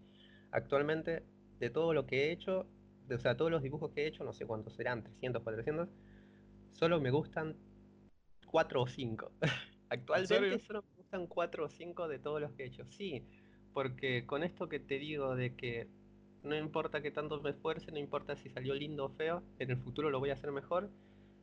Actualmente, 0.51 1.23
de 1.59 1.69
todo 1.69 1.93
lo 1.93 2.05
que 2.05 2.25
he 2.25 2.31
hecho, 2.31 2.65
de, 3.07 3.15
o 3.15 3.19
sea, 3.19 3.35
todos 3.35 3.51
los 3.51 3.61
dibujos 3.61 3.91
que 3.91 4.03
he 4.03 4.07
hecho, 4.07 4.23
no 4.23 4.33
sé 4.33 4.45
cuántos 4.45 4.73
serán, 4.73 5.03
300, 5.03 5.43
400, 5.43 5.89
solo 6.73 6.99
me 6.99 7.11
gustan 7.11 7.55
4 8.47 8.81
o 8.81 8.87
5. 8.87 9.31
Actualmente 9.89 10.59
solo 10.59 10.83
me 10.83 10.95
gustan 10.97 11.27
4 11.27 11.65
o 11.65 11.69
5 11.69 12.07
de 12.07 12.19
todos 12.19 12.41
los 12.41 12.51
que 12.53 12.63
he 12.63 12.67
hecho. 12.67 12.85
Sí, 12.89 13.23
porque 13.73 14.25
con 14.25 14.43
esto 14.43 14.69
que 14.69 14.79
te 14.79 14.99
digo 14.99 15.35
de 15.35 15.55
que 15.55 15.87
no 16.43 16.55
importa 16.55 17.01
que 17.01 17.11
tanto 17.11 17.41
me 17.41 17.51
esfuerce, 17.51 17.91
no 17.91 17.99
importa 17.99 18.35
si 18.35 18.49
salió 18.49 18.73
lindo 18.73 19.05
o 19.05 19.09
feo, 19.09 19.43
en 19.59 19.71
el 19.71 19.77
futuro 19.77 20.09
lo 20.09 20.19
voy 20.19 20.29
a 20.29 20.33
hacer 20.33 20.51
mejor, 20.51 20.89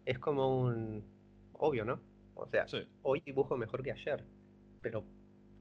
es 0.05 0.19
como 0.19 0.61
un 0.61 1.05
obvio, 1.53 1.85
¿no? 1.85 2.01
O 2.35 2.47
sea, 2.47 2.67
hoy 3.03 3.23
dibujo 3.25 3.57
mejor 3.57 3.83
que 3.83 3.93
ayer, 3.93 4.25
pero 4.81 5.05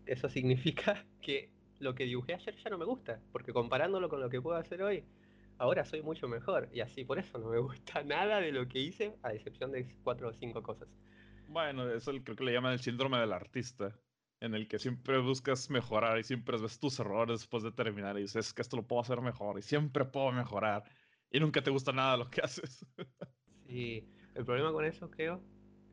eso 0.06 0.30
significa 0.30 1.06
que 1.22 1.50
lo 1.80 1.96
que 1.96 2.06
dibujé 2.06 2.34
ayer 2.34 2.56
ya 2.56 2.70
no 2.70 2.78
me 2.78 2.86
gusta, 2.86 3.20
porque 3.32 3.54
comparándolo 3.54 4.10
con 4.10 4.20
lo 4.22 4.30
que 4.30 4.42
puedo 4.42 4.58
hacer 4.58 4.82
hoy, 4.82 5.04
ahora 5.58 5.86
soy 5.86 6.02
mucho 6.02 6.28
mejor. 6.28 6.70
Y 6.74 6.82
así, 6.82 7.04
por 7.04 7.20
eso 7.20 7.38
no 7.38 7.50
me 7.50 7.60
gusta 7.60 8.04
nada 8.04 8.40
de 8.40 8.52
lo 8.52 8.68
que 8.68 8.80
hice, 8.80 9.18
a 9.24 9.34
excepción 9.34 9.72
de 9.72 9.88
cuatro 10.04 10.30
o 10.30 10.34
cinco 10.34 10.62
cosas. 10.64 10.88
Bueno, 11.48 11.90
eso 11.90 12.12
creo 12.24 12.36
que 12.36 12.44
le 12.44 12.54
llaman 12.54 12.74
el 12.74 12.80
síndrome 12.80 13.20
del 13.20 13.34
artista, 13.34 13.96
en 14.42 14.56
el 14.56 14.68
que 14.68 14.80
siempre 14.80 15.20
buscas 15.20 15.70
mejorar 15.70 16.20
y 16.20 16.24
siempre 16.24 16.58
ves 16.58 16.80
tus 16.80 17.00
errores 17.00 17.40
después 17.40 17.64
de 17.64 17.72
terminar 17.72 18.18
y 18.18 18.22
dices 18.22 18.54
que 18.54 18.62
esto 18.62 18.78
lo 18.78 18.84
puedo 18.84 19.02
hacer 19.02 19.22
mejor 19.22 19.58
y 19.58 19.62
siempre 19.62 20.06
puedo 20.06 20.32
mejorar 20.32 20.84
y 21.32 21.40
nunca 21.40 21.62
te 21.62 21.72
gusta 21.72 21.92
nada 21.92 22.18
lo 22.18 22.30
que 22.30 22.42
haces. 22.44 22.86
sí, 23.68 24.08
el 24.34 24.46
problema 24.46 24.72
con 24.72 24.86
eso 24.86 25.10
creo, 25.10 25.42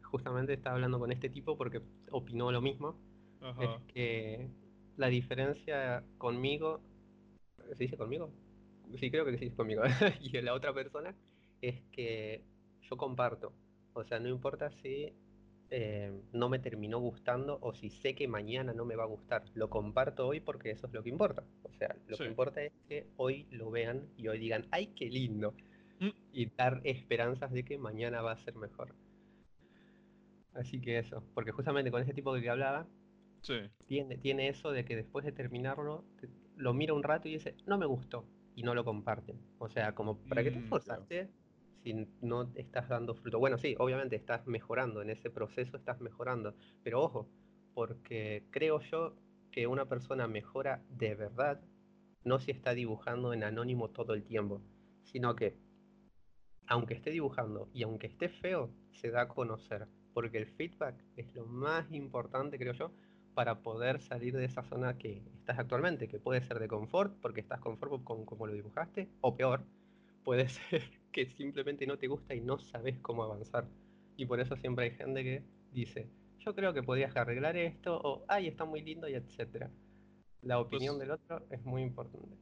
justamente 0.02 0.54
estaba 0.54 0.76
hablando 0.76 0.98
con 0.98 1.12
este 1.12 1.28
tipo 1.28 1.56
porque 1.56 1.82
opinó 2.10 2.50
lo 2.50 2.60
mismo, 2.60 2.98
es 3.60 3.70
que 3.92 4.50
la 5.02 5.08
diferencia 5.08 6.04
conmigo, 6.16 6.80
¿se 7.70 7.74
dice 7.74 7.96
conmigo? 7.96 8.30
Sí, 9.00 9.10
creo 9.10 9.24
que 9.24 9.36
se 9.36 9.46
dice 9.46 9.56
conmigo, 9.56 9.82
y 10.20 10.40
la 10.40 10.54
otra 10.54 10.72
persona, 10.72 11.12
es 11.60 11.82
que 11.90 12.44
yo 12.82 12.96
comparto. 12.96 13.52
O 13.94 14.04
sea, 14.04 14.20
no 14.20 14.28
importa 14.28 14.70
si 14.80 15.12
eh, 15.70 16.12
no 16.32 16.48
me 16.48 16.60
terminó 16.60 17.00
gustando 17.00 17.58
o 17.62 17.74
si 17.74 17.90
sé 17.90 18.14
que 18.14 18.28
mañana 18.28 18.72
no 18.72 18.84
me 18.84 18.94
va 18.94 19.02
a 19.02 19.08
gustar. 19.08 19.42
Lo 19.54 19.68
comparto 19.68 20.28
hoy 20.28 20.38
porque 20.38 20.70
eso 20.70 20.86
es 20.86 20.92
lo 20.92 21.02
que 21.02 21.10
importa. 21.10 21.42
O 21.64 21.72
sea, 21.72 21.96
lo 22.06 22.16
que 22.16 22.26
importa 22.26 22.62
es 22.62 22.72
que 22.88 23.08
hoy 23.16 23.48
lo 23.50 23.72
vean 23.72 24.06
y 24.16 24.28
hoy 24.28 24.38
digan, 24.38 24.68
¡ay, 24.70 24.92
qué 24.94 25.10
lindo! 25.10 25.56
Mm. 25.98 26.10
Y 26.32 26.46
dar 26.46 26.80
esperanzas 26.84 27.50
de 27.50 27.64
que 27.64 27.76
mañana 27.76 28.22
va 28.22 28.32
a 28.32 28.44
ser 28.44 28.54
mejor. 28.54 28.94
Así 30.54 30.80
que 30.80 31.00
eso, 31.00 31.24
porque 31.34 31.50
justamente 31.50 31.90
con 31.90 32.02
ese 32.02 32.14
tipo 32.14 32.32
que 32.34 32.50
hablaba, 32.50 32.86
tiene, 33.86 34.16
tiene 34.18 34.48
eso 34.48 34.70
de 34.70 34.84
que 34.84 34.96
después 34.96 35.24
de 35.24 35.32
terminarlo, 35.32 36.04
lo 36.56 36.74
mira 36.74 36.94
un 36.94 37.02
rato 37.02 37.28
y 37.28 37.32
dice, 37.32 37.56
no 37.66 37.78
me 37.78 37.86
gustó, 37.86 38.26
y 38.54 38.62
no 38.62 38.74
lo 38.74 38.84
comparten. 38.84 39.40
O 39.58 39.68
sea, 39.68 39.94
como, 39.94 40.18
¿para 40.28 40.42
qué 40.42 40.50
te 40.50 40.58
mm, 40.58 40.64
esforzaste 40.64 41.30
si 41.82 42.08
no 42.20 42.52
estás 42.54 42.88
dando 42.88 43.14
fruto? 43.14 43.38
Bueno, 43.38 43.58
sí, 43.58 43.74
obviamente 43.78 44.16
estás 44.16 44.46
mejorando, 44.46 45.02
en 45.02 45.10
ese 45.10 45.30
proceso 45.30 45.76
estás 45.76 46.00
mejorando, 46.00 46.54
pero 46.82 47.02
ojo, 47.02 47.28
porque 47.74 48.44
creo 48.50 48.80
yo 48.80 49.14
que 49.50 49.66
una 49.66 49.88
persona 49.88 50.26
mejora 50.26 50.82
de 50.90 51.14
verdad, 51.14 51.60
no 52.24 52.38
si 52.38 52.50
está 52.50 52.74
dibujando 52.74 53.32
en 53.32 53.44
anónimo 53.44 53.90
todo 53.90 54.14
el 54.14 54.24
tiempo, 54.24 54.62
sino 55.02 55.34
que 55.34 55.56
aunque 56.66 56.94
esté 56.94 57.10
dibujando 57.10 57.68
y 57.74 57.82
aunque 57.82 58.06
esté 58.06 58.28
feo, 58.28 58.70
se 58.92 59.10
da 59.10 59.22
a 59.22 59.28
conocer, 59.28 59.88
porque 60.14 60.38
el 60.38 60.46
feedback 60.46 60.94
es 61.16 61.34
lo 61.34 61.44
más 61.46 61.90
importante, 61.90 62.58
creo 62.58 62.72
yo, 62.72 62.92
para 63.34 63.62
poder 63.62 64.00
salir 64.00 64.36
de 64.36 64.44
esa 64.44 64.62
zona 64.62 64.98
que 64.98 65.22
estás 65.38 65.58
actualmente, 65.58 66.08
que 66.08 66.18
puede 66.18 66.42
ser 66.42 66.58
de 66.58 66.68
confort, 66.68 67.14
porque 67.20 67.40
estás 67.40 67.60
conforme 67.60 68.02
con 68.04 68.24
cómo 68.24 68.46
lo 68.46 68.52
dibujaste, 68.52 69.08
o 69.20 69.36
peor, 69.36 69.64
puede 70.24 70.48
ser 70.48 70.82
que 71.10 71.26
simplemente 71.26 71.86
no 71.86 71.98
te 71.98 72.08
gusta 72.08 72.34
y 72.34 72.40
no 72.40 72.58
sabes 72.58 72.98
cómo 73.00 73.24
avanzar. 73.24 73.66
Y 74.16 74.26
por 74.26 74.40
eso 74.40 74.56
siempre 74.56 74.86
hay 74.86 74.90
gente 74.92 75.22
que 75.22 75.42
dice, 75.72 76.08
yo 76.38 76.54
creo 76.54 76.72
que 76.74 76.82
podrías 76.82 77.16
arreglar 77.16 77.56
esto, 77.56 78.00
o 78.02 78.24
ay, 78.28 78.48
está 78.48 78.64
muy 78.64 78.82
lindo, 78.82 79.08
y 79.08 79.14
etcétera. 79.14 79.70
La 80.42 80.56
pues 80.56 80.66
opinión 80.66 80.98
del 80.98 81.12
otro 81.12 81.46
es 81.50 81.64
muy 81.64 81.82
importante. 81.82 82.36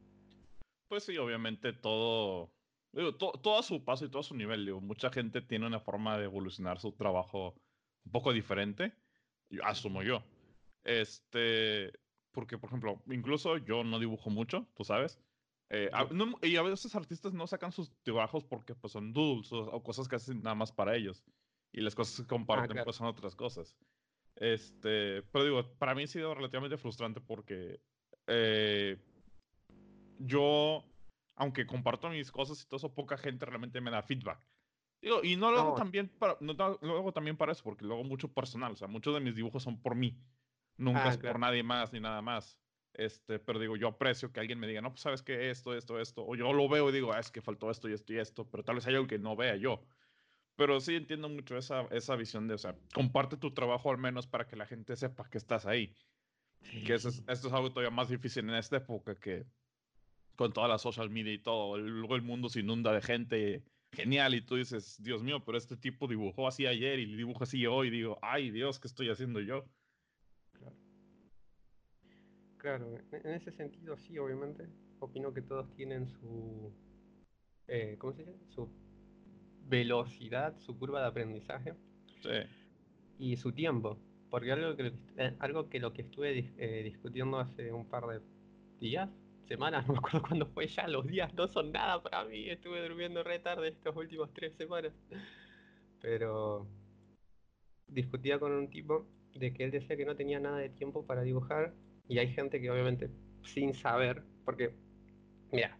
Pues 0.87 1.03
sí, 1.03 1.17
obviamente 1.17 1.71
todo, 1.71 2.51
todo 3.11 3.59
a 3.59 3.63
su 3.63 3.83
paso 3.85 4.05
y 4.05 4.09
todo 4.09 4.19
a 4.19 4.23
su 4.23 4.35
nivel. 4.35 4.65
Digo, 4.65 4.81
mucha 4.81 5.09
gente 5.09 5.41
tiene 5.41 5.67
una 5.67 5.79
forma 5.79 6.17
de 6.17 6.25
evolucionar 6.25 6.79
su 6.79 6.91
trabajo 6.93 7.55
un 8.03 8.11
poco 8.11 8.33
diferente, 8.33 8.93
asumo 9.63 10.01
yo 10.03 10.23
Este, 10.83 11.91
porque, 12.31 12.57
por 12.57 12.69
ejemplo, 12.69 13.01
incluso 13.07 13.57
yo 13.57 13.83
no 13.83 13.99
dibujo 13.99 14.29
mucho, 14.29 14.67
tú 14.75 14.83
sabes. 14.83 15.19
Eh, 15.69 15.89
y 16.41 16.57
a 16.57 16.61
veces 16.63 16.95
artistas 16.95 17.33
no 17.33 17.47
sacan 17.47 17.71
sus 17.71 17.93
trabajos 18.03 18.43
porque 18.43 18.75
pues, 18.75 18.91
son 18.91 19.13
doodles 19.13 19.51
o, 19.53 19.81
cosas 19.83 20.07
que 20.07 20.17
hacen 20.17 20.41
nada 20.41 20.55
más 20.55 20.71
para 20.71 20.95
ellos. 20.95 21.23
Y 21.71 21.81
las 21.81 21.95
cosas 21.95 22.21
que 22.21 22.27
comparten 22.27 22.77
ah, 22.79 22.83
pues 22.83 22.97
son 22.97 23.07
otras 23.07 23.35
cosas. 23.35 23.77
Este, 24.35 25.21
pero 25.31 25.45
digo, 25.45 25.73
para 25.77 25.95
mí 25.95 26.03
ha 26.03 26.07
sido 26.07 26.33
relativamente 26.33 26.77
frustrante 26.77 27.21
porque 27.21 27.79
eh, 28.27 28.97
yo, 30.19 30.83
aunque 31.35 31.65
comparto 31.65 32.09
mis 32.09 32.31
cosas 32.31 32.61
y 32.61 32.65
todo 32.65 32.77
eso, 32.77 32.93
poca 32.93 33.17
gente 33.17 33.45
realmente 33.45 33.79
me 33.81 33.91
da 33.91 34.01
feedback. 34.01 34.39
Digo, 35.01 35.21
y 35.23 35.35
no 35.35 35.51
lo 35.51 35.59
hago 35.59 35.75
también 35.75 36.09
para, 36.09 36.37
no 36.41 36.53
lo 36.53 36.97
hago 36.97 37.11
también 37.11 37.35
para 37.35 37.53
eso, 37.53 37.63
porque 37.63 37.85
lo 37.85 37.95
hago 37.95 38.03
mucho 38.03 38.31
personal. 38.31 38.73
O 38.73 38.75
sea, 38.75 38.87
muchos 38.87 39.13
de 39.13 39.19
mis 39.19 39.35
dibujos 39.35 39.63
son 39.63 39.81
por 39.81 39.95
mí. 39.95 40.15
Nunca 40.81 41.05
ah, 41.05 41.09
es 41.09 41.17
por 41.17 41.37
nadie 41.37 41.61
más 41.61 41.93
ni 41.93 41.99
nada 41.99 42.21
más. 42.23 42.57
Este, 42.93 43.37
pero 43.39 43.59
digo, 43.59 43.77
yo 43.77 43.87
aprecio 43.87 44.33
que 44.33 44.39
alguien 44.39 44.59
me 44.59 44.67
diga, 44.67 44.81
no, 44.81 44.89
pues 44.89 45.01
sabes 45.01 45.21
que 45.21 45.51
esto, 45.51 45.75
esto, 45.75 45.99
esto. 45.99 46.25
O 46.25 46.35
yo 46.35 46.51
lo 46.53 46.67
veo 46.67 46.89
y 46.89 46.91
digo, 46.91 47.13
ah, 47.13 47.19
es 47.19 47.29
que 47.29 47.39
faltó 47.39 47.69
esto 47.69 47.87
y 47.87 47.93
esto 47.93 48.13
y 48.13 48.17
esto. 48.17 48.49
Pero 48.49 48.63
tal 48.63 48.75
vez 48.75 48.87
hay 48.87 48.95
algo 48.95 49.07
que 49.07 49.19
no 49.19 49.35
vea 49.35 49.55
yo. 49.55 49.83
Pero 50.55 50.79
sí 50.79 50.95
entiendo 50.95 51.29
mucho 51.29 51.55
esa, 51.55 51.83
esa 51.91 52.15
visión 52.15 52.47
de, 52.47 52.55
o 52.55 52.57
sea, 52.57 52.75
comparte 52.93 53.37
tu 53.37 53.53
trabajo 53.53 53.91
al 53.91 53.99
menos 53.99 54.25
para 54.25 54.47
que 54.47 54.55
la 54.55 54.65
gente 54.65 54.95
sepa 54.95 55.29
que 55.29 55.37
estás 55.37 55.67
ahí. 55.67 55.95
Que 56.85 56.95
eso 56.95 57.09
es, 57.09 57.23
esto 57.27 57.47
es 57.47 57.53
algo 57.53 57.69
todavía 57.69 57.91
más 57.91 58.09
difícil 58.09 58.49
en 58.49 58.55
esta 58.55 58.77
época 58.77 59.15
que 59.15 59.45
con 60.35 60.51
toda 60.51 60.67
la 60.67 60.79
social 60.79 61.11
media 61.11 61.33
y 61.33 61.39
todo. 61.39 61.77
Luego 61.77 62.15
el 62.15 62.23
mundo 62.23 62.49
se 62.49 62.61
inunda 62.61 62.91
de 62.91 63.01
gente 63.01 63.63
genial 63.91 64.33
y 64.33 64.41
tú 64.41 64.55
dices, 64.55 65.01
Dios 65.01 65.21
mío, 65.21 65.43
pero 65.45 65.57
este 65.57 65.77
tipo 65.77 66.07
dibujó 66.07 66.47
así 66.47 66.65
ayer 66.65 66.99
y 66.99 67.05
dibuja 67.15 67.43
así 67.43 67.67
hoy. 67.67 67.87
Y 67.87 67.91
digo, 67.91 68.19
ay 68.21 68.51
Dios, 68.51 68.79
¿qué 68.79 68.87
estoy 68.87 69.09
haciendo 69.09 69.39
yo? 69.39 69.65
Claro, 72.61 72.95
en 73.11 73.31
ese 73.31 73.51
sentido 73.51 73.97
sí, 73.97 74.19
obviamente. 74.19 74.67
Opino 74.99 75.33
que 75.33 75.41
todos 75.41 75.73
tienen 75.73 76.07
su... 76.07 76.71
Eh, 77.67 77.95
¿Cómo 77.97 78.13
se 78.13 78.23
dice? 78.23 78.37
Su 78.49 78.69
velocidad, 79.67 80.55
su 80.59 80.77
curva 80.77 81.01
de 81.01 81.07
aprendizaje. 81.07 81.73
Sí. 82.21 82.29
Y 83.17 83.37
su 83.37 83.51
tiempo. 83.51 83.97
Porque 84.29 84.51
algo 84.51 84.75
que, 84.75 84.93
eh, 85.17 85.35
algo 85.39 85.69
que 85.69 85.79
lo 85.79 85.91
que 85.91 86.03
estuve 86.03 86.51
eh, 86.59 86.83
discutiendo 86.83 87.39
hace 87.39 87.73
un 87.73 87.87
par 87.87 88.05
de 88.05 88.21
días, 88.79 89.09
semanas, 89.47 89.83
no 89.87 89.93
me 89.93 89.97
acuerdo 89.97 90.21
cuándo 90.21 90.45
fue 90.45 90.67
ya, 90.67 90.87
los 90.87 91.07
días 91.07 91.33
no 91.33 91.47
son 91.47 91.71
nada 91.71 92.03
para 92.03 92.25
mí, 92.25 92.47
estuve 92.47 92.87
durmiendo 92.87 93.23
re 93.23 93.39
tarde 93.39 93.69
estas 93.69 93.95
últimas 93.95 94.31
tres 94.33 94.53
semanas. 94.53 94.93
Pero 95.99 96.67
discutía 97.87 98.37
con 98.37 98.51
un 98.51 98.69
tipo 98.69 99.07
de 99.33 99.51
que 99.51 99.63
él 99.63 99.71
decía 99.71 99.97
que 99.97 100.05
no 100.05 100.15
tenía 100.15 100.39
nada 100.39 100.59
de 100.59 100.69
tiempo 100.69 101.07
para 101.07 101.23
dibujar 101.23 101.73
y 102.11 102.19
hay 102.19 102.27
gente 102.27 102.59
que 102.59 102.69
obviamente 102.69 103.09
sin 103.41 103.73
saber, 103.73 104.21
porque, 104.43 104.75
mira, 105.49 105.79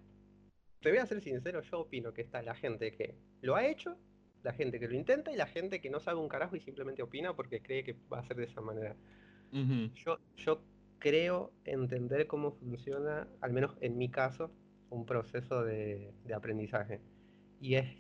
te 0.80 0.90
voy 0.90 1.00
a 1.00 1.06
ser 1.06 1.20
sincero, 1.20 1.62
yo 1.62 1.82
opino 1.82 2.14
que 2.14 2.22
está 2.22 2.42
la 2.42 2.56
gente 2.56 2.94
que 2.94 3.18
lo 3.42 3.58
ha 3.58 3.68
hecho, 3.68 3.98
la 4.42 4.54
gente 4.54 4.80
que 4.80 4.88
lo 4.88 4.96
intenta 4.96 5.34
y 5.34 5.36
la 5.36 5.46
gente 5.46 5.82
que 5.82 5.90
no 5.90 6.00
sabe 6.00 6.22
un 6.22 6.30
carajo 6.30 6.56
y 6.56 6.62
simplemente 6.62 7.04
opina 7.04 7.36
porque 7.36 7.62
cree 7.62 7.84
que 7.84 7.98
va 8.10 8.20
a 8.20 8.24
ser 8.24 8.38
de 8.38 8.46
esa 8.46 8.62
manera. 8.62 8.96
yo, 9.52 10.20
yo 10.38 10.64
creo 11.00 11.52
entender 11.66 12.28
cómo 12.28 12.54
funciona, 12.54 13.28
al 13.42 13.52
menos 13.52 13.76
en 13.82 13.98
mi 13.98 14.10
caso, 14.10 14.54
un 14.90 15.06
proceso 15.06 15.66
de, 15.66 16.14
de 16.24 16.34
aprendizaje. 16.34 17.02
Y 17.60 17.76
es, 17.76 17.94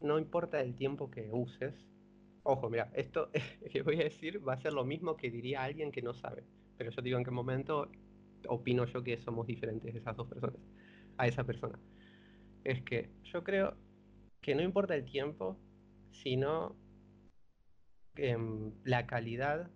no 0.00 0.18
importa 0.18 0.60
el 0.60 0.74
tiempo 0.74 1.12
que 1.12 1.30
uses, 1.30 1.86
ojo, 2.42 2.70
mira, 2.70 2.90
esto 2.94 3.30
que 3.70 3.82
voy 3.82 4.00
a 4.00 4.04
decir 4.04 4.46
va 4.46 4.54
a 4.54 4.60
ser 4.60 4.72
lo 4.72 4.84
mismo 4.84 5.16
que 5.16 5.30
diría 5.30 5.62
alguien 5.62 5.92
que 5.92 6.02
no 6.02 6.12
sabe 6.12 6.42
pero 6.78 6.90
yo 6.90 7.02
digo 7.02 7.18
en 7.18 7.24
qué 7.24 7.30
momento 7.32 7.90
opino 8.48 8.86
yo 8.86 9.02
que 9.02 9.18
somos 9.18 9.46
diferentes 9.46 9.94
esas 9.94 10.16
dos 10.16 10.28
personas, 10.28 10.60
a 11.18 11.26
esa 11.26 11.44
persona. 11.44 11.78
Es 12.64 12.82
que 12.82 13.10
yo 13.24 13.42
creo 13.42 13.76
que 14.40 14.54
no 14.54 14.62
importa 14.62 14.94
el 14.94 15.04
tiempo, 15.04 15.58
sino 16.12 16.76
em, 18.14 18.72
la 18.84 19.06
calidad. 19.06 19.70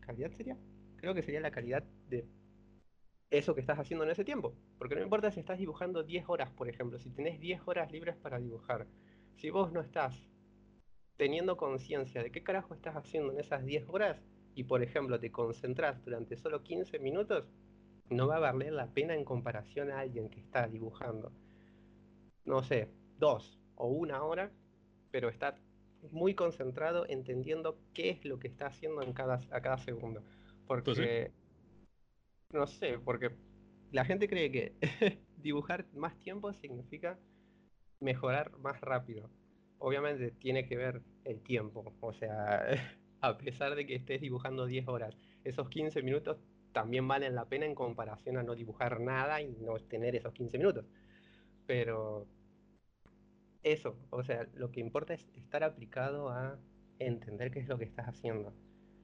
¿Calidad 0.00 0.32
sería? 0.32 0.58
Creo 0.96 1.14
que 1.14 1.22
sería 1.22 1.40
la 1.40 1.50
calidad 1.50 1.84
de 2.08 2.28
eso 3.30 3.54
que 3.54 3.60
estás 3.60 3.78
haciendo 3.78 4.04
en 4.04 4.10
ese 4.10 4.24
tiempo. 4.24 4.56
Porque 4.78 4.96
no 4.96 5.02
importa 5.02 5.30
si 5.30 5.40
estás 5.40 5.58
dibujando 5.58 6.02
10 6.02 6.24
horas, 6.28 6.50
por 6.50 6.68
ejemplo, 6.68 6.98
si 6.98 7.10
tenés 7.10 7.40
10 7.40 7.60
horas 7.66 7.90
libres 7.92 8.16
para 8.16 8.38
dibujar. 8.38 8.86
Si 9.36 9.50
vos 9.50 9.72
no 9.72 9.80
estás 9.80 10.28
teniendo 11.16 11.56
conciencia 11.56 12.22
de 12.22 12.30
qué 12.30 12.42
carajo 12.42 12.74
estás 12.74 12.96
haciendo 12.96 13.32
en 13.32 13.40
esas 13.40 13.64
10 13.64 13.84
horas, 13.88 14.20
y 14.54 14.64
por 14.64 14.82
ejemplo 14.82 15.18
te 15.18 15.30
concentras 15.30 16.04
durante 16.04 16.36
solo 16.36 16.62
15 16.62 16.98
minutos, 16.98 17.44
no 18.10 18.26
va 18.26 18.36
a 18.36 18.40
valer 18.52 18.72
la 18.72 18.86
pena 18.86 19.14
en 19.14 19.24
comparación 19.24 19.90
a 19.90 20.00
alguien 20.00 20.28
que 20.28 20.40
está 20.40 20.68
dibujando, 20.68 21.32
no 22.44 22.62
sé, 22.62 22.88
dos 23.18 23.58
o 23.76 23.88
una 23.88 24.22
hora, 24.22 24.50
pero 25.10 25.28
está 25.28 25.56
muy 26.10 26.34
concentrado 26.34 27.06
entendiendo 27.08 27.78
qué 27.94 28.10
es 28.10 28.24
lo 28.24 28.38
que 28.38 28.48
está 28.48 28.66
haciendo 28.66 29.02
en 29.02 29.12
cada, 29.12 29.40
a 29.50 29.60
cada 29.60 29.78
segundo. 29.78 30.22
Porque, 30.66 31.32
no 32.52 32.66
sé, 32.66 32.98
porque 32.98 33.30
la 33.90 34.04
gente 34.04 34.28
cree 34.28 34.50
que 34.50 34.72
dibujar 35.38 35.86
más 35.94 36.18
tiempo 36.18 36.52
significa 36.52 37.18
mejorar 38.00 38.56
más 38.58 38.80
rápido. 38.80 39.30
Obviamente 39.78 40.30
tiene 40.30 40.66
que 40.66 40.76
ver 40.76 41.02
el 41.24 41.40
tiempo, 41.42 41.92
o 42.00 42.12
sea, 42.12 42.66
a 43.26 43.38
pesar 43.38 43.74
de 43.74 43.86
que 43.86 43.94
estés 43.94 44.20
dibujando 44.20 44.66
10 44.66 44.88
horas. 44.88 45.16
Esos 45.44 45.68
15 45.68 46.02
minutos 46.02 46.38
también 46.72 47.06
valen 47.08 47.34
la 47.34 47.46
pena 47.48 47.66
en 47.66 47.74
comparación 47.74 48.36
a 48.36 48.42
no 48.42 48.54
dibujar 48.54 49.00
nada 49.00 49.40
y 49.42 49.56
no 49.60 49.76
tener 49.78 50.16
esos 50.16 50.32
15 50.32 50.58
minutos. 50.58 50.86
Pero 51.66 52.26
eso, 53.62 53.96
o 54.10 54.22
sea, 54.22 54.46
lo 54.54 54.70
que 54.70 54.80
importa 54.80 55.14
es 55.14 55.26
estar 55.34 55.64
aplicado 55.64 56.28
a 56.28 56.58
entender 56.98 57.50
qué 57.50 57.60
es 57.60 57.68
lo 57.68 57.78
que 57.78 57.84
estás 57.84 58.08
haciendo. 58.08 58.52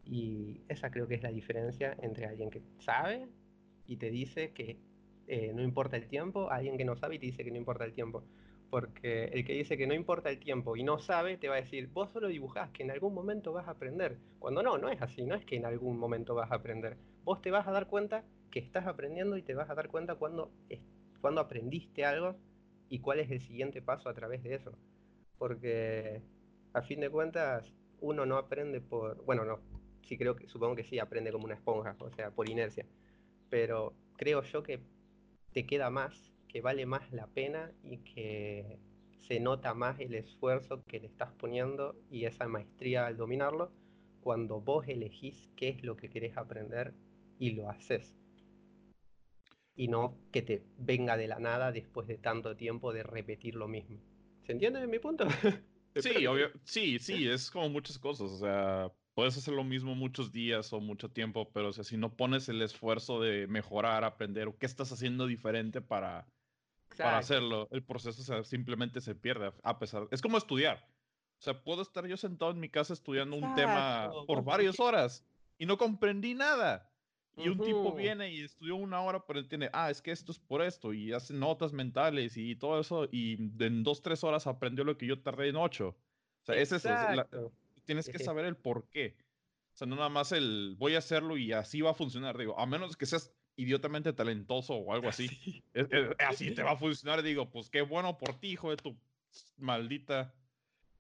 Y 0.04 0.62
esa 0.68 0.90
creo 0.90 1.08
que 1.08 1.14
es 1.14 1.22
la 1.22 1.30
diferencia 1.30 1.96
entre 2.02 2.26
alguien 2.26 2.50
que 2.50 2.62
sabe 2.78 3.28
y 3.86 3.96
te 3.96 4.10
dice 4.10 4.52
que 4.52 4.78
eh, 5.26 5.52
no 5.54 5.62
importa 5.62 5.96
el 5.96 6.08
tiempo, 6.08 6.50
alguien 6.50 6.76
que 6.76 6.84
no 6.84 6.96
sabe 6.96 7.16
y 7.16 7.18
te 7.18 7.26
dice 7.26 7.44
que 7.44 7.50
no 7.50 7.56
importa 7.56 7.84
el 7.84 7.94
tiempo. 7.94 8.24
Porque 8.70 9.24
el 9.24 9.44
que 9.44 9.52
dice 9.52 9.76
que 9.76 9.88
no 9.88 9.94
importa 9.94 10.30
el 10.30 10.38
tiempo 10.38 10.76
y 10.76 10.84
no 10.84 11.00
sabe, 11.00 11.36
te 11.36 11.48
va 11.48 11.56
a 11.56 11.60
decir, 11.60 11.88
vos 11.88 12.10
solo 12.12 12.28
dibujás, 12.28 12.70
que 12.70 12.84
en 12.84 12.92
algún 12.92 13.12
momento 13.12 13.52
vas 13.52 13.66
a 13.66 13.72
aprender. 13.72 14.16
Cuando 14.38 14.62
no, 14.62 14.78
no 14.78 14.88
es 14.88 15.02
así, 15.02 15.26
no 15.26 15.34
es 15.34 15.44
que 15.44 15.56
en 15.56 15.66
algún 15.66 15.98
momento 15.98 16.36
vas 16.36 16.52
a 16.52 16.56
aprender. 16.56 16.96
Vos 17.24 17.42
te 17.42 17.50
vas 17.50 17.66
a 17.66 17.72
dar 17.72 17.88
cuenta 17.88 18.24
que 18.50 18.60
estás 18.60 18.86
aprendiendo 18.86 19.36
y 19.36 19.42
te 19.42 19.54
vas 19.54 19.68
a 19.70 19.74
dar 19.74 19.88
cuenta 19.88 20.14
cuando, 20.14 20.52
cuando 21.20 21.40
aprendiste 21.40 22.04
algo 22.04 22.36
y 22.88 23.00
cuál 23.00 23.18
es 23.20 23.30
el 23.30 23.40
siguiente 23.40 23.82
paso 23.82 24.08
a 24.08 24.14
través 24.14 24.42
de 24.44 24.54
eso. 24.54 24.72
Porque 25.36 26.22
a 26.72 26.82
fin 26.82 27.00
de 27.00 27.10
cuentas, 27.10 27.72
uno 28.00 28.24
no 28.24 28.36
aprende 28.36 28.80
por, 28.80 29.24
bueno, 29.24 29.44
no, 29.44 29.58
sí 30.02 30.16
creo 30.16 30.36
que, 30.36 30.48
supongo 30.48 30.76
que 30.76 30.84
sí, 30.84 30.98
aprende 30.98 31.32
como 31.32 31.44
una 31.44 31.54
esponja, 31.54 31.96
o 31.98 32.10
sea, 32.12 32.30
por 32.30 32.48
inercia. 32.48 32.86
Pero 33.48 33.94
creo 34.16 34.42
yo 34.42 34.62
que 34.62 34.80
te 35.52 35.66
queda 35.66 35.90
más 35.90 36.29
que 36.50 36.60
vale 36.60 36.84
más 36.84 37.10
la 37.12 37.28
pena 37.28 37.72
y 37.84 37.98
que 37.98 38.78
se 39.20 39.38
nota 39.38 39.72
más 39.72 40.00
el 40.00 40.14
esfuerzo 40.14 40.82
que 40.84 40.98
le 40.98 41.06
estás 41.06 41.32
poniendo 41.34 41.96
y 42.10 42.24
esa 42.24 42.48
maestría 42.48 43.06
al 43.06 43.16
dominarlo 43.16 43.70
cuando 44.20 44.60
vos 44.60 44.88
elegís 44.88 45.48
qué 45.56 45.68
es 45.68 45.84
lo 45.84 45.96
que 45.96 46.10
querés 46.10 46.36
aprender 46.36 46.92
y 47.38 47.52
lo 47.52 47.70
haces. 47.70 48.16
Y 49.76 49.88
no 49.88 50.18
que 50.32 50.42
te 50.42 50.64
venga 50.76 51.16
de 51.16 51.28
la 51.28 51.38
nada 51.38 51.70
después 51.70 52.08
de 52.08 52.18
tanto 52.18 52.56
tiempo 52.56 52.92
de 52.92 53.04
repetir 53.04 53.54
lo 53.54 53.68
mismo. 53.68 54.00
¿Se 54.42 54.52
entiende 54.52 54.84
mi 54.88 54.98
punto? 54.98 55.26
sí, 55.94 56.12
sí, 56.64 56.98
sí, 56.98 57.28
es 57.28 57.50
como 57.50 57.68
muchas 57.68 57.98
cosas. 57.98 58.30
O 58.32 58.38
sea, 58.38 58.92
puedes 59.14 59.38
hacer 59.38 59.54
lo 59.54 59.64
mismo 59.64 59.94
muchos 59.94 60.32
días 60.32 60.72
o 60.72 60.80
mucho 60.80 61.10
tiempo, 61.10 61.50
pero 61.52 61.72
si 61.72 61.96
no 61.96 62.16
pones 62.16 62.48
el 62.48 62.60
esfuerzo 62.60 63.20
de 63.20 63.46
mejorar, 63.46 64.02
aprender, 64.02 64.48
o 64.48 64.58
qué 64.58 64.66
estás 64.66 64.90
haciendo 64.92 65.26
diferente 65.26 65.80
para, 65.80 66.26
para 66.96 67.18
hacerlo. 67.18 67.68
El 67.70 67.82
proceso 67.82 68.44
simplemente 68.44 69.00
se 69.00 69.14
pierde 69.14 69.52
a 69.62 69.78
pesar. 69.78 70.08
Es 70.10 70.22
como 70.22 70.38
estudiar. 70.38 70.86
O 71.38 71.42
sea, 71.42 71.62
puedo 71.62 71.82
estar 71.82 72.06
yo 72.06 72.16
sentado 72.16 72.50
en 72.50 72.60
mi 72.60 72.68
casa 72.68 72.92
estudiando 72.92 73.36
un 73.36 73.54
tema 73.54 74.10
por 74.26 74.44
varias 74.44 74.78
horas 74.80 75.24
y 75.58 75.66
no 75.66 75.78
comprendí 75.78 76.34
nada. 76.34 76.90
Y 77.36 77.48
un 77.48 77.58
tipo 77.58 77.94
viene 77.94 78.30
y 78.30 78.42
estudió 78.42 78.76
una 78.76 79.00
hora, 79.00 79.24
pero 79.24 79.38
él 79.38 79.48
tiene, 79.48 79.70
ah, 79.72 79.90
es 79.90 80.02
que 80.02 80.10
esto 80.10 80.32
es 80.32 80.38
por 80.38 80.60
esto, 80.60 80.92
y 80.92 81.12
hace 81.12 81.32
notas 81.32 81.72
mentales 81.72 82.36
y 82.36 82.56
todo 82.56 82.80
eso, 82.80 83.08
y 83.10 83.34
en 83.60 83.82
dos, 83.82 84.02
tres 84.02 84.22
horas 84.24 84.46
aprendió 84.46 84.84
lo 84.84 84.98
que 84.98 85.06
yo 85.06 85.22
tardé 85.22 85.48
en 85.48 85.56
ocho. 85.56 85.96
O 86.42 86.44
sea, 86.44 86.56
es 86.56 86.72
eso. 86.72 86.90
tienes 87.84 88.08
que 88.08 88.18
saber 88.18 88.44
el 88.44 88.56
por 88.56 88.88
qué. 88.88 89.16
O 89.72 89.76
sea, 89.76 89.86
no 89.86 89.96
nada 89.96 90.08
más 90.08 90.32
el 90.32 90.74
voy 90.78 90.94
a 90.94 90.98
hacerlo 90.98 91.36
y 91.36 91.52
así 91.52 91.80
va 91.80 91.92
a 91.92 91.94
funcionar. 91.94 92.36
Digo, 92.36 92.58
a 92.58 92.66
menos 92.66 92.96
que 92.96 93.06
seas 93.06 93.32
idiotamente 93.56 94.12
talentoso 94.12 94.74
o 94.74 94.92
algo 94.92 95.08
así. 95.08 95.62
así 96.18 96.52
te 96.52 96.62
va 96.62 96.72
a 96.72 96.76
funcionar. 96.78 97.22
Digo, 97.22 97.50
pues 97.50 97.68
qué 97.70 97.82
bueno 97.82 98.18
por 98.18 98.38
ti, 98.38 98.52
hijo 98.52 98.70
de 98.70 98.76
tu 98.76 98.96
maldita 99.56 100.34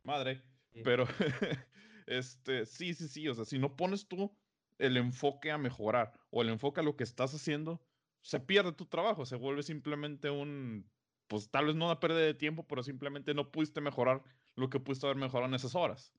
madre. 0.02 0.42
Pero, 0.84 1.06
este, 2.06 2.66
sí, 2.66 2.94
sí, 2.94 3.08
sí. 3.08 3.28
O 3.28 3.34
sea, 3.34 3.44
si 3.44 3.58
no 3.58 3.76
pones 3.76 4.06
tú 4.06 4.36
el 4.78 4.96
enfoque 4.96 5.50
a 5.50 5.58
mejorar 5.58 6.12
o 6.30 6.42
el 6.42 6.48
enfoque 6.48 6.80
a 6.80 6.84
lo 6.84 6.96
que 6.96 7.04
estás 7.04 7.34
haciendo, 7.34 7.82
se 8.22 8.40
pierde 8.40 8.72
tu 8.72 8.86
trabajo, 8.86 9.26
se 9.26 9.36
vuelve 9.36 9.62
simplemente 9.62 10.30
un, 10.30 10.88
pues 11.26 11.50
tal 11.50 11.66
vez 11.66 11.74
no 11.74 11.86
una 11.86 12.00
pérdida 12.00 12.20
de 12.20 12.34
tiempo, 12.34 12.66
pero 12.66 12.82
simplemente 12.82 13.34
no 13.34 13.50
pudiste 13.50 13.80
mejorar 13.80 14.22
lo 14.56 14.68
que 14.68 14.80
pudiste 14.80 15.06
haber 15.06 15.16
mejorado 15.16 15.48
en 15.48 15.54
esas 15.54 15.74
horas. 15.74 16.12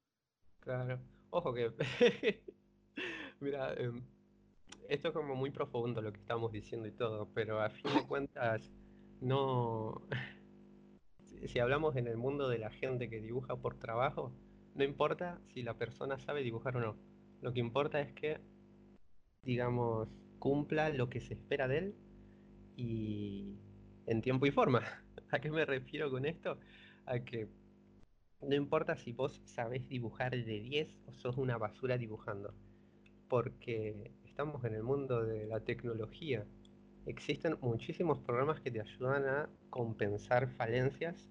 Claro. 0.61 0.99
Ojo 1.31 1.53
que, 1.53 1.71
mira, 3.39 3.73
em, 3.75 4.03
esto 4.91 5.07
es 5.07 5.13
como 5.13 5.35
muy 5.35 5.51
profundo 5.51 6.01
lo 6.01 6.11
que 6.11 6.19
estamos 6.19 6.51
diciendo 6.51 6.85
y 6.85 6.91
todo, 6.91 7.29
pero 7.33 7.61
a 7.61 7.69
fin 7.69 7.93
de 7.95 8.05
cuentas, 8.05 8.69
no... 9.21 10.01
si 11.47 11.59
hablamos 11.59 11.95
en 11.95 12.07
el 12.07 12.17
mundo 12.17 12.49
de 12.49 12.59
la 12.59 12.69
gente 12.71 13.09
que 13.09 13.21
dibuja 13.21 13.55
por 13.55 13.79
trabajo, 13.79 14.33
no 14.75 14.83
importa 14.83 15.39
si 15.53 15.63
la 15.63 15.77
persona 15.77 16.19
sabe 16.19 16.43
dibujar 16.43 16.75
o 16.75 16.81
no. 16.81 16.97
Lo 17.39 17.53
que 17.53 17.61
importa 17.61 18.01
es 18.01 18.11
que, 18.11 18.41
digamos, 19.43 20.09
cumpla 20.39 20.89
lo 20.89 21.09
que 21.09 21.21
se 21.21 21.35
espera 21.35 21.69
de 21.69 21.77
él 21.77 21.95
y 22.75 23.55
en 24.07 24.21
tiempo 24.21 24.45
y 24.45 24.51
forma. 24.51 24.83
¿A 25.31 25.39
qué 25.39 25.49
me 25.49 25.63
refiero 25.63 26.11
con 26.11 26.25
esto? 26.25 26.59
A 27.05 27.19
que 27.19 27.47
no 28.41 28.55
importa 28.55 28.97
si 28.97 29.13
vos 29.13 29.41
sabés 29.45 29.87
dibujar 29.87 30.31
de 30.31 30.59
10 30.59 30.97
o 31.05 31.13
sos 31.13 31.37
una 31.37 31.57
basura 31.57 31.97
dibujando. 31.97 32.53
Porque 33.29 34.11
estamos 34.31 34.63
en 34.65 34.73
el 34.73 34.83
mundo 34.83 35.23
de 35.23 35.45
la 35.45 35.59
tecnología. 35.59 36.45
Existen 37.05 37.57
muchísimos 37.61 38.17
programas 38.19 38.59
que 38.61 38.71
te 38.71 38.81
ayudan 38.81 39.25
a 39.25 39.49
compensar 39.69 40.49
falencias 40.55 41.27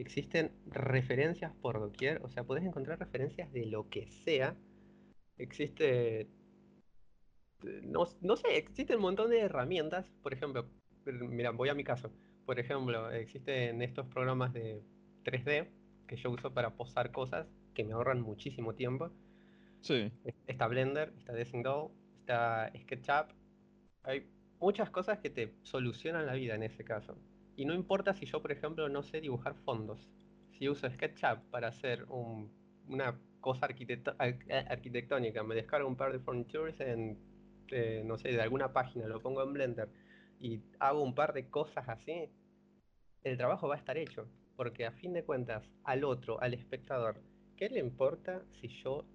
existen 0.00 0.50
referencias 0.66 1.52
por 1.60 1.78
doquier, 1.78 2.20
o 2.22 2.28
sea, 2.28 2.44
podés 2.44 2.64
encontrar 2.64 2.98
referencias 2.98 3.52
de 3.52 3.66
lo 3.66 3.88
que 3.88 4.08
sea. 4.24 4.56
Existe, 5.38 6.28
no, 7.82 8.06
no 8.20 8.36
sé, 8.36 8.56
existe 8.56 8.96
un 8.96 9.02
montón 9.02 9.30
de 9.30 9.40
herramientas, 9.40 10.10
por 10.22 10.32
ejemplo, 10.32 10.66
mira, 11.04 11.50
voy 11.50 11.68
a 11.68 11.74
mi 11.74 11.84
caso, 11.84 12.10
por 12.46 12.58
ejemplo, 12.58 13.10
existen 13.10 13.82
estos 13.82 14.06
programas 14.06 14.52
de 14.52 14.82
3D 15.24 15.68
que 16.06 16.16
yo 16.16 16.30
uso 16.30 16.52
para 16.52 16.74
posar 16.74 17.12
cosas 17.12 17.46
que 17.74 17.84
me 17.84 17.92
ahorran 17.92 18.20
muchísimo 18.20 18.74
tiempo. 18.74 19.10
Sí. 19.80 20.10
Está 20.46 20.66
Blender, 20.66 21.12
está 21.18 21.32
Design 21.32 21.62
Doll, 21.62 21.90
SketchUp. 22.76 23.32
Hay 24.04 24.26
muchas 24.58 24.90
cosas 24.90 25.18
que 25.18 25.30
te 25.30 25.54
solucionan 25.62 26.26
la 26.26 26.34
vida 26.34 26.54
en 26.54 26.62
ese 26.62 26.84
caso. 26.84 27.16
Y 27.56 27.64
no 27.64 27.74
importa 27.74 28.14
si 28.14 28.26
yo, 28.26 28.40
por 28.40 28.52
ejemplo, 28.52 28.88
no 28.88 29.02
sé 29.02 29.20
dibujar 29.20 29.54
fondos. 29.54 30.08
Si 30.52 30.68
uso 30.68 30.88
SketchUp 30.88 31.50
para 31.50 31.68
hacer 31.68 32.06
una 32.86 33.18
cosa 33.40 33.66
arquitectónica, 33.66 35.42
me 35.42 35.54
descargo 35.54 35.88
un 35.88 35.96
par 35.96 36.12
de 36.12 36.20
furnitures 36.20 36.78
en, 36.80 37.18
eh, 37.68 38.02
no 38.04 38.18
sé, 38.18 38.28
de 38.32 38.40
alguna 38.40 38.72
página, 38.72 39.06
lo 39.06 39.20
pongo 39.20 39.42
en 39.42 39.52
Blender 39.52 39.88
y 40.38 40.62
hago 40.78 41.02
un 41.02 41.14
par 41.14 41.32
de 41.32 41.48
cosas 41.48 41.88
así, 41.88 42.30
el 43.22 43.36
trabajo 43.36 43.68
va 43.68 43.74
a 43.74 43.78
estar 43.78 43.98
hecho. 43.98 44.26
Porque 44.56 44.84
a 44.84 44.92
fin 44.92 45.14
de 45.14 45.24
cuentas, 45.24 45.70
al 45.84 46.04
otro, 46.04 46.40
al 46.42 46.52
espectador, 46.52 47.22
¿qué 47.56 47.70
le 47.70 47.80
importa 47.80 48.42
si 48.60 48.68
yo 48.68 49.06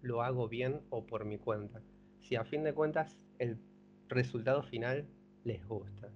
lo 0.00 0.22
hago 0.22 0.48
bien 0.48 0.80
o 0.88 1.06
por 1.06 1.26
mi 1.26 1.36
cuenta? 1.36 1.82
Si 2.24 2.36
a 2.36 2.44
fin 2.44 2.64
de 2.64 2.74
cuentas 2.74 3.16
el 3.38 3.58
resultado 4.08 4.62
final 4.62 5.06
les 5.44 5.64
gusta 5.66 6.10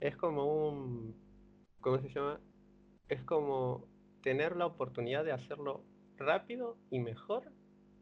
es 0.00 0.16
como 0.16 0.68
un, 0.68 1.14
¿cómo 1.80 1.98
se 1.98 2.08
llama? 2.08 2.40
Es 3.08 3.22
como 3.22 3.88
tener 4.22 4.56
la 4.56 4.66
oportunidad 4.66 5.24
de 5.24 5.32
hacerlo 5.32 5.84
rápido 6.16 6.76
y 6.90 7.00
mejor 7.00 7.52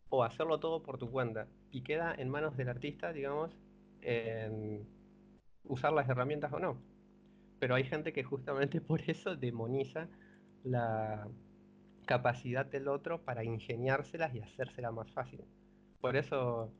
o 0.08 0.24
hacerlo 0.24 0.58
todo 0.60 0.82
por 0.82 0.98
tu 0.98 1.10
cuenta. 1.10 1.48
Y 1.70 1.82
queda 1.82 2.14
en 2.14 2.30
manos 2.30 2.56
del 2.56 2.68
artista, 2.68 3.12
digamos, 3.12 3.56
en 4.00 4.86
usar 5.64 5.92
las 5.92 6.08
herramientas 6.08 6.52
o 6.52 6.58
no. 6.58 6.82
Pero 7.58 7.74
hay 7.74 7.84
gente 7.84 8.12
que 8.12 8.24
justamente 8.24 8.80
por 8.80 9.00
eso 9.08 9.36
demoniza 9.36 10.08
la 10.62 11.28
capacidad 12.06 12.66
del 12.66 12.88
otro 12.88 13.24
para 13.24 13.44
ingeniárselas 13.44 14.34
y 14.34 14.40
hacérsela 14.40 14.90
más 14.90 15.10
fácil. 15.12 15.44
Por 16.00 16.16
eso 16.16 16.72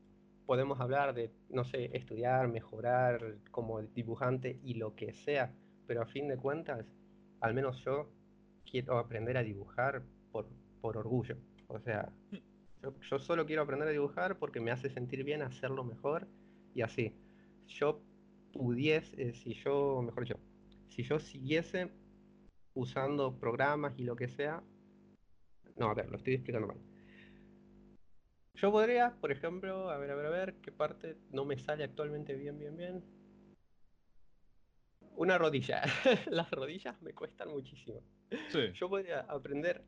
podemos 0.45 0.79
hablar 0.79 1.13
de, 1.13 1.31
no 1.49 1.63
sé, 1.63 1.89
estudiar, 1.93 2.47
mejorar 2.47 3.37
como 3.51 3.81
dibujante 3.81 4.59
y 4.63 4.75
lo 4.75 4.95
que 4.95 5.13
sea, 5.13 5.53
pero 5.87 6.01
a 6.01 6.05
fin 6.05 6.27
de 6.27 6.37
cuentas, 6.37 6.85
al 7.41 7.53
menos 7.53 7.83
yo 7.83 8.09
quiero 8.69 8.97
aprender 8.97 9.37
a 9.37 9.43
dibujar 9.43 10.03
por, 10.31 10.47
por 10.81 10.97
orgullo. 10.97 11.37
O 11.67 11.79
sea, 11.79 12.11
yo, 13.09 13.19
solo 13.19 13.45
quiero 13.45 13.63
aprender 13.63 13.87
a 13.87 13.91
dibujar 13.91 14.37
porque 14.37 14.59
me 14.59 14.71
hace 14.71 14.89
sentir 14.89 15.23
bien 15.23 15.41
hacerlo 15.41 15.83
mejor 15.83 16.27
y 16.73 16.81
así. 16.81 17.15
Yo 17.67 18.01
pudiese, 18.53 19.33
si 19.33 19.53
yo, 19.55 20.01
mejor 20.03 20.25
yo, 20.25 20.35
si 20.87 21.03
yo 21.03 21.19
siguiese 21.19 21.91
usando 22.73 23.39
programas 23.39 23.93
y 23.97 24.03
lo 24.03 24.15
que 24.15 24.27
sea, 24.27 24.63
no, 25.77 25.87
a 25.87 25.93
ver, 25.93 26.09
lo 26.09 26.17
estoy 26.17 26.35
explicando 26.35 26.67
mal 26.67 26.94
yo 28.55 28.71
podría, 28.71 29.15
por 29.19 29.31
ejemplo, 29.31 29.89
a 29.89 29.97
ver, 29.97 30.11
a 30.11 30.15
ver, 30.15 30.25
a 30.25 30.29
ver, 30.29 30.55
qué 30.61 30.71
parte 30.71 31.17
no 31.31 31.45
me 31.45 31.57
sale 31.57 31.83
actualmente 31.83 32.35
bien, 32.35 32.57
bien, 32.57 32.77
bien. 32.77 33.03
Una 35.17 35.37
rodilla. 35.37 35.83
Las 36.27 36.49
rodillas 36.51 37.01
me 37.01 37.13
cuestan 37.13 37.49
muchísimo. 37.49 38.01
Sí. 38.49 38.71
Yo 38.73 38.89
podría 38.89 39.21
aprender. 39.21 39.83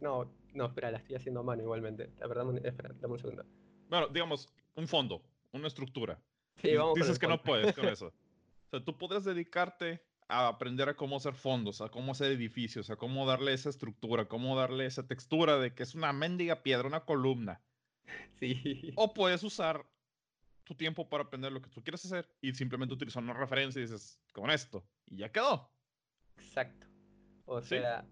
No, 0.00 0.32
no, 0.52 0.66
espera, 0.66 0.90
la 0.90 0.98
estoy 0.98 1.16
haciendo 1.16 1.40
a 1.40 1.42
mano 1.42 1.62
igualmente. 1.62 2.12
La 2.18 2.26
verdad, 2.26 2.44
espera, 2.64 2.92
dame 3.00 3.14
un 3.14 3.18
segundo. 3.20 3.44
Bueno, 3.88 4.08
digamos, 4.08 4.48
un 4.74 4.88
fondo, 4.88 5.22
una 5.52 5.68
estructura. 5.68 6.20
Sí, 6.56 6.74
vamos 6.76 6.94
Dices 6.94 7.18
que 7.18 7.28
no 7.28 7.42
puedes 7.42 7.74
con 7.74 7.84
eso. 7.88 8.06
O 8.08 8.70
sea, 8.70 8.84
tú 8.84 8.96
podrías 8.96 9.24
dedicarte 9.24 10.02
a 10.28 10.48
aprender 10.48 10.88
a 10.88 10.94
cómo 10.94 11.16
hacer 11.16 11.34
fondos, 11.34 11.80
a 11.80 11.88
cómo 11.88 12.12
hacer 12.12 12.32
edificios, 12.32 12.90
a 12.90 12.96
cómo 12.96 13.26
darle 13.26 13.52
esa 13.52 13.68
estructura, 13.68 14.26
cómo 14.26 14.56
darle 14.56 14.86
esa 14.86 15.06
textura 15.06 15.58
de 15.58 15.74
que 15.74 15.82
es 15.82 15.94
una 15.94 16.12
mendiga 16.12 16.62
piedra, 16.62 16.88
una 16.88 17.04
columna. 17.04 17.60
Sí. 18.40 18.92
O 18.96 19.14
puedes 19.14 19.44
usar 19.44 19.86
tu 20.64 20.74
tiempo 20.74 21.08
para 21.08 21.22
aprender 21.22 21.52
lo 21.52 21.62
que 21.62 21.70
tú 21.70 21.82
quieres 21.82 22.04
hacer 22.04 22.28
y 22.40 22.52
simplemente 22.52 22.94
utilizar 22.94 23.22
una 23.22 23.34
referencia 23.34 23.78
y 23.78 23.82
dices, 23.82 24.20
con 24.32 24.50
esto, 24.50 24.84
y 25.06 25.18
ya 25.18 25.30
quedó. 25.30 25.70
Exacto. 26.38 26.86
O 27.44 27.60
sea, 27.60 28.04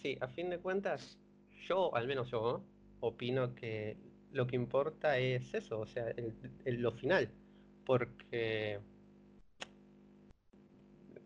sí, 0.00 0.18
a 0.20 0.28
fin 0.28 0.50
de 0.50 0.58
cuentas, 0.58 1.18
yo, 1.66 1.94
al 1.94 2.06
menos 2.06 2.30
yo, 2.30 2.64
opino 3.00 3.54
que 3.54 3.96
lo 4.32 4.46
que 4.46 4.56
importa 4.56 5.18
es 5.18 5.52
eso, 5.54 5.80
o 5.80 5.86
sea, 5.86 6.08
el, 6.08 6.80
lo 6.80 6.92
final. 6.92 7.30
Porque, 7.84 8.80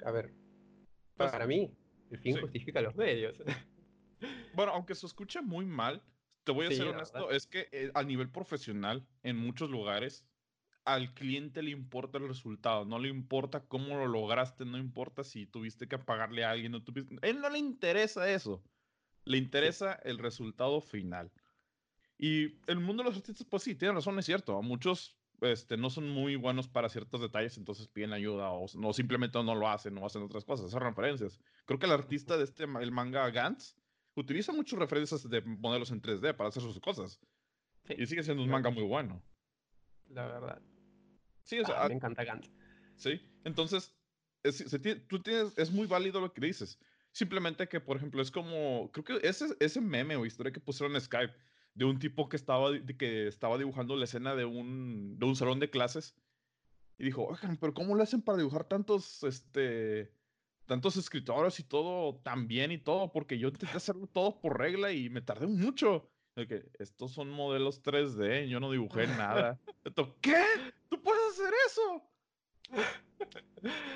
a 0.04 0.10
ver, 0.10 0.32
pues 1.16 1.30
para 1.30 1.46
mí, 1.46 1.74
el 2.10 2.18
fin 2.18 2.40
justifica 2.40 2.80
los 2.80 2.94
medios. 2.96 3.36
Bueno, 4.54 4.72
aunque 4.72 4.94
se 4.94 5.04
escuche 5.04 5.42
muy 5.42 5.66
mal, 5.66 6.02
te 6.46 6.52
voy 6.52 6.66
a 6.66 6.70
ser 6.70 6.86
honesto, 6.86 7.30
es 7.32 7.46
que 7.46 7.68
eh, 7.72 7.90
a 7.92 8.04
nivel 8.04 8.30
profesional, 8.30 9.04
en 9.24 9.36
muchos 9.36 9.68
lugares, 9.68 10.24
al 10.84 11.12
cliente 11.12 11.60
le 11.60 11.72
importa 11.72 12.18
el 12.18 12.28
resultado, 12.28 12.84
no 12.84 13.00
le 13.00 13.08
importa 13.08 13.66
cómo 13.66 13.96
lo 13.96 14.06
lograste, 14.06 14.64
no 14.64 14.78
importa 14.78 15.24
si 15.24 15.46
tuviste 15.46 15.88
que 15.88 15.98
pagarle 15.98 16.44
a 16.44 16.52
alguien, 16.52 16.70
no 16.70 16.84
tuviste... 16.84 17.16
él 17.22 17.40
no 17.40 17.50
le 17.50 17.58
interesa 17.58 18.30
eso, 18.30 18.62
le 19.24 19.38
interesa 19.38 19.94
el 20.04 20.18
resultado 20.18 20.80
final. 20.80 21.32
Y 22.16 22.60
el 22.70 22.78
mundo 22.78 23.02
de 23.02 23.10
los 23.10 23.18
artistas, 23.18 23.44
pues 23.50 23.64
sí, 23.64 23.74
tiene 23.74 23.94
razón, 23.94 24.16
es 24.20 24.24
cierto, 24.24 24.62
muchos 24.62 25.18
este, 25.40 25.76
no 25.76 25.90
son 25.90 26.08
muy 26.08 26.36
buenos 26.36 26.68
para 26.68 26.88
ciertos 26.88 27.20
detalles, 27.20 27.58
entonces 27.58 27.88
piden 27.88 28.12
ayuda 28.12 28.52
o 28.52 28.66
no, 28.78 28.92
simplemente 28.92 29.42
no 29.42 29.56
lo 29.56 29.68
hacen, 29.68 29.94
no 29.94 30.06
hacen 30.06 30.22
otras 30.22 30.44
cosas, 30.44 30.66
hacen 30.66 30.80
referencias. 30.80 31.40
Creo 31.64 31.80
que 31.80 31.86
el 31.86 31.92
artista 31.92 32.36
de 32.36 32.44
este, 32.44 32.64
el 32.64 32.92
manga 32.92 33.28
Gantz, 33.30 33.74
utiliza 34.16 34.52
muchas 34.52 34.78
referencias 34.78 35.28
de 35.28 35.40
modelos 35.42 35.90
en 35.90 36.02
3D 36.02 36.34
para 36.34 36.48
hacer 36.48 36.62
sus 36.62 36.80
cosas. 36.80 37.20
y 37.88 38.04
sigue 38.06 38.22
siendo 38.22 38.42
un 38.42 38.50
manga 38.50 38.70
muy 38.70 38.82
bueno. 38.82 39.22
La 40.08 40.26
verdad. 40.26 40.60
Sí, 41.44 41.60
o 41.60 41.64
sea, 41.64 41.84
ah, 41.84 41.88
me 41.88 41.94
encanta 41.94 42.24
Gantz. 42.24 42.50
Sí, 42.96 43.20
entonces, 43.44 43.94
es, 44.42 44.64
tú 45.06 45.22
tienes, 45.22 45.56
es 45.56 45.70
muy 45.70 45.86
válido 45.86 46.20
lo 46.20 46.32
que 46.32 46.40
dices. 46.40 46.78
Simplemente 47.12 47.68
que, 47.68 47.80
por 47.80 47.96
ejemplo, 47.96 48.20
es 48.20 48.30
como, 48.30 48.90
creo 48.92 49.04
que 49.04 49.28
ese, 49.28 49.46
ese 49.60 49.80
meme 49.80 50.16
o 50.16 50.26
historia 50.26 50.52
que 50.52 50.60
pusieron 50.60 50.94
en 50.94 51.00
Skype 51.00 51.34
de 51.74 51.84
un 51.84 51.98
tipo 51.98 52.28
que 52.28 52.36
estaba, 52.36 52.70
que 52.98 53.28
estaba 53.28 53.58
dibujando 53.58 53.96
la 53.96 54.04
escena 54.04 54.34
de 54.34 54.44
un, 54.44 55.18
de 55.18 55.26
un 55.26 55.36
salón 55.36 55.60
de 55.60 55.70
clases 55.70 56.16
y 56.98 57.04
dijo, 57.04 57.24
oigan, 57.24 57.58
pero 57.58 57.74
¿cómo 57.74 57.94
lo 57.94 58.02
hacen 58.02 58.22
para 58.22 58.38
dibujar 58.38 58.64
tantos, 58.64 59.22
este, 59.24 60.12
tantos 60.66 60.96
escritores 60.96 61.58
y 61.60 61.64
todo 61.64 62.16
tan 62.22 62.46
bien 62.48 62.72
y 62.72 62.78
todo, 62.78 63.12
porque 63.12 63.38
yo 63.38 63.48
intenté 63.48 63.76
hacerlo 63.76 64.06
todo 64.06 64.38
por 64.40 64.58
regla 64.58 64.92
y 64.92 65.08
me 65.08 65.22
tardé 65.22 65.46
mucho. 65.46 66.10
que 66.34 66.68
estos 66.78 67.12
son 67.12 67.30
modelos 67.30 67.82
3D, 67.82 68.48
yo 68.48 68.60
no 68.60 68.70
dibujé 68.70 69.06
nada. 69.06 69.58
¿Qué? 70.20 70.42
¿Tú 70.88 71.02
puedes 71.02 71.22
hacer 71.32 71.54
eso? 71.66 72.02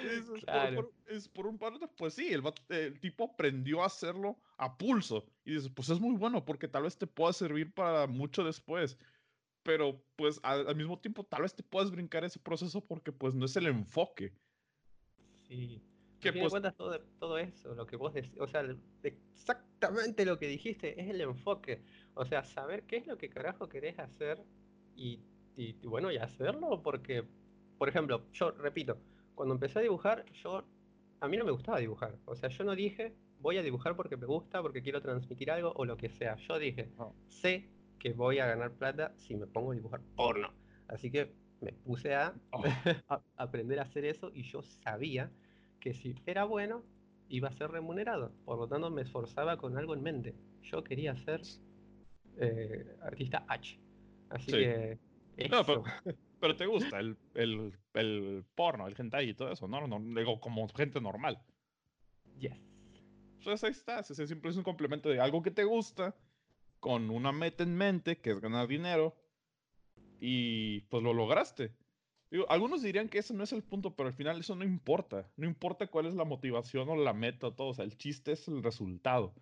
Es, 0.04 0.42
claro. 0.44 0.76
por, 0.76 1.14
es 1.14 1.28
por 1.28 1.46
un 1.46 1.58
par 1.58 1.78
de, 1.78 1.86
pues 1.88 2.14
sí, 2.14 2.32
el, 2.32 2.42
el, 2.68 2.98
tipo 3.00 3.24
aprendió 3.24 3.82
a 3.82 3.86
hacerlo 3.86 4.38
a 4.56 4.76
pulso. 4.76 5.26
Y 5.44 5.54
dices, 5.54 5.70
pues 5.74 5.88
es 5.90 6.00
muy 6.00 6.16
bueno 6.16 6.44
porque 6.44 6.68
tal 6.68 6.84
vez 6.84 6.96
te 6.96 7.06
pueda 7.06 7.32
servir 7.32 7.72
para 7.72 8.06
mucho 8.06 8.44
después. 8.44 8.96
pero 9.62 10.02
pues 10.16 10.40
al, 10.42 10.74
mismo 10.76 10.98
tiempo 10.98 11.24
tal 11.24 11.42
vez 11.42 11.54
te 11.54 11.62
puedas 11.62 11.90
brincar 11.90 12.24
ese 12.24 12.38
proceso 12.38 12.80
porque 12.80 13.12
pues 13.12 13.34
no 13.34 13.44
es 13.44 13.56
el 13.56 13.66
enfoque. 13.66 14.32
Sí. 15.48 15.82
Que 16.20 16.32
pues, 16.32 16.50
cuentas 16.50 16.76
todo, 16.76 17.00
todo 17.18 17.38
eso, 17.38 17.74
lo 17.74 17.86
que 17.86 17.96
vos 17.96 18.12
decís, 18.12 18.32
o 18.38 18.46
sea, 18.46 18.62
exactamente 19.02 20.26
lo 20.26 20.38
que 20.38 20.48
dijiste 20.48 21.00
es 21.00 21.08
el 21.08 21.20
enfoque. 21.22 21.82
O 22.14 22.26
sea, 22.26 22.44
saber 22.44 22.82
qué 22.82 22.98
es 22.98 23.06
lo 23.06 23.16
que 23.16 23.30
carajo 23.30 23.68
querés 23.68 23.98
hacer 23.98 24.44
y, 24.94 25.20
y, 25.56 25.72
bueno, 25.86 26.12
y 26.12 26.18
hacerlo 26.18 26.82
porque, 26.82 27.24
por 27.78 27.88
ejemplo, 27.88 28.26
yo 28.32 28.50
repito, 28.50 28.98
cuando 29.34 29.54
empecé 29.54 29.78
a 29.78 29.82
dibujar, 29.82 30.26
yo, 30.42 30.64
a 31.20 31.28
mí 31.28 31.38
no 31.38 31.44
me 31.44 31.52
gustaba 31.52 31.78
dibujar. 31.78 32.18
O 32.26 32.36
sea, 32.36 32.50
yo 32.50 32.64
no 32.64 32.74
dije, 32.74 33.14
voy 33.38 33.56
a 33.56 33.62
dibujar 33.62 33.96
porque 33.96 34.18
me 34.18 34.26
gusta, 34.26 34.60
porque 34.60 34.82
quiero 34.82 35.00
transmitir 35.00 35.50
algo 35.50 35.72
o 35.74 35.86
lo 35.86 35.96
que 35.96 36.10
sea. 36.10 36.36
Yo 36.36 36.58
dije, 36.58 36.90
sé 37.28 37.70
que 37.98 38.12
voy 38.12 38.38
a 38.40 38.46
ganar 38.46 38.72
plata 38.72 39.14
si 39.16 39.36
me 39.36 39.46
pongo 39.46 39.72
a 39.72 39.74
dibujar 39.74 40.02
porno. 40.16 40.52
Así 40.88 41.10
que 41.10 41.32
me 41.60 41.72
puse 41.72 42.14
a, 42.14 42.34
oh. 42.50 42.62
a 43.08 43.22
aprender 43.36 43.78
a 43.78 43.82
hacer 43.82 44.04
eso 44.04 44.30
y 44.34 44.42
yo 44.42 44.62
sabía 44.62 45.30
que 45.80 45.94
si 45.94 46.14
era 46.26 46.44
bueno, 46.44 46.84
iba 47.28 47.48
a 47.48 47.52
ser 47.52 47.70
remunerado. 47.70 48.32
Por 48.44 48.58
lo 48.58 48.68
tanto, 48.68 48.90
me 48.90 49.02
esforzaba 49.02 49.56
con 49.56 49.78
algo 49.78 49.94
en 49.94 50.02
mente. 50.02 50.34
Yo 50.62 50.84
quería 50.84 51.16
ser 51.16 51.40
eh, 52.36 52.96
artista 53.02 53.44
H. 53.48 53.78
Así 54.28 54.52
que. 54.52 54.98
pero, 56.40 56.56
te 56.56 56.66
gusta 56.66 57.00
el, 57.00 57.16
el, 57.34 57.72
el, 57.94 58.44
porno, 58.54 58.86
el 58.86 58.94
hentai 58.98 59.30
y 59.30 59.34
todo 59.34 59.50
eso, 59.52 59.66
¿no? 59.68 59.86
no 59.86 59.98
digo, 60.20 60.40
como 60.40 60.68
gente 60.68 61.00
normal. 61.00 61.42
Yes. 62.38 62.58
Pues 63.42 63.64
ahí 63.64 63.70
estás. 63.70 64.10
Ese 64.10 64.26
siempre 64.26 64.50
es 64.50 64.56
un 64.56 64.62
complemento 64.62 65.08
de 65.08 65.20
algo 65.20 65.42
que 65.42 65.50
te 65.50 65.64
gusta, 65.64 66.14
con 66.78 67.10
una 67.10 67.32
meta 67.32 67.62
en 67.62 67.74
mente, 67.74 68.18
que 68.18 68.30
es 68.30 68.40
ganar 68.40 68.68
dinero. 68.68 69.16
Y 70.20 70.80
pues 70.82 71.02
lo 71.02 71.14
lograste. 71.14 71.72
Digo, 72.30 72.46
algunos 72.48 72.82
dirían 72.82 73.08
que 73.08 73.18
ese 73.18 73.34
no 73.34 73.42
es 73.42 73.52
el 73.52 73.62
punto, 73.62 73.96
pero 73.96 74.08
al 74.08 74.14
final 74.14 74.38
eso 74.38 74.54
no 74.54 74.64
importa. 74.64 75.28
No 75.36 75.46
importa 75.46 75.88
cuál 75.88 76.06
es 76.06 76.14
la 76.14 76.24
motivación 76.24 76.88
o 76.88 76.96
la 76.96 77.12
meta, 77.12 77.54
todo. 77.54 77.68
O 77.68 77.74
sea, 77.74 77.84
el 77.84 77.96
chiste 77.96 78.32
es 78.32 78.46
el 78.46 78.62
resultado. 78.62 79.34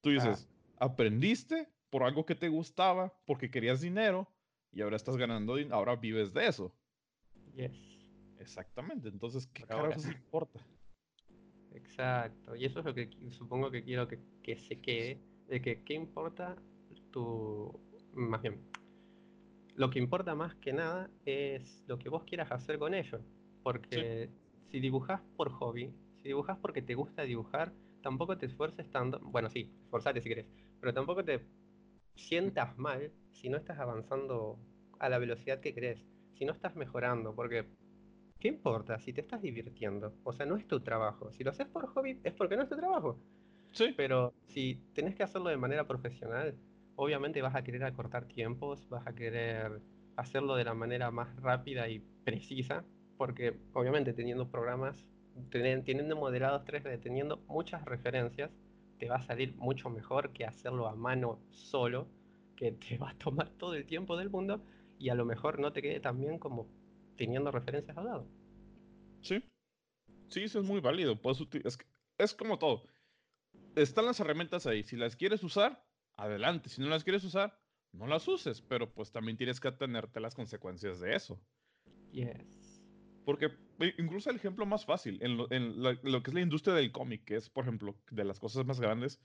Tú 0.00 0.10
dices, 0.10 0.48
aprendiste 0.76 1.68
por 1.90 2.04
algo 2.04 2.24
que 2.24 2.36
te 2.36 2.48
gustaba, 2.48 3.12
porque 3.24 3.50
querías 3.50 3.80
dinero, 3.80 4.28
y 4.72 4.82
ahora 4.82 4.96
estás 4.96 5.16
ganando 5.16 5.56
dinero, 5.56 5.74
ahora 5.74 5.96
vives 5.96 6.32
de 6.32 6.46
eso. 6.46 6.72
Yes. 7.54 7.98
Exactamente. 8.38 9.08
Entonces, 9.08 9.46
¿qué 9.48 9.64
carajos 9.64 10.06
importa? 10.06 10.64
Exacto. 11.72 12.54
Y 12.54 12.64
eso 12.64 12.80
es 12.80 12.84
lo 12.84 12.94
que 12.94 13.10
supongo 13.30 13.70
que 13.70 13.82
quiero 13.82 14.06
que, 14.06 14.20
que 14.42 14.56
se 14.56 14.80
quede. 14.80 15.20
De 15.48 15.60
que, 15.60 15.82
¿qué 15.82 15.94
importa 15.94 16.56
tu. 17.10 17.80
Más 18.12 18.42
bien, 18.42 18.67
lo 19.78 19.90
que 19.90 20.00
importa 20.00 20.34
más 20.34 20.56
que 20.56 20.72
nada 20.72 21.08
es 21.24 21.84
lo 21.86 22.00
que 22.00 22.08
vos 22.08 22.24
quieras 22.24 22.50
hacer 22.50 22.80
con 22.80 22.94
ello. 22.94 23.20
Porque 23.62 24.28
si 24.70 24.80
dibujas 24.80 25.22
por 25.36 25.50
hobby, 25.50 25.94
si 26.16 26.28
dibujas 26.28 26.58
porque 26.58 26.82
te 26.82 26.96
gusta 26.96 27.22
dibujar, 27.22 27.72
tampoco 28.02 28.36
te 28.36 28.46
esfuerces 28.46 28.90
tanto. 28.90 29.20
Bueno, 29.20 29.48
sí, 29.48 29.72
esforzate 29.84 30.20
si 30.20 30.28
querés, 30.28 30.46
pero 30.80 30.92
tampoco 30.92 31.24
te 31.24 31.46
sientas 32.16 32.76
mal 32.76 33.12
si 33.30 33.48
no 33.48 33.56
estás 33.56 33.78
avanzando 33.78 34.58
a 34.98 35.08
la 35.08 35.18
velocidad 35.18 35.60
que 35.60 35.72
querés, 35.72 36.04
si 36.34 36.44
no 36.44 36.52
estás 36.52 36.74
mejorando, 36.74 37.36
porque 37.36 37.64
¿qué 38.40 38.48
importa 38.48 38.98
si 38.98 39.12
te 39.12 39.20
estás 39.20 39.40
divirtiendo? 39.40 40.12
O 40.24 40.32
sea, 40.32 40.44
no 40.44 40.56
es 40.56 40.66
tu 40.66 40.80
trabajo. 40.80 41.30
Si 41.30 41.44
lo 41.44 41.50
haces 41.50 41.68
por 41.68 41.86
hobby, 41.86 42.18
es 42.24 42.32
porque 42.32 42.56
no 42.56 42.64
es 42.64 42.68
tu 42.68 42.76
trabajo. 42.76 43.20
Sí. 43.70 43.94
Pero 43.96 44.34
si 44.48 44.82
tenés 44.92 45.14
que 45.14 45.22
hacerlo 45.22 45.50
de 45.50 45.56
manera 45.56 45.86
profesional, 45.86 46.56
obviamente 46.98 47.40
vas 47.42 47.54
a 47.54 47.62
querer 47.62 47.84
acortar 47.84 48.26
tiempos, 48.26 48.88
vas 48.88 49.06
a 49.06 49.14
querer 49.14 49.80
hacerlo 50.16 50.56
de 50.56 50.64
la 50.64 50.74
manera 50.74 51.12
más 51.12 51.34
rápida 51.40 51.88
y 51.88 52.00
precisa, 52.24 52.84
porque 53.16 53.56
obviamente 53.72 54.12
teniendo 54.12 54.50
programas, 54.50 55.06
teniendo 55.50 56.16
modelados 56.16 56.64
3D, 56.64 57.00
teniendo 57.00 57.36
muchas 57.46 57.84
referencias, 57.84 58.50
te 58.98 59.08
va 59.08 59.16
a 59.16 59.22
salir 59.22 59.54
mucho 59.54 59.90
mejor 59.90 60.32
que 60.32 60.44
hacerlo 60.44 60.88
a 60.88 60.96
mano 60.96 61.38
solo, 61.50 62.08
que 62.56 62.72
te 62.72 62.98
va 62.98 63.10
a 63.10 63.18
tomar 63.18 63.48
todo 63.50 63.74
el 63.74 63.86
tiempo 63.86 64.16
del 64.16 64.28
mundo 64.28 64.60
y 64.98 65.10
a 65.10 65.14
lo 65.14 65.24
mejor 65.24 65.60
no 65.60 65.72
te 65.72 65.80
quede 65.80 66.00
tan 66.00 66.18
bien 66.20 66.40
como 66.40 66.66
teniendo 67.16 67.52
referencias 67.52 67.96
al 67.96 68.06
lado. 68.06 68.26
Sí, 69.20 69.40
sí, 70.30 70.42
eso 70.42 70.58
es 70.58 70.64
muy 70.64 70.80
válido. 70.80 71.16
es, 71.64 71.78
es 72.18 72.34
como 72.34 72.58
todo. 72.58 72.82
Están 73.76 74.06
las 74.06 74.18
herramientas 74.18 74.66
ahí. 74.66 74.82
Si 74.82 74.96
las 74.96 75.14
quieres 75.14 75.44
usar, 75.44 75.80
adelante. 76.18 76.68
Si 76.68 76.82
no 76.82 76.88
las 76.88 77.04
quieres 77.04 77.24
usar, 77.24 77.58
no 77.92 78.06
las 78.06 78.28
uses, 78.28 78.60
pero 78.60 78.92
pues 78.92 79.10
también 79.10 79.38
tienes 79.38 79.60
que 79.60 79.68
atenerte 79.68 80.20
las 80.20 80.34
consecuencias 80.34 81.00
de 81.00 81.14
eso. 81.14 81.40
Yes. 82.12 82.82
Porque 83.24 83.50
incluso 83.98 84.30
el 84.30 84.36
ejemplo 84.36 84.66
más 84.66 84.84
fácil, 84.84 85.18
en 85.22 85.36
lo, 85.36 85.48
que 85.48 86.30
es 86.30 86.34
la 86.34 86.40
industria 86.40 86.74
del 86.74 86.92
cómic, 86.92 87.24
que 87.24 87.36
es, 87.36 87.48
por 87.48 87.64
ejemplo, 87.64 87.96
de 88.10 88.24
las 88.24 88.40
cosas 88.40 88.64
más 88.66 88.80
grandes, 88.80 89.20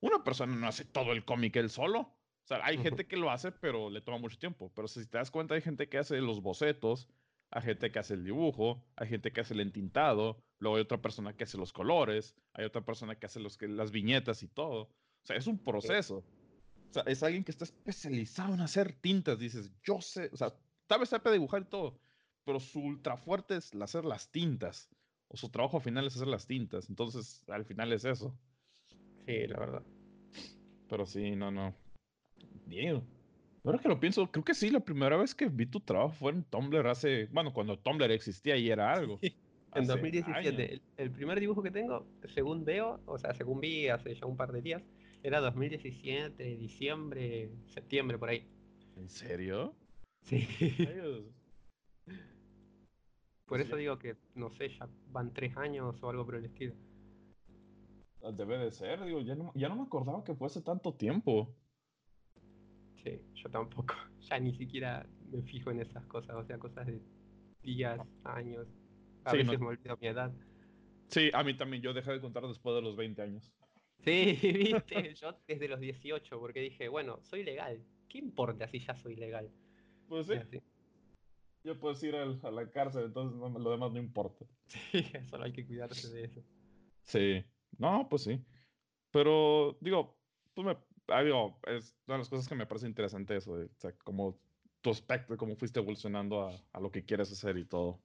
una 0.00 0.22
persona 0.22 0.54
no 0.54 0.66
hace 0.66 0.84
todo 0.84 1.12
el 1.12 1.24
cómic 1.24 1.56
él 1.56 1.70
solo. 1.70 2.00
O 2.00 2.46
sea, 2.46 2.64
hay 2.64 2.76
gente 2.76 3.06
que 3.06 3.16
lo 3.16 3.30
hace, 3.30 3.52
pero 3.52 3.88
le 3.90 4.02
toma 4.02 4.18
mucho 4.18 4.38
tiempo. 4.38 4.70
Pero 4.74 4.86
si 4.86 5.06
te 5.06 5.18
das 5.18 5.30
cuenta, 5.30 5.54
hay 5.54 5.62
gente 5.62 5.88
que 5.88 5.98
hace 5.98 6.20
los 6.20 6.42
bocetos, 6.42 7.08
hay 7.50 7.62
gente 7.62 7.90
que 7.90 8.00
hace 8.00 8.14
el 8.14 8.24
dibujo, 8.24 8.84
hay 8.96 9.08
gente 9.08 9.32
que 9.32 9.40
hace 9.40 9.54
el 9.54 9.60
entintado, 9.60 10.42
luego 10.58 10.76
hay 10.76 10.82
otra 10.82 11.00
persona 11.00 11.36
que 11.36 11.44
hace 11.44 11.56
los 11.56 11.72
colores, 11.72 12.34
hay 12.52 12.64
otra 12.64 12.84
persona 12.84 13.14
que 13.14 13.26
hace 13.26 13.40
los, 13.40 13.56
que, 13.56 13.68
las 13.68 13.92
viñetas 13.92 14.42
y 14.42 14.48
todo. 14.48 14.90
O 15.24 15.26
sea, 15.26 15.36
es 15.36 15.46
un 15.46 15.58
proceso. 15.58 16.18
O 16.18 16.92
sea, 16.92 17.02
es 17.06 17.22
alguien 17.22 17.42
que 17.42 17.50
está 17.50 17.64
especializado 17.64 18.54
en 18.54 18.60
hacer 18.60 18.92
tintas. 18.92 19.38
Dices, 19.38 19.72
yo 19.82 20.00
sé, 20.00 20.28
o 20.32 20.36
sea, 20.36 20.54
tal 20.86 21.00
vez 21.00 21.08
sepa 21.08 21.32
dibujar 21.32 21.62
y 21.62 21.64
todo, 21.64 21.98
pero 22.44 22.60
su 22.60 22.80
ultra 22.80 23.16
fuerte 23.16 23.56
es 23.56 23.74
hacer 23.74 24.04
las 24.04 24.30
tintas. 24.30 24.90
O 25.28 25.36
su 25.36 25.48
trabajo 25.48 25.80
final 25.80 26.06
es 26.06 26.14
hacer 26.16 26.28
las 26.28 26.46
tintas. 26.46 26.90
Entonces, 26.90 27.42
al 27.48 27.64
final 27.64 27.92
es 27.92 28.04
eso. 28.04 28.36
Sí, 29.26 29.46
la 29.46 29.58
verdad. 29.58 29.82
Pero 30.88 31.06
sí, 31.06 31.34
no, 31.34 31.50
no. 31.50 31.74
Bien. 32.66 33.02
Ahora 33.64 33.78
que 33.78 33.88
lo 33.88 33.98
pienso, 33.98 34.30
creo 34.30 34.44
que 34.44 34.52
sí, 34.52 34.68
la 34.68 34.80
primera 34.80 35.16
vez 35.16 35.34
que 35.34 35.48
vi 35.48 35.64
tu 35.64 35.80
trabajo 35.80 36.10
fue 36.10 36.32
en 36.32 36.44
Tumblr 36.44 36.86
hace, 36.86 37.26
bueno, 37.32 37.54
cuando 37.54 37.78
Tumblr 37.78 38.10
existía 38.10 38.58
y 38.58 38.70
era 38.70 38.92
algo. 38.92 39.18
en 39.74 39.86
2017. 39.86 40.82
el, 40.98 41.10
primer 41.10 41.40
dibujo 41.40 41.62
que 41.62 41.70
tengo, 41.70 42.06
según 42.34 42.64
veo, 42.64 43.00
o 43.06 43.18
sea, 43.18 43.34
según 43.34 43.60
vi 43.60 43.88
hace 43.88 44.14
ya 44.14 44.26
un 44.26 44.36
par 44.36 44.52
de 44.52 44.60
días, 44.60 44.82
era 45.24 45.40
2017, 45.40 46.44
diciembre, 46.56 47.50
septiembre, 47.66 48.18
por 48.18 48.28
ahí. 48.28 48.46
¿En 48.96 49.08
serio? 49.08 49.74
Sí. 50.20 50.46
por 53.46 53.58
eso 53.62 53.74
digo 53.76 53.98
que, 53.98 54.16
no 54.34 54.50
sé, 54.50 54.68
ya 54.68 54.86
van 55.08 55.32
tres 55.32 55.56
años 55.56 55.96
o 56.02 56.10
algo 56.10 56.26
por 56.26 56.36
el 56.36 56.44
estilo. 56.44 56.74
Ah, 58.22 58.32
debe 58.32 58.58
de 58.58 58.70
ser, 58.70 59.02
digo, 59.02 59.22
ya 59.22 59.34
no, 59.34 59.50
ya 59.54 59.70
no 59.70 59.76
me 59.76 59.82
acordaba 59.84 60.22
que 60.22 60.34
fuese 60.34 60.60
tanto 60.60 60.92
tiempo. 60.92 61.56
Sí, 63.02 63.20
yo 63.34 63.50
tampoco. 63.50 63.94
Ya 64.24 64.38
ni 64.38 64.54
siquiera 64.56 65.06
me 65.30 65.42
fijo 65.42 65.70
en 65.70 65.80
esas 65.80 66.06
cosas, 66.06 66.34
o 66.34 66.44
sea, 66.46 66.58
cosas 66.58 66.86
de 66.86 66.98
días, 67.62 68.00
años. 68.24 68.66
A 69.24 69.34
veces 69.34 69.60
me 69.60 69.66
olvido 69.66 69.98
mi 70.00 70.06
edad. 70.06 70.32
Sí, 71.08 71.30
a 71.34 71.44
mí 71.44 71.54
también. 71.54 71.82
Yo 71.82 71.92
dejé 71.92 72.12
de 72.12 72.22
contar 72.22 72.46
después 72.46 72.74
de 72.74 72.80
los 72.80 72.96
20 72.96 73.20
años. 73.20 73.52
Sí, 74.00 74.38
viste, 74.42 75.14
yo 75.20 75.38
desde 75.46 75.68
los 75.68 75.80
18, 75.80 76.38
porque 76.38 76.60
dije, 76.60 76.88
bueno, 76.88 77.20
soy 77.22 77.44
legal. 77.44 77.82
¿Qué 78.08 78.18
importa 78.18 78.68
si 78.68 78.80
ya 78.80 78.94
soy 78.94 79.16
legal? 79.16 79.50
Pues 80.08 80.26
sí. 80.26 80.34
Yo 81.64 81.78
puedo 81.80 82.06
ir 82.06 82.14
a 82.14 82.50
la 82.50 82.70
cárcel, 82.70 83.04
entonces 83.04 83.38
lo 83.38 83.70
demás 83.70 83.92
no 83.92 83.98
importa. 83.98 84.44
Sí, 84.66 85.04
solo 85.28 85.44
hay 85.44 85.52
que 85.52 85.66
cuidarse 85.66 86.10
de 86.10 86.24
eso. 86.24 86.42
Sí, 87.02 87.44
no, 87.78 88.08
pues 88.08 88.22
sí. 88.22 88.42
Pero, 89.10 89.76
digo, 89.80 90.18
pues 90.54 90.66
me, 90.66 90.76
ah, 91.08 91.22
digo, 91.22 91.58
es 91.66 91.94
una 92.06 92.16
de 92.16 92.18
las 92.18 92.28
cosas 92.28 92.48
que 92.48 92.54
me 92.54 92.66
parece 92.66 92.86
interesante 92.86 93.36
eso, 93.36 93.52
o 93.52 93.68
sea, 93.78 93.92
como 94.04 94.38
tu 94.80 94.90
aspecto, 94.90 95.36
cómo 95.36 95.56
fuiste 95.56 95.80
evolucionando 95.80 96.48
a, 96.48 96.60
a, 96.72 96.80
lo 96.80 96.90
que 96.90 97.04
quieres 97.04 97.30
hacer 97.32 97.56
y 97.56 97.64
todo. 97.64 98.00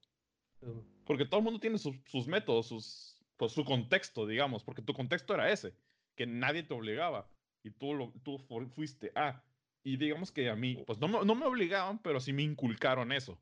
Porque 1.06 1.26
todo 1.26 1.40
el 1.40 1.44
mundo 1.44 1.60
tiene 1.60 1.78
sus 1.78 2.28
métodos, 2.28 2.68
sus, 2.68 3.19
pues, 3.40 3.54
su 3.54 3.64
contexto, 3.64 4.28
digamos, 4.28 4.64
porque 4.64 4.82
tu 4.82 4.94
contexto 4.94 5.34
era 5.34 5.50
ese 5.50 5.74
que 6.16 6.28
nadie 6.28 6.64
te 6.64 6.74
obligaba 6.74 7.32
y 7.64 7.72
tú, 7.72 7.94
lo, 7.94 8.12
tú 8.24 8.38
fuiste 8.76 9.14
a. 9.16 9.42
Y 9.82 9.96
digamos 9.96 10.32
que 10.34 10.50
a 10.50 10.56
mí, 10.56 10.84
pues 10.86 11.00
no, 11.00 11.08
no 11.08 11.36
me 11.36 11.46
obligaban, 11.46 12.00
pero 12.00 12.20
sí 12.20 12.34
me 12.34 12.44
inculcaron 12.44 13.14
eso. 13.14 13.40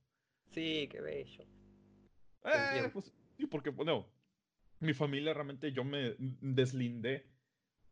Sí, 0.51 0.87
qué 0.91 1.01
bello. 1.01 1.43
Eh, 2.45 2.89
pues, 2.93 3.11
sí, 3.37 3.47
porque, 3.47 3.71
bueno, 3.71 4.07
mi 4.79 4.93
familia 4.93 5.33
realmente 5.33 5.71
yo 5.71 5.83
me 5.83 6.15
deslindé 6.19 7.25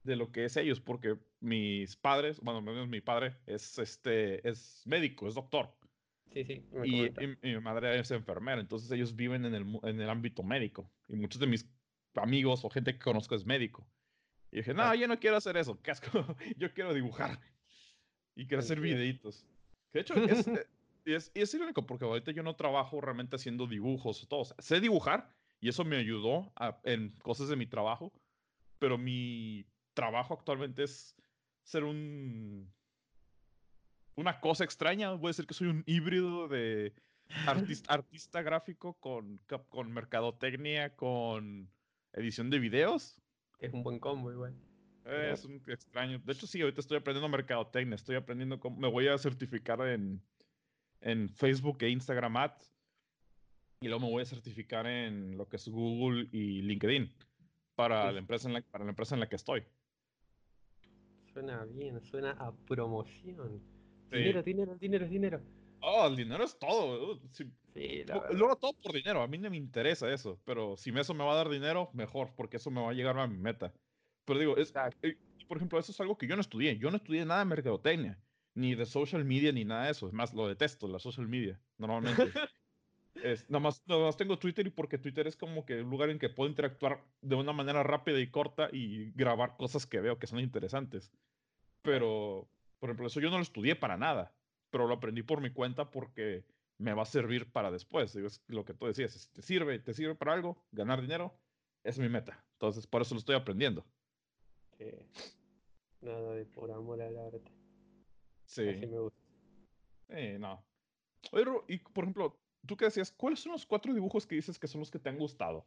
de 0.03 0.15
lo 0.15 0.31
que 0.31 0.45
es 0.45 0.55
ellos, 0.57 0.79
porque 0.79 1.17
mis 1.39 1.95
padres, 1.95 2.39
bueno, 2.39 2.61
mi 2.61 3.01
padre 3.01 3.35
es, 3.47 3.79
este, 3.79 4.47
es 4.47 4.83
médico, 4.85 5.27
es 5.27 5.33
doctor. 5.33 5.75
Sí, 6.31 6.43
sí. 6.43 6.65
y, 6.83 7.09
mi 7.41 7.59
madre 7.61 7.97
es 7.97 8.11
enfermera, 8.11 8.61
entonces 8.61 8.91
ellos 8.91 9.15
viven 9.15 9.45
en 9.45 9.55
el, 9.55 9.79
en 9.83 9.99
el 9.99 10.09
ámbito 10.09 10.43
médico. 10.43 10.91
Y 11.07 11.15
muchos 11.15 11.39
de 11.39 11.47
mis 11.47 11.63
amigos 12.17 12.63
o 12.65 12.69
gente 12.69 12.93
que 12.93 12.99
conozco 12.99 13.35
es 13.35 13.45
médico. 13.45 13.87
Y 14.51 14.57
dije, 14.57 14.73
no, 14.73 14.93
yo 14.95 15.07
no 15.07 15.19
quiero 15.19 15.37
hacer 15.37 15.57
eso, 15.57 15.79
casco. 15.81 16.07
yo 16.57 16.73
quiero 16.73 16.93
dibujar. 16.93 17.39
Y 18.35 18.47
quiero 18.47 18.61
hacer 18.61 18.79
videitos. 18.79 19.45
De 19.93 20.01
hecho, 20.01 20.13
es, 20.15 20.47
eh, 20.47 20.67
es, 21.05 21.31
es 21.33 21.53
irónico 21.53 21.85
porque 21.85 22.05
ahorita 22.05 22.31
yo 22.31 22.43
no 22.43 22.55
trabajo 22.55 22.99
realmente 23.01 23.35
haciendo 23.35 23.67
dibujos 23.67 24.23
o 24.23 24.27
todo. 24.27 24.39
O 24.41 24.45
sea, 24.45 24.55
sé 24.59 24.79
dibujar 24.79 25.33
y 25.59 25.69
eso 25.69 25.83
me 25.85 25.97
ayudó 25.97 26.51
a- 26.55 26.79
en 26.83 27.09
cosas 27.21 27.47
de 27.49 27.55
mi 27.55 27.65
trabajo, 27.65 28.11
pero 28.79 28.97
mi 28.97 29.65
trabajo 29.93 30.33
actualmente 30.33 30.83
es 30.83 31.15
ser 31.63 31.83
un 31.83 32.71
una 34.15 34.39
cosa 34.39 34.63
extraña. 34.63 35.11
Voy 35.13 35.27
a 35.27 35.31
decir 35.31 35.47
que 35.47 35.53
soy 35.53 35.67
un 35.67 35.83
híbrido 35.85 36.47
de 36.47 36.93
artista, 37.45 37.93
artista 37.93 38.41
gráfico 38.41 38.93
con, 38.99 39.39
con 39.69 39.91
mercadotecnia, 39.91 40.95
con 40.95 41.69
edición 42.15 42.49
de 42.49 42.59
videos. 42.59 43.21
Es 43.59 43.71
un 43.73 43.83
buen 43.83 43.99
combo 43.99 44.31
igual. 44.31 44.53
Eh, 45.05 45.29
Es 45.33 45.45
un 45.45 45.61
extraño. 45.67 46.19
De 46.19 46.33
hecho, 46.33 46.47
sí, 46.47 46.59
ahorita 46.61 46.81
estoy 46.81 46.97
aprendiendo 46.97 47.29
mercadotecnia. 47.29 47.95
Estoy 47.95 48.15
aprendiendo 48.15 48.59
cómo. 48.59 48.77
Me 48.79 48.89
voy 48.89 49.07
a 49.07 49.17
certificar 49.17 49.79
en, 49.87 50.19
en 51.01 51.29
Facebook 51.29 51.77
e 51.81 51.89
Instagram 51.89 52.35
Ads. 52.37 52.73
Y 53.81 53.87
luego 53.87 54.05
me 54.05 54.11
voy 54.11 54.23
a 54.23 54.25
certificar 54.25 54.87
en 54.87 55.37
lo 55.37 55.47
que 55.47 55.57
es 55.57 55.67
Google 55.67 56.27
y 56.31 56.61
LinkedIn 56.63 57.13
para 57.75 58.11
la 58.11 58.19
empresa 58.19 58.47
en 58.47 58.55
la, 58.55 58.61
para 58.61 58.83
la 58.85 58.89
empresa 58.91 59.13
en 59.15 59.19
la 59.19 59.29
que 59.29 59.35
estoy. 59.35 59.63
Suena 61.33 61.65
bien, 61.65 62.01
suena 62.01 62.31
a 62.31 62.51
promoción. 62.65 63.61
Sí. 64.09 64.17
Dinero, 64.17 64.43
dinero, 64.43 64.75
dinero, 64.77 65.07
dinero. 65.07 65.41
Oh, 65.81 66.07
el 66.07 66.15
dinero 66.15 66.43
es 66.43 66.57
todo. 66.57 67.19
si- 67.31 67.51
Sí, 67.75 68.05
la 68.05 68.15
lo, 68.15 68.21
verdad. 68.21 68.37
lo 68.37 68.45
hago 68.45 68.55
todo 68.55 68.73
por 68.73 68.93
dinero. 68.93 69.21
A 69.21 69.27
mí 69.27 69.37
no 69.37 69.49
me 69.49 69.57
interesa 69.57 70.11
eso. 70.11 70.39
Pero 70.45 70.77
si 70.77 70.91
eso 70.91 71.13
me 71.13 71.25
va 71.25 71.33
a 71.33 71.35
dar 71.35 71.49
dinero, 71.49 71.89
mejor, 71.93 72.31
porque 72.35 72.57
eso 72.57 72.71
me 72.71 72.81
va 72.81 72.91
a 72.91 72.93
llegar 72.93 73.19
a 73.19 73.27
mi 73.27 73.37
meta. 73.37 73.73
Pero 74.23 74.39
digo, 74.39 74.57
es, 74.57 74.73
eh, 75.01 75.17
por 75.47 75.57
ejemplo, 75.57 75.77
eso 75.77 75.91
es 75.91 75.99
algo 75.99 76.17
que 76.17 76.25
yo 76.25 76.35
no 76.35 76.41
estudié. 76.41 76.77
Yo 76.77 76.89
no 76.89 76.97
estudié 76.97 77.25
nada 77.25 77.41
de 77.41 77.45
mercadotecnia, 77.45 78.17
ni 78.53 78.75
de 78.75 78.85
social 78.85 79.25
media, 79.25 79.51
ni 79.51 79.65
nada 79.65 79.85
de 79.85 79.91
eso. 79.91 80.07
Es 80.07 80.13
más, 80.13 80.33
lo 80.33 80.47
detesto, 80.47 80.87
la 80.87 80.99
social 80.99 81.27
media, 81.27 81.59
normalmente. 81.77 82.31
es, 83.15 83.49
nada, 83.49 83.59
más, 83.59 83.83
nada 83.87 84.05
más 84.05 84.15
tengo 84.15 84.39
Twitter 84.39 84.65
y 84.65 84.69
porque 84.69 84.97
Twitter 84.97 85.27
es 85.27 85.35
como 85.35 85.65
que 85.65 85.81
un 85.81 85.89
lugar 85.89 86.09
en 86.09 86.17
que 86.17 86.29
puedo 86.29 86.49
interactuar 86.49 87.03
de 87.21 87.35
una 87.35 87.51
manera 87.51 87.83
rápida 87.83 88.21
y 88.21 88.31
corta 88.31 88.69
y 88.71 89.11
grabar 89.11 89.57
cosas 89.57 89.85
que 89.85 89.99
veo 89.99 90.17
que 90.17 90.27
son 90.27 90.39
interesantes. 90.39 91.11
Pero, 91.81 92.47
por 92.79 92.89
ejemplo, 92.89 93.07
eso 93.07 93.19
yo 93.19 93.29
no 93.29 93.35
lo 93.35 93.43
estudié 93.43 93.75
para 93.75 93.97
nada, 93.97 94.33
pero 94.69 94.87
lo 94.87 94.93
aprendí 94.95 95.23
por 95.23 95.41
mi 95.41 95.49
cuenta 95.49 95.91
porque 95.91 96.45
me 96.77 96.93
va 96.93 97.03
a 97.03 97.05
servir 97.05 97.51
para 97.51 97.71
después. 97.71 98.13
Digo, 98.13 98.27
es 98.27 98.41
lo 98.47 98.65
que 98.65 98.73
tú 98.73 98.85
decías, 98.85 99.29
te 99.33 99.41
sirve, 99.41 99.79
te 99.79 99.93
sirve 99.93 100.15
para 100.15 100.33
algo, 100.33 100.63
ganar 100.71 101.01
dinero, 101.01 101.37
es 101.83 101.97
mi 101.99 102.09
meta. 102.09 102.43
Entonces, 102.53 102.85
por 102.87 103.01
eso 103.01 103.13
lo 103.15 103.19
estoy 103.19 103.35
aprendiendo. 103.35 103.85
Sí. 104.77 104.91
Nada 106.01 106.33
de 106.33 106.45
por 106.45 106.71
amor 106.71 107.01
al 107.01 107.17
arte. 107.17 107.51
Sí. 108.45 108.67
Así 108.67 108.85
me 108.87 108.99
gusta. 108.99 109.19
Eh, 110.09 110.37
no. 110.39 110.63
Oye, 111.31 111.45
y 111.67 111.77
por 111.79 112.03
ejemplo, 112.03 112.39
tú 112.65 112.77
que 112.77 112.85
decías, 112.85 113.11
¿cuáles 113.11 113.39
son 113.39 113.53
los 113.53 113.65
cuatro 113.65 113.93
dibujos 113.93 114.27
que 114.27 114.35
dices 114.35 114.59
que 114.59 114.67
son 114.67 114.79
los 114.79 114.91
que 114.91 114.99
te 114.99 115.09
han 115.09 115.17
gustado? 115.17 115.65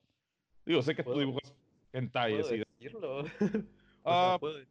Digo, 0.64 0.82
sé 0.82 0.94
que 0.94 1.02
tú 1.02 1.10
¿Puedo- 1.10 1.20
dibujas 1.20 1.54
hentai 1.92 2.34
¿Puedo 2.34 2.46
así. 2.46 2.62
decirlo? 2.78 3.24
Ah, 4.04 4.36
¿puedo- 4.38 4.64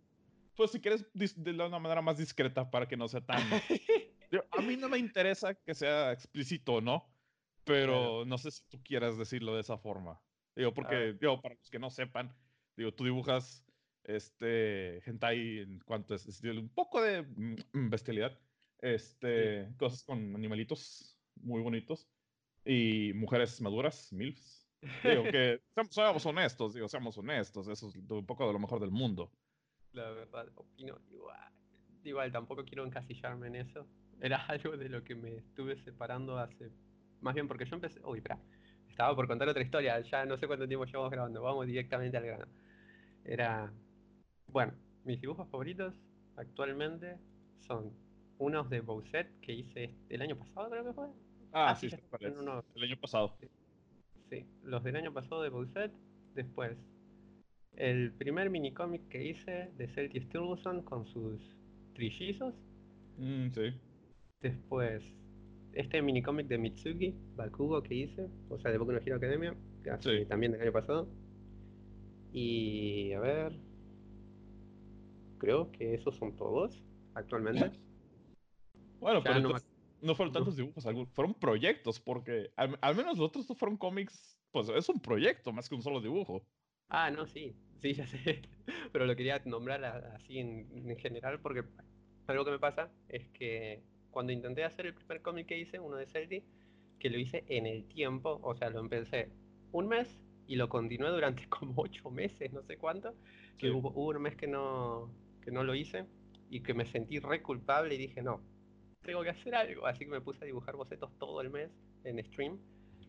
Pues 0.56 0.72
si 0.72 0.80
quieres 0.80 1.06
de 1.14 1.52
una 1.52 1.78
manera 1.80 2.02
más 2.02 2.18
discreta 2.18 2.70
para 2.72 2.88
que 2.88 2.96
no 2.98 3.08
sea 3.08 3.22
tan... 3.22 3.38
A 4.58 4.62
mí 4.62 4.76
no 4.76 4.90
me 4.90 4.98
interesa 4.98 5.54
que 5.56 5.74
sea 5.74 6.12
explícito 6.12 6.76
o 6.76 6.82
no, 6.82 7.10
pero 7.64 8.26
no 8.26 8.38
sé 8.38 8.52
si 8.52 8.64
tú 8.70 8.82
quieras 8.84 9.18
decirlo 9.18 9.56
de 9.56 9.62
esa 9.62 9.78
forma. 9.78 10.22
Digo, 10.56 10.74
porque, 10.74 10.96
ver. 10.96 11.20
digo, 11.20 11.42
para 11.42 11.56
los 11.56 11.70
que 11.70 11.80
no 11.80 11.90
sepan, 11.90 12.36
digo, 12.76 12.94
tú 12.94 13.04
dibujas 13.04 13.64
este 14.04 15.02
hentai 15.06 15.60
en 15.60 15.80
cuanto 15.82 16.16
es, 16.16 16.26
es 16.26 16.42
un 16.42 16.70
poco 16.70 17.02
de 17.02 17.26
bestialidad, 17.74 18.40
este, 18.80 19.74
cosas 19.78 20.04
con 20.04 20.36
animalitos 20.36 21.18
muy 21.36 21.62
bonitos 21.62 22.10
y 22.66 23.12
mujeres 23.14 23.62
maduras, 23.62 24.12
milfs. 24.12 24.68
Digo 25.04 25.24
que 25.24 25.62
seamos, 25.76 25.94
seamos 25.94 26.26
honestos, 26.26 26.74
digo, 26.74 26.88
seamos 26.88 27.18
honestos, 27.18 27.68
eso 27.68 27.90
es 27.90 27.96
un 27.96 28.26
poco 28.26 28.48
de 28.48 28.54
lo 28.54 28.60
mejor 28.60 28.80
del 28.80 28.92
mundo. 28.92 29.32
La 29.94 30.10
verdad, 30.12 30.48
opino 30.56 31.00
igual. 31.12 31.52
Igual, 32.04 32.32
tampoco 32.32 32.64
quiero 32.64 32.86
encasillarme 32.86 33.48
en 33.48 33.56
eso. 33.56 33.88
Era 34.22 34.38
algo 34.48 34.78
de 34.78 34.90
lo 34.90 35.04
que 35.04 35.16
me 35.16 35.38
estuve 35.38 35.78
separando 35.84 36.38
hace... 36.38 36.72
Más 37.22 37.34
bien 37.36 37.48
porque 37.48 37.66
yo 37.66 37.76
empecé... 37.76 38.00
Uy, 38.04 38.20
espera. 38.20 38.40
Estaba 38.90 39.16
por 39.16 39.28
contar 39.28 39.48
otra 39.50 39.64
historia. 39.64 40.00
Ya 40.02 40.26
no 40.26 40.38
sé 40.38 40.48
cuánto 40.48 40.68
tiempo 40.68 40.86
llevamos 40.86 41.12
grabando. 41.12 41.42
Vamos 41.42 41.68
directamente 41.68 42.18
al 42.18 42.26
grano. 42.26 42.46
Era... 43.26 43.72
Bueno, 44.48 44.74
mis 45.04 45.20
dibujos 45.22 45.48
favoritos 45.50 45.94
actualmente 46.36 47.18
son 47.68 47.92
unos 48.40 48.70
de 48.70 48.82
Bowset 48.82 49.28
que 49.42 49.54
hice 49.54 49.96
el 50.10 50.22
año 50.22 50.38
pasado, 50.38 50.70
creo 50.70 50.86
que 50.86 50.94
fue. 50.94 51.08
Ah, 51.52 51.72
Ah, 51.72 51.76
sí, 51.76 51.90
sí, 51.90 51.96
sí, 51.96 52.02
ya 52.02 52.10
parece. 52.10 52.34
en 52.34 52.40
uno- 52.40 52.64
el 52.76 52.84
año 52.84 52.98
pasado. 52.98 53.38
Sí, 54.30 54.46
los 54.64 54.84
del 54.84 54.96
año 54.96 55.14
pasado 55.14 55.42
de 55.42 55.50
Bowset. 55.50 55.92
Después, 56.36 56.78
el 57.78 58.12
primer 58.14 58.50
minicómic 58.50 59.08
que 59.10 59.24
hice 59.30 59.72
de 59.78 59.88
Celtic 59.90 60.24
Sturluson 60.26 60.82
con 60.84 61.06
sus 61.08 61.42
trillizos. 61.94 62.54
Mm, 63.20 63.52
sí. 63.54 63.74
Después, 64.42 65.04
este 65.74 66.02
minicómic 66.02 66.48
de 66.48 66.58
Mitsuki, 66.58 67.16
Bakugo 67.36 67.82
que 67.84 67.96
hice, 67.96 68.30
o 68.50 68.58
sea, 68.60 68.72
de 68.72 68.78
Boku 68.78 68.92
no 68.92 69.00
Hero 69.00 69.16
Academia, 69.18 69.56
que 69.84 69.90
hace 69.92 70.10
Sí. 70.12 70.26
también 70.26 70.52
del 70.52 70.62
año 70.62 70.72
pasado. 70.72 71.08
Y 72.32 73.14
a 73.14 73.20
ver, 73.20 73.54
creo 75.40 75.72
que 75.72 75.94
esos 75.94 76.16
son 76.16 76.36
todos 76.36 76.84
actualmente. 77.16 77.72
Bueno, 79.00 79.24
Ya 79.24 79.32
pero 79.34 79.42
no 79.42 79.50
me 79.54 79.60
no 80.00 80.14
fueron 80.16 80.32
tantos 80.34 80.56
dibujos, 80.56 80.84
fueron 81.14 81.34
proyectos, 81.34 82.00
porque 82.00 82.52
al, 82.56 82.78
al 82.82 82.96
menos 82.96 83.18
los 83.18 83.28
otros 83.30 83.48
fueron 83.58 83.78
cómics, 83.78 84.38
pues 84.52 84.70
es 84.70 84.90
un 84.90 85.00
proyecto 85.00 85.52
más 85.52 85.68
que 85.70 85.76
un 85.76 85.82
solo 85.82 86.02
dibujo. 86.02 86.46
Ah, 86.90 87.12
no, 87.12 87.28
sí, 87.28 87.56
sí, 87.82 87.94
ya 87.94 88.08
sé. 88.08 88.42
Pero 88.92 89.06
lo 89.06 89.16
quería 89.16 89.42
nombrar 89.46 89.84
así 89.86 90.40
en, 90.40 90.90
en 90.90 90.98
general 90.98 91.40
porque 91.42 91.64
algo 92.28 92.46
que 92.46 92.52
me 92.52 92.60
pasa 92.60 92.90
es 93.10 93.28
que 93.30 93.84
cuando 94.12 94.32
intenté 94.34 94.64
hacer 94.64 94.86
el 94.88 94.94
primer 94.94 95.22
cómic 95.22 95.48
que 95.48 95.60
hice, 95.60 95.80
uno 95.80 95.98
de 95.98 96.08
Celtic, 96.08 96.46
que 97.00 97.10
lo 97.10 97.18
hice 97.20 97.46
en 97.48 97.66
el 97.68 97.88
tiempo, 97.88 98.40
o 98.44 98.56
sea, 98.56 98.70
lo 98.70 98.80
empecé 98.80 99.32
un 99.72 99.88
mes 99.88 100.20
y 100.48 100.56
lo 100.56 100.70
continué 100.70 101.10
durante 101.10 101.48
como 101.50 101.74
ocho 101.82 102.10
meses, 102.12 102.52
no 102.54 102.64
sé 102.64 102.78
cuánto, 102.78 103.16
que 103.58 103.70
Sí. 103.70 103.72
hubo, 103.72 103.90
hubo 103.92 104.10
un 104.10 104.22
mes 104.22 104.36
que 104.36 104.48
no, 104.48 105.12
que 105.42 105.52
no 105.52 105.64
lo 105.64 105.76
hice 105.76 106.06
y 106.50 106.62
que 106.62 106.74
me 106.74 106.86
sentí 106.86 107.20
re 107.20 107.42
culpable 107.42 107.96
y 107.96 107.98
dije, 107.98 108.22
no, 108.22 108.42
tengo 109.04 109.24
que 109.24 109.30
hacer 109.30 109.56
algo. 109.56 109.86
Así 109.86 110.06
que 110.06 110.12
me 110.12 110.22
puse 110.22 110.44
a 110.44 110.48
dibujar 110.48 110.76
bocetos 110.76 111.12
todo 111.20 111.42
el 111.42 111.50
mes 111.50 111.72
en 112.04 112.24
stream, 112.26 112.60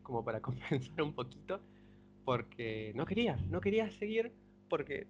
como 0.03 0.25
para 0.25 0.41
compensar 0.43 1.03
un 1.03 1.15
poquito 1.15 1.61
porque 2.25 2.93
no 2.95 3.07
quería, 3.07 3.37
no 3.49 3.61
quería 3.61 3.91
seguir 3.93 4.33
porque 4.69 5.07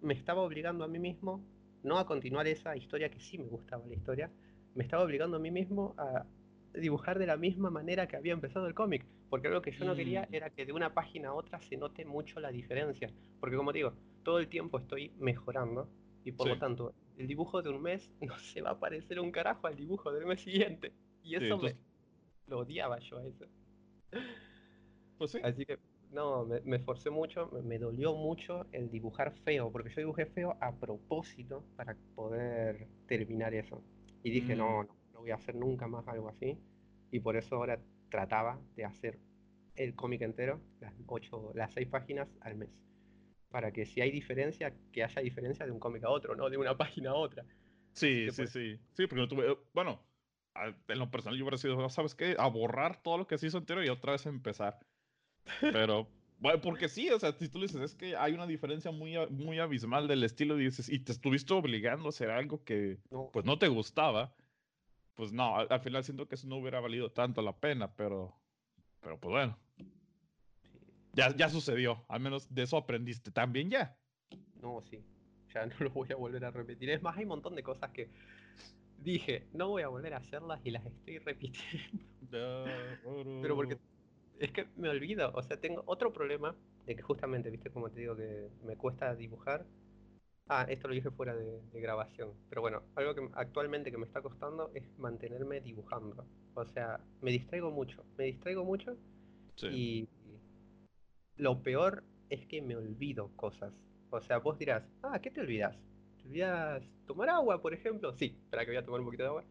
me 0.00 0.14
estaba 0.14 0.42
obligando 0.42 0.84
a 0.84 0.88
mí 0.88 0.98
mismo 0.98 1.44
no 1.82 1.98
a 1.98 2.06
continuar 2.06 2.46
esa 2.46 2.76
historia 2.76 3.10
que 3.10 3.20
sí 3.20 3.38
me 3.38 3.46
gustaba 3.48 3.86
la 3.86 3.94
historia, 3.94 4.30
me 4.74 4.84
estaba 4.84 5.02
obligando 5.04 5.36
a 5.36 5.40
mí 5.40 5.50
mismo 5.50 5.94
a 5.98 6.26
dibujar 6.74 7.18
de 7.18 7.26
la 7.26 7.36
misma 7.36 7.70
manera 7.70 8.06
que 8.06 8.16
había 8.16 8.32
empezado 8.32 8.66
el 8.66 8.74
cómic, 8.74 9.04
porque 9.28 9.48
algo 9.48 9.62
que 9.62 9.72
yo 9.72 9.84
no 9.84 9.96
quería 9.96 10.28
Mm. 10.28 10.32
era 10.32 10.50
que 10.50 10.66
de 10.66 10.72
una 10.72 10.94
página 10.94 11.30
a 11.30 11.34
otra 11.34 11.60
se 11.60 11.76
note 11.76 12.04
mucho 12.04 12.40
la 12.40 12.50
diferencia, 12.52 13.10
porque 13.40 13.56
como 13.56 13.72
digo, 13.72 13.94
todo 14.22 14.38
el 14.38 14.48
tiempo 14.48 14.78
estoy 14.78 15.12
mejorando 15.18 15.88
y 16.24 16.32
por 16.32 16.48
lo 16.48 16.58
tanto 16.58 16.94
el 17.16 17.26
dibujo 17.26 17.62
de 17.62 17.70
un 17.70 17.82
mes 17.82 18.12
no 18.20 18.38
se 18.38 18.62
va 18.62 18.70
a 18.70 18.78
parecer 18.80 19.18
un 19.20 19.32
carajo 19.32 19.66
al 19.66 19.76
dibujo 19.76 20.12
del 20.12 20.26
mes 20.26 20.40
siguiente 20.42 20.92
y 21.22 21.34
Sí, 21.38 21.44
eso 21.44 21.58
entonces, 21.58 21.74
me 21.74 21.76
lo 22.48 22.60
odiaba 22.60 22.98
yo 23.00 23.18
a 23.18 23.26
eso. 23.26 23.46
pues 25.18 25.32
sí. 25.32 25.40
Así 25.40 25.64
que, 25.66 25.78
no, 26.10 26.44
me, 26.44 26.60
me 26.60 26.76
esforcé 26.76 27.10
mucho, 27.10 27.48
me, 27.52 27.62
me 27.62 27.78
dolió 27.78 28.14
mucho 28.14 28.66
el 28.72 28.90
dibujar 28.90 29.32
feo, 29.44 29.70
porque 29.72 29.90
yo 29.90 30.00
dibujé 30.00 30.26
feo 30.26 30.56
a 30.60 30.72
propósito 30.78 31.64
para 31.76 31.96
poder 32.14 32.88
terminar 33.06 33.54
eso. 33.54 33.82
Y 34.22 34.30
dije, 34.30 34.54
Mm. 34.54 34.58
no, 34.58 34.82
no, 34.84 34.96
no 35.12 35.20
voy 35.20 35.30
a 35.30 35.36
hacer 35.36 35.54
nunca 35.54 35.86
más 35.88 36.06
algo 36.08 36.28
así. 36.28 36.58
Y 37.10 37.20
por 37.20 37.36
eso 37.36 37.56
ahora 37.56 37.80
trataba 38.10 38.60
de 38.76 38.84
hacer 38.84 39.18
el 39.76 39.94
cómic 39.94 40.22
entero, 40.22 40.60
las 40.80 40.94
ocho, 41.06 41.52
las 41.54 41.72
seis 41.72 41.88
páginas 41.88 42.28
al 42.40 42.56
mes. 42.56 42.70
Para 43.50 43.72
que 43.72 43.84
si 43.86 44.00
hay 44.00 44.10
diferencia, 44.10 44.72
que 44.92 45.02
haya 45.02 45.22
diferencia 45.22 45.64
de 45.66 45.72
un 45.72 45.80
cómic 45.80 46.04
a 46.04 46.10
otro, 46.10 46.36
no 46.36 46.48
de 46.50 46.56
una 46.56 46.76
página 46.78 47.10
a 47.10 47.14
otra. 47.14 47.44
Sí, 47.92 48.30
sí, 48.30 48.36
por- 48.42 48.48
sí. 48.48 48.78
Sí, 48.92 49.06
porque 49.06 49.20
no 49.22 49.28
tuve. 49.28 49.50
eh, 49.52 49.56
Bueno, 49.74 50.00
en 50.88 50.98
lo 50.98 51.10
personal 51.10 51.38
yo 51.38 51.44
hubiera 51.44 51.56
sido, 51.58 51.88
¿sabes 51.88 52.14
qué? 52.14 52.36
A 52.38 52.46
borrar 52.48 53.02
todo 53.02 53.18
lo 53.18 53.26
que 53.26 53.38
se 53.38 53.46
hizo 53.46 53.58
entero 53.58 53.82
y 53.82 53.88
otra 53.88 54.12
vez 54.12 54.26
empezar. 54.26 54.78
Pero, 55.60 56.08
bueno, 56.40 56.60
porque 56.60 56.88
sí, 56.88 57.10
o 57.10 57.18
sea, 57.18 57.32
si 57.32 57.48
tú 57.48 57.58
le 57.58 57.66
dices, 57.66 57.80
es 57.82 57.94
que 57.94 58.16
hay 58.16 58.32
una 58.32 58.46
diferencia 58.46 58.90
muy, 58.90 59.14
muy 59.28 59.58
abismal 59.58 60.08
del 60.08 60.24
estilo 60.24 60.58
y 60.58 60.64
dices, 60.64 60.88
y 60.88 60.98
te 60.98 61.12
estuviste 61.12 61.54
obligando 61.54 62.06
a 62.06 62.08
hacer 62.08 62.30
algo 62.30 62.64
que, 62.64 62.98
No, 63.10 63.30
pues, 63.32 63.44
no 63.44 63.58
te 63.58 63.68
gustaba, 63.68 64.34
pues 65.14 65.32
no, 65.32 65.56
al, 65.56 65.66
al 65.70 65.80
final 65.80 66.02
siento 66.02 66.26
que 66.26 66.34
eso 66.34 66.48
no 66.48 66.56
hubiera 66.56 66.80
valido 66.80 67.10
tanto 67.12 67.42
la 67.42 67.56
pena, 67.58 67.94
pero, 67.94 68.34
pero 69.00 69.20
pues 69.20 69.30
bueno, 69.30 69.58
ya, 71.12 71.34
ya 71.36 71.48
sucedió, 71.48 72.04
al 72.08 72.20
menos 72.20 72.52
de 72.54 72.62
eso 72.62 72.76
aprendiste 72.76 73.30
también 73.30 73.70
ya. 73.70 73.96
no, 74.62 74.82
sí. 74.90 75.04
Ya 75.52 75.66
no 75.66 75.74
lo 75.80 75.90
voy 75.90 76.08
a 76.12 76.16
volver 76.16 76.44
a 76.44 76.50
repetir. 76.50 76.90
Es 76.90 77.02
más, 77.02 77.16
hay 77.16 77.24
un 77.24 77.30
montón 77.30 77.54
de 77.56 77.62
cosas 77.62 77.90
que 77.90 78.08
dije, 78.98 79.48
no 79.52 79.68
voy 79.68 79.82
a 79.82 79.88
volver 79.88 80.14
a 80.14 80.18
hacerlas 80.18 80.60
y 80.64 80.70
las 80.70 80.86
estoy 80.86 81.18
repitiendo. 81.18 82.04
Pero 82.30 83.56
porque 83.56 83.76
es 84.40 84.52
que 84.52 84.66
me 84.76 84.88
olvido, 84.88 85.30
o 85.34 85.42
sea, 85.42 85.60
tengo 85.60 85.82
otro 85.86 86.12
problema 86.12 86.56
de 86.86 86.96
que 86.96 87.02
justamente, 87.02 87.50
viste, 87.50 87.70
como 87.70 87.90
te 87.90 88.00
digo, 88.00 88.16
que 88.16 88.48
me 88.64 88.74
cuesta 88.76 89.14
dibujar. 89.14 89.66
Ah, 90.48 90.66
esto 90.68 90.88
lo 90.88 90.94
dije 90.94 91.10
fuera 91.10 91.36
de, 91.36 91.60
grabación. 91.74 92.32
Pero 92.48 92.62
bueno, 92.62 92.82
algo 92.96 93.14
que 93.14 93.28
actualmente 93.34 93.90
que 93.90 93.98
me 93.98 94.06
está 94.06 94.22
costando 94.22 94.70
es 94.74 94.82
mantenerme 94.98 95.60
dibujando. 95.60 96.26
O 96.54 96.64
sea, 96.64 96.98
me 97.20 97.30
distraigo 97.30 97.70
mucho, 97.70 98.02
me 98.16 98.24
distraigo 98.24 98.64
mucho 98.64 98.96
y 99.62 100.08
lo 101.36 101.62
peor 101.62 102.02
es 102.30 102.46
que 102.46 102.62
me 102.62 102.76
olvido 102.76 103.30
cosas. 103.36 103.74
O 104.08 104.20
sea, 104.22 104.38
vos 104.38 104.58
dirás, 104.58 104.88
ah, 105.02 105.20
¿qué 105.20 105.30
te 105.30 105.42
olvidas? 105.42 105.76
¿Te 106.16 106.28
olvidas 106.28 106.82
tomar 107.06 107.28
agua, 107.28 107.60
por 107.60 107.74
ejemplo? 107.74 108.16
Sí, 108.16 108.36
espera 108.44 108.64
que 108.64 108.70
voy 108.70 108.78
a 108.78 108.84
tomar 108.84 109.00
un 109.00 109.06
poquito 109.06 109.22
de 109.22 109.28
agua. 109.28 109.44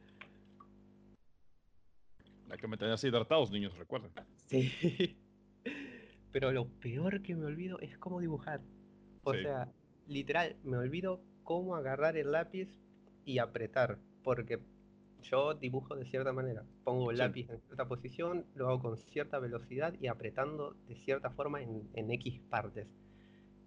Hay 2.50 2.58
que 2.58 2.68
mantenerse 2.68 3.08
hidratados, 3.08 3.52
niños, 3.52 3.78
recuerden. 3.78 4.12
Sí. 4.47 5.18
Pero 6.32 6.52
lo 6.52 6.68
peor 6.68 7.22
que 7.22 7.36
me 7.36 7.45
olvido 7.45 7.80
es 7.80 7.97
cómo 7.97 8.20
dibujar. 8.20 8.62
O 9.24 9.34
sea, 9.34 9.72
literal, 10.08 10.56
me 10.64 10.78
olvido 10.78 11.22
cómo 11.43 11.76
agarrar 11.76 12.18
el 12.18 12.32
lápiz 12.32 12.70
y 13.26 13.39
apretar. 13.39 14.00
Porque 14.24 14.60
yo 15.22 15.54
dibujo 15.54 15.95
de 15.95 16.06
cierta 16.06 16.34
manera. 16.34 16.64
Pongo 16.84 17.12
el 17.12 17.18
lápiz 17.18 17.50
en 17.50 17.60
cierta 17.62 17.88
posición, 17.88 18.45
lo 18.56 18.70
hago 18.70 18.80
con 18.80 18.97
cierta 18.97 19.39
velocidad 19.39 19.93
y 20.00 20.08
apretando 20.08 20.76
de 20.88 20.95
cierta 20.95 21.30
forma 21.32 21.62
en, 21.62 21.89
en 21.93 22.12
X 22.12 22.39
partes. 22.50 22.88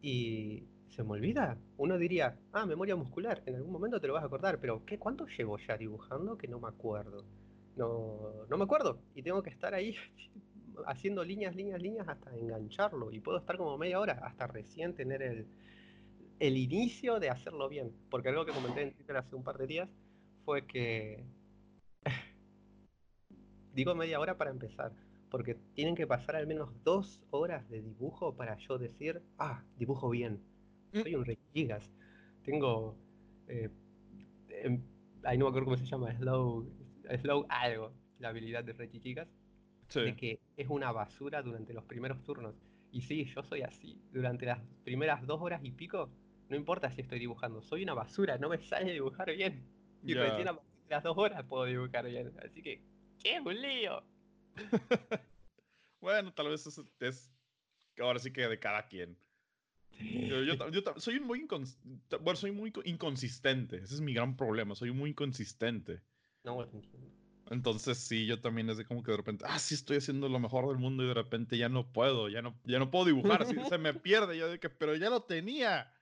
Y 0.01 0.65
se 0.89 1.03
me 1.05 1.13
olvida. 1.13 1.59
Uno 1.77 1.99
diría, 1.99 2.37
ah, 2.53 2.67
memoria 2.67 2.97
muscular, 2.97 3.43
en 3.47 3.57
algún 3.57 3.73
momento 3.73 4.01
te 4.01 4.07
lo 4.07 4.15
vas 4.15 4.23
a 4.23 4.27
acordar, 4.27 4.59
pero 4.61 4.85
¿qué? 4.85 4.99
¿Cuánto 4.99 5.27
llevo 5.27 5.59
ya 5.59 5.77
dibujando 5.77 6.37
que 6.37 6.49
no 6.49 6.61
me 6.61 6.69
acuerdo? 6.69 7.25
No, 7.77 8.47
no 8.49 8.57
me 8.57 8.65
acuerdo. 8.65 8.99
Y 9.15 9.23
tengo 9.23 9.43
que 9.43 9.51
estar 9.51 9.75
ahí 9.75 9.95
haciendo 10.87 11.25
líneas, 11.25 11.55
líneas, 11.55 11.81
líneas 11.81 12.09
hasta 12.09 12.37
engancharlo. 12.37 13.11
Y 13.13 13.21
puedo 13.21 13.39
estar 13.39 13.57
como 13.57 13.79
media 13.79 14.01
hora 14.01 14.21
hasta 14.23 14.47
recién 14.47 14.95
tener 14.95 15.23
el, 15.23 15.47
el 16.39 16.57
inicio 16.57 17.21
de 17.21 17.31
hacerlo 17.31 17.69
bien. 17.69 17.93
Porque 18.11 18.29
algo 18.29 18.45
que 18.45 18.53
comenté 18.53 18.83
en 18.83 18.93
Twitter 18.93 19.17
hace 19.17 19.35
un 19.35 19.45
par 19.45 19.59
de 19.59 19.67
días 19.67 19.89
fue 20.45 20.67
que... 20.67 21.25
Digo 23.75 23.95
media 23.95 24.21
hora 24.21 24.37
para 24.37 24.51
empezar. 24.51 24.93
Porque 25.31 25.55
tienen 25.75 25.95
que 25.95 26.07
pasar 26.07 26.37
al 26.37 26.47
menos 26.47 26.71
dos 26.85 27.23
horas 27.31 27.67
de 27.71 27.81
dibujo 27.81 28.37
para 28.37 28.59
yo 28.59 28.77
decir, 28.77 29.23
ah, 29.39 29.65
dibujo 29.79 30.11
bien. 30.11 30.43
Mm. 30.93 31.01
Soy 31.01 31.15
un 31.15 31.25
rey 31.25 31.39
gigas. 31.55 31.91
Tengo... 32.45 32.97
Eh, 33.49 33.71
em, 34.49 34.83
ahí 35.25 35.39
no 35.39 35.47
me 35.47 35.49
acuerdo 35.51 35.67
cómo 35.67 35.77
se 35.77 35.87
llama, 35.87 36.15
slow, 36.19 36.67
slow 37.21 37.47
algo, 37.49 37.93
la 38.19 38.29
habilidad 38.29 38.65
de 38.65 38.73
Rechi 38.73 39.01
Chicas 39.01 39.29
de 40.01 40.17
que 40.17 40.41
es 40.57 40.69
una 40.69 40.93
basura 40.93 41.43
durante 41.43 41.73
los 41.73 41.85
primeros 41.85 42.23
turnos. 42.23 42.55
Y 42.91 43.03
sí, 43.03 43.25
yo 43.25 43.43
soy 43.43 43.63
así. 43.63 44.01
Durante 44.13 44.47
las 44.47 44.61
primeras 44.85 45.27
dos 45.27 45.41
horas 45.41 45.61
y 45.65 45.71
pico, 45.71 46.11
no 46.49 46.57
importa 46.57 46.91
si 46.91 47.01
estoy 47.01 47.19
dibujando, 47.19 47.63
soy 47.63 47.83
una 47.83 47.95
basura, 47.95 48.39
no 48.39 48.49
me 48.49 48.59
sale 48.59 48.93
dibujar 48.93 49.35
bien. 49.35 49.67
Y 50.05 50.15
recién 50.15 50.49
a 50.49 50.59
las 50.89 51.03
dos 51.03 51.17
horas 51.17 51.45
puedo 51.45 51.65
dibujar 51.65 52.07
bien. 52.07 52.33
Así 52.45 52.63
que, 52.63 52.83
¡qué 53.19 53.41
un 53.41 53.61
lío! 53.61 54.03
bueno, 56.01 56.33
tal 56.33 56.49
vez 56.49 56.67
es, 56.67 56.81
es, 57.01 57.33
ahora 57.99 58.19
sí 58.19 58.33
que 58.33 58.47
de 58.47 58.59
cada 58.59 58.87
quien. 58.87 59.17
Yo, 60.01 60.43
yo, 60.43 60.55
soy 60.97 61.21
muy 61.21 61.47
bueno, 62.21 62.37
soy 62.37 62.51
muy 62.51 62.73
inconsistente. 62.85 63.77
Ese 63.77 63.95
es 63.95 64.01
mi 64.01 64.15
gran 64.15 64.37
problema. 64.37 64.75
Soy 64.75 64.91
muy 64.91 65.11
inconsistente. 65.11 66.01
No, 66.45 66.63
entiendo. 66.63 67.13
Entonces 67.51 67.99
sí, 67.99 68.27
yo 68.27 68.41
también 68.41 68.71
es 68.71 68.79
de 68.79 68.87
como 68.87 69.03
que 69.03 69.11
de 69.11 69.17
repente, 69.19 69.45
ah, 69.47 69.59
sí 69.59 69.75
estoy 69.75 69.99
haciendo 69.99 70.29
lo 70.29 70.39
mejor 70.39 70.69
del 70.69 70.79
mundo 70.79 71.05
y 71.05 71.09
de 71.09 71.15
repente 71.15 71.59
ya 71.59 71.69
no 71.69 71.93
puedo, 71.93 72.29
ya 72.29 72.41
no, 72.41 72.59
ya 72.65 72.79
no 72.79 72.91
puedo 72.91 73.05
dibujar, 73.05 73.47
se 73.47 73.79
me 73.79 73.93
pierde, 73.93 74.39
yo 74.39 74.49
de 74.49 74.59
que, 74.59 74.71
pero 74.71 74.97
ya 74.97 75.11
lo 75.11 75.23
tenía. 75.23 75.93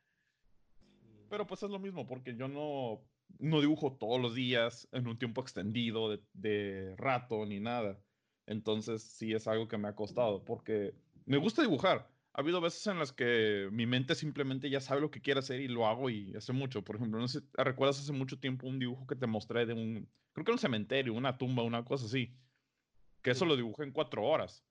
Pero 1.28 1.46
pues 1.46 1.62
es 1.62 1.70
lo 1.70 1.78
mismo, 1.78 2.06
porque 2.06 2.36
yo 2.36 2.46
no, 2.46 3.00
no 3.38 3.60
dibujo 3.60 3.96
todos 3.98 4.20
los 4.20 4.34
días 4.34 4.88
en 4.92 5.08
un 5.08 5.18
tiempo 5.18 5.40
extendido 5.40 6.10
de, 6.10 6.20
de 6.34 6.94
rato 6.96 7.44
ni 7.46 7.58
nada. 7.58 7.98
Entonces 8.46 9.02
sí 9.02 9.32
es 9.32 9.48
algo 9.48 9.66
que 9.66 9.78
me 9.78 9.88
ha 9.88 9.94
costado, 9.94 10.44
porque 10.44 10.94
me 11.24 11.36
gusta 11.36 11.62
dibujar, 11.62 12.08
ha 12.40 12.42
habido 12.42 12.60
veces 12.62 12.86
en 12.86 12.98
las 12.98 13.12
que 13.12 13.68
mi 13.70 13.84
mente 13.84 14.14
simplemente 14.14 14.70
ya 14.70 14.80
sabe 14.80 15.02
lo 15.02 15.10
que 15.10 15.20
quiere 15.20 15.40
hacer 15.40 15.60
y 15.60 15.68
lo 15.68 15.86
hago 15.86 16.08
y 16.08 16.34
hace 16.34 16.54
mucho. 16.54 16.82
Por 16.82 16.96
ejemplo, 16.96 17.20
no 17.20 17.28
sé, 17.28 17.40
¿recuerdas 17.52 18.00
hace 18.00 18.12
mucho 18.12 18.38
tiempo 18.38 18.66
un 18.66 18.78
dibujo 18.78 19.06
que 19.06 19.14
te 19.14 19.26
mostré 19.26 19.66
de 19.66 19.74
un, 19.74 20.08
creo 20.32 20.46
que 20.46 20.52
un 20.52 20.58
cementerio, 20.58 21.12
una 21.12 21.36
tumba, 21.36 21.62
una 21.62 21.84
cosa 21.84 22.06
así? 22.06 22.32
Que 23.20 23.32
eso 23.32 23.44
lo 23.44 23.56
dibujé 23.56 23.84
en 23.84 23.92
cuatro 23.92 24.24
horas. 24.24 24.64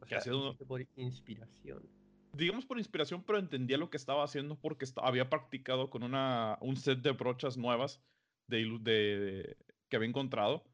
O 0.00 0.06
sea, 0.06 0.18
que 0.18 0.64
por 0.64 0.84
inspiración. 0.96 1.88
Digamos 2.32 2.66
por 2.66 2.78
inspiración, 2.78 3.22
pero 3.22 3.38
entendía 3.38 3.78
lo 3.78 3.88
que 3.88 3.96
estaba 3.96 4.24
haciendo 4.24 4.56
porque 4.56 4.86
había 4.96 5.30
practicado 5.30 5.88
con 5.88 6.02
una, 6.02 6.58
un 6.62 6.76
set 6.76 6.98
de 6.98 7.12
brochas 7.12 7.56
nuevas 7.56 8.02
de, 8.48 8.78
de, 8.80 9.56
que 9.88 9.96
había 9.96 10.08
encontrado. 10.08 10.64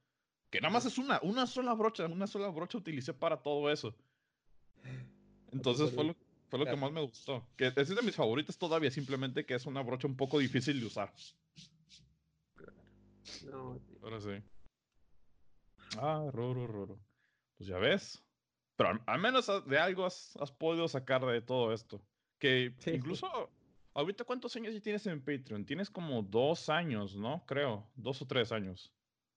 Que 0.49 0.62
nada 0.62 0.72
más 0.72 0.87
es 0.87 0.97
una, 0.97 1.20
una 1.22 1.47
sola 1.47 1.74
brocha, 1.74 2.07
una 2.07 2.26
sola 2.26 2.49
brocha 2.49 2.79
utilicé 2.79 3.12
para 3.12 3.43
todo 3.43 3.70
eso. 3.70 3.95
Entonces 5.53 5.92
fue 5.92 6.05
lo, 6.05 6.16
fue 6.49 6.59
lo 6.59 6.64
que 6.64 6.76
más 6.76 6.92
me 6.92 7.01
gustó. 7.01 7.46
Que 7.57 7.72
es 7.74 7.88
de 7.88 8.03
mis 8.03 8.16
favoritos 8.16 8.59
todavía, 8.59 8.90
simplemente 8.90 9.44
que 9.44 9.55
es 9.55 9.66
una 9.66 9.82
brocha 9.82 10.07
un 10.07 10.16
poco 10.16 10.38
difícil 10.38 10.80
de 10.80 10.86
usar. 10.86 11.12
No, 13.51 13.80
Ahora 14.03 14.20
sí. 14.20 14.42
Ah, 15.99 16.28
roro, 16.32 16.66
roro. 16.66 16.99
Pues 17.57 17.68
ya 17.68 17.78
ves. 17.78 18.22
Pero 18.76 19.01
al, 19.07 19.20
menos 19.20 19.51
de 19.66 19.78
algo 19.78 20.07
has, 20.07 20.36
podido 20.59 20.86
sacar 20.88 21.24
de 21.26 21.40
todo 21.40 21.72
esto. 21.72 22.01
Que 22.38 22.72
incluso, 22.86 23.51
ahorita 23.94 24.24
cuántos 24.24 24.55
años 24.57 24.72
ya 24.72 24.80
tienes 24.80 25.07
en 25.07 25.20
Patreon? 25.20 25.64
Tienes 25.64 25.90
como 25.90 26.22
dos 26.22 26.68
años, 26.68 27.16
¿no? 27.16 27.44
Creo, 27.46 27.90
dos 27.96 28.22
o 28.22 28.26
tres 28.26 28.53
años. 28.53 28.92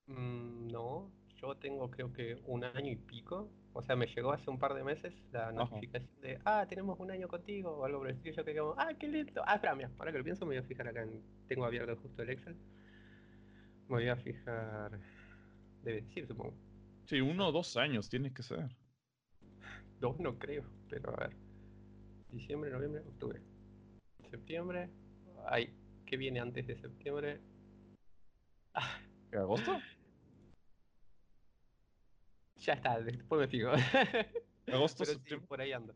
Mm, 0.06 0.68
no, 0.68 1.12
yo 1.42 1.56
tengo 1.56 1.90
creo 1.90 2.14
que 2.14 2.38
un 2.46 2.64
año 2.64 2.92
y 2.92 2.96
pico. 2.96 3.50
O 3.74 3.82
sea, 3.82 3.96
me 3.96 4.06
llegó 4.08 4.34
hace 4.34 4.50
un 4.50 4.60
par 4.60 4.74
de 4.74 4.84
meses 4.84 5.14
la 5.32 5.52
notificación 5.52 6.22
de, 6.22 6.40
ah, 6.44 6.66
tenemos 6.68 7.00
un 7.00 7.10
año 7.10 7.28
contigo 7.28 7.72
o 7.72 7.86
algo 7.86 8.00
por 8.00 8.10
el 8.10 8.16
estilo. 8.16 8.36
Yo 8.36 8.46
que 8.46 8.58
como, 8.58 8.76
ah, 8.78 8.94
qué 9.00 9.08
lindo. 9.08 9.42
Ah, 9.46 9.56
espera, 9.56 9.76
mira, 9.76 9.90
ahora 9.98 10.12
que 10.12 10.18
lo 10.18 10.24
pienso 10.24 10.46
me 10.46 10.56
voy 10.56 10.64
a 10.64 10.68
fijar 10.68 10.88
acá. 10.88 11.04
En, 11.04 11.24
tengo 11.48 11.66
abierto 11.66 11.96
justo 12.02 12.22
el 12.22 12.32
Excel. 12.32 12.56
Me 13.88 13.96
voy 13.96 14.10
a 14.10 14.16
fijar. 14.18 15.00
Debe 15.84 16.02
decir, 16.02 16.28
supongo. 16.28 16.54
Sí, 17.06 17.22
uno 17.22 17.48
o 17.48 17.52
dos 17.52 17.78
años 17.78 18.10
tiene 18.10 18.34
que 18.34 18.44
ser. 18.44 18.70
Dos 20.00 20.20
no 20.20 20.38
creo, 20.38 20.64
pero 20.90 21.14
a 21.14 21.28
ver. 21.28 21.36
Diciembre, 22.30 22.72
noviembre, 22.72 23.02
octubre. 23.02 23.42
Septiembre. 24.30 24.90
Ay, 25.48 25.74
¿qué 26.06 26.18
viene 26.18 26.40
antes 26.40 26.68
de 26.68 26.76
septiembre? 26.78 27.40
Ah. 28.74 29.00
¿Agosto? 29.34 29.80
Ya 32.62 32.74
está, 32.74 33.02
después 33.02 33.42
me 33.42 33.48
fijo. 33.48 33.72
Agosto, 34.72 35.04
septiembre. 35.04 35.48
por 35.48 35.60
ahí 35.60 35.74
ando. 35.74 35.96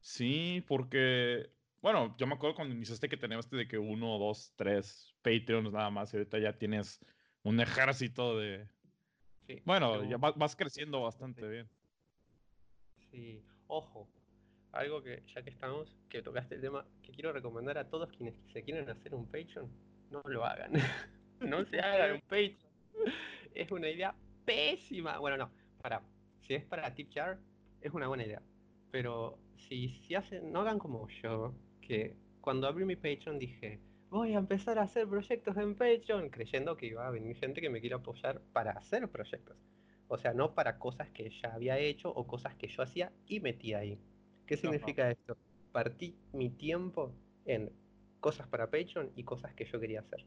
Sí, 0.00 0.64
porque, 0.66 1.50
bueno, 1.80 2.16
yo 2.18 2.26
me 2.26 2.34
acuerdo 2.34 2.56
cuando 2.56 2.74
iniciaste 2.74 3.08
que 3.08 3.16
tenías 3.16 3.48
de 3.48 3.68
que 3.68 3.78
uno, 3.78 4.18
dos, 4.18 4.52
tres 4.56 5.14
Patreons 5.22 5.72
nada 5.72 5.90
más, 5.90 6.12
y 6.12 6.16
ahorita 6.16 6.38
ya 6.38 6.52
tienes 6.58 7.00
un 7.42 7.60
ejército 7.60 8.36
de... 8.36 8.68
Sí, 9.46 9.62
bueno, 9.64 10.04
ya 10.04 10.16
vas, 10.18 10.56
creciendo 10.56 11.02
bastante 11.02 11.46
bien. 11.48 11.68
Sí, 13.10 13.42
ojo, 13.68 14.08
algo 14.72 15.02
que 15.02 15.22
ya 15.34 15.42
que 15.42 15.50
estamos, 15.50 15.96
que 16.10 16.20
tocaste 16.20 16.56
el 16.56 16.60
tema, 16.60 16.84
que 17.02 17.12
quiero 17.12 17.32
recomendar 17.32 17.78
a 17.78 17.88
todos 17.88 18.10
quienes 18.10 18.34
se 18.52 18.62
quieren 18.62 18.90
hacer 18.90 19.14
un 19.14 19.26
Patreon, 19.26 19.70
no 20.10 20.20
lo 20.24 20.44
hagan. 20.44 20.72
no 21.40 21.64
se 21.64 21.78
hagan 21.78 22.16
un 22.16 22.20
Patreon. 22.22 22.58
Es 23.54 23.70
una 23.70 23.88
idea 23.88 24.14
pésima. 24.48 25.18
Bueno, 25.18 25.36
no, 25.36 25.50
para. 25.82 26.02
Si 26.46 26.54
es 26.54 26.64
para 26.64 26.94
tip 26.94 27.12
jar, 27.12 27.38
es 27.82 27.92
una 27.92 28.08
buena 28.08 28.24
idea. 28.24 28.42
Pero 28.90 29.38
si, 29.56 29.90
si 30.06 30.14
hacen, 30.14 30.50
no 30.50 30.60
hagan 30.60 30.78
como 30.78 31.06
yo, 31.22 31.54
que 31.82 32.16
cuando 32.40 32.66
abrí 32.66 32.86
mi 32.86 32.96
Patreon 32.96 33.38
dije, 33.38 33.80
voy 34.08 34.32
a 34.32 34.38
empezar 34.38 34.78
a 34.78 34.82
hacer 34.82 35.06
proyectos 35.06 35.56
en 35.58 35.74
Patreon, 35.74 36.30
creyendo 36.30 36.76
que 36.76 36.86
iba 36.86 37.06
a 37.06 37.10
venir 37.10 37.36
gente 37.36 37.60
que 37.60 37.68
me 37.68 37.80
quiera 37.80 37.96
apoyar 37.96 38.40
para 38.54 38.72
hacer 38.72 39.06
proyectos. 39.10 39.58
O 40.08 40.16
sea, 40.16 40.32
no 40.32 40.54
para 40.54 40.78
cosas 40.78 41.10
que 41.10 41.28
ya 41.28 41.52
había 41.52 41.78
hecho 41.78 42.10
o 42.10 42.26
cosas 42.26 42.54
que 42.54 42.68
yo 42.68 42.82
hacía 42.82 43.12
y 43.26 43.40
metí 43.40 43.74
ahí. 43.74 44.00
¿Qué 44.46 44.56
significa 44.56 45.10
esto? 45.10 45.36
Partí 45.70 46.16
mi 46.32 46.48
tiempo 46.48 47.12
en 47.44 47.70
cosas 48.20 48.46
para 48.46 48.70
Patreon 48.70 49.12
y 49.14 49.24
cosas 49.24 49.52
que 49.52 49.66
yo 49.66 49.78
quería 49.78 50.00
hacer 50.00 50.24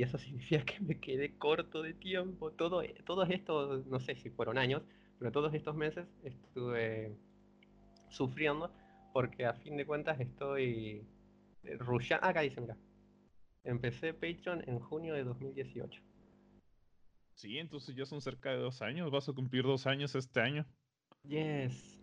y 0.00 0.02
eso 0.02 0.16
significa 0.16 0.64
que 0.64 0.80
me 0.80 0.98
quedé 0.98 1.36
corto 1.36 1.82
de 1.82 1.92
tiempo. 1.92 2.52
Todo, 2.52 2.82
todos 3.04 3.28
estos, 3.28 3.86
no 3.86 4.00
sé 4.00 4.14
si 4.14 4.30
fueron 4.30 4.56
años, 4.56 4.82
pero 5.18 5.30
todos 5.30 5.52
estos 5.52 5.76
meses 5.76 6.06
estuve 6.22 7.14
sufriendo 8.08 8.72
porque 9.12 9.44
a 9.44 9.52
fin 9.52 9.76
de 9.76 9.84
cuentas 9.84 10.18
estoy 10.18 11.06
rushando. 11.80 12.26
acá 12.26 12.40
dice, 12.40 12.62
mira. 12.62 12.78
Empecé 13.62 14.14
Patreon 14.14 14.66
en 14.66 14.78
junio 14.78 15.12
de 15.12 15.22
2018. 15.22 16.02
Sí, 17.34 17.58
entonces 17.58 17.94
ya 17.94 18.06
son 18.06 18.22
cerca 18.22 18.52
de 18.52 18.56
dos 18.56 18.80
años. 18.80 19.10
Vas 19.10 19.28
a 19.28 19.34
cumplir 19.34 19.64
dos 19.64 19.86
años 19.86 20.14
este 20.14 20.40
año. 20.40 20.64
Yes. 21.24 22.00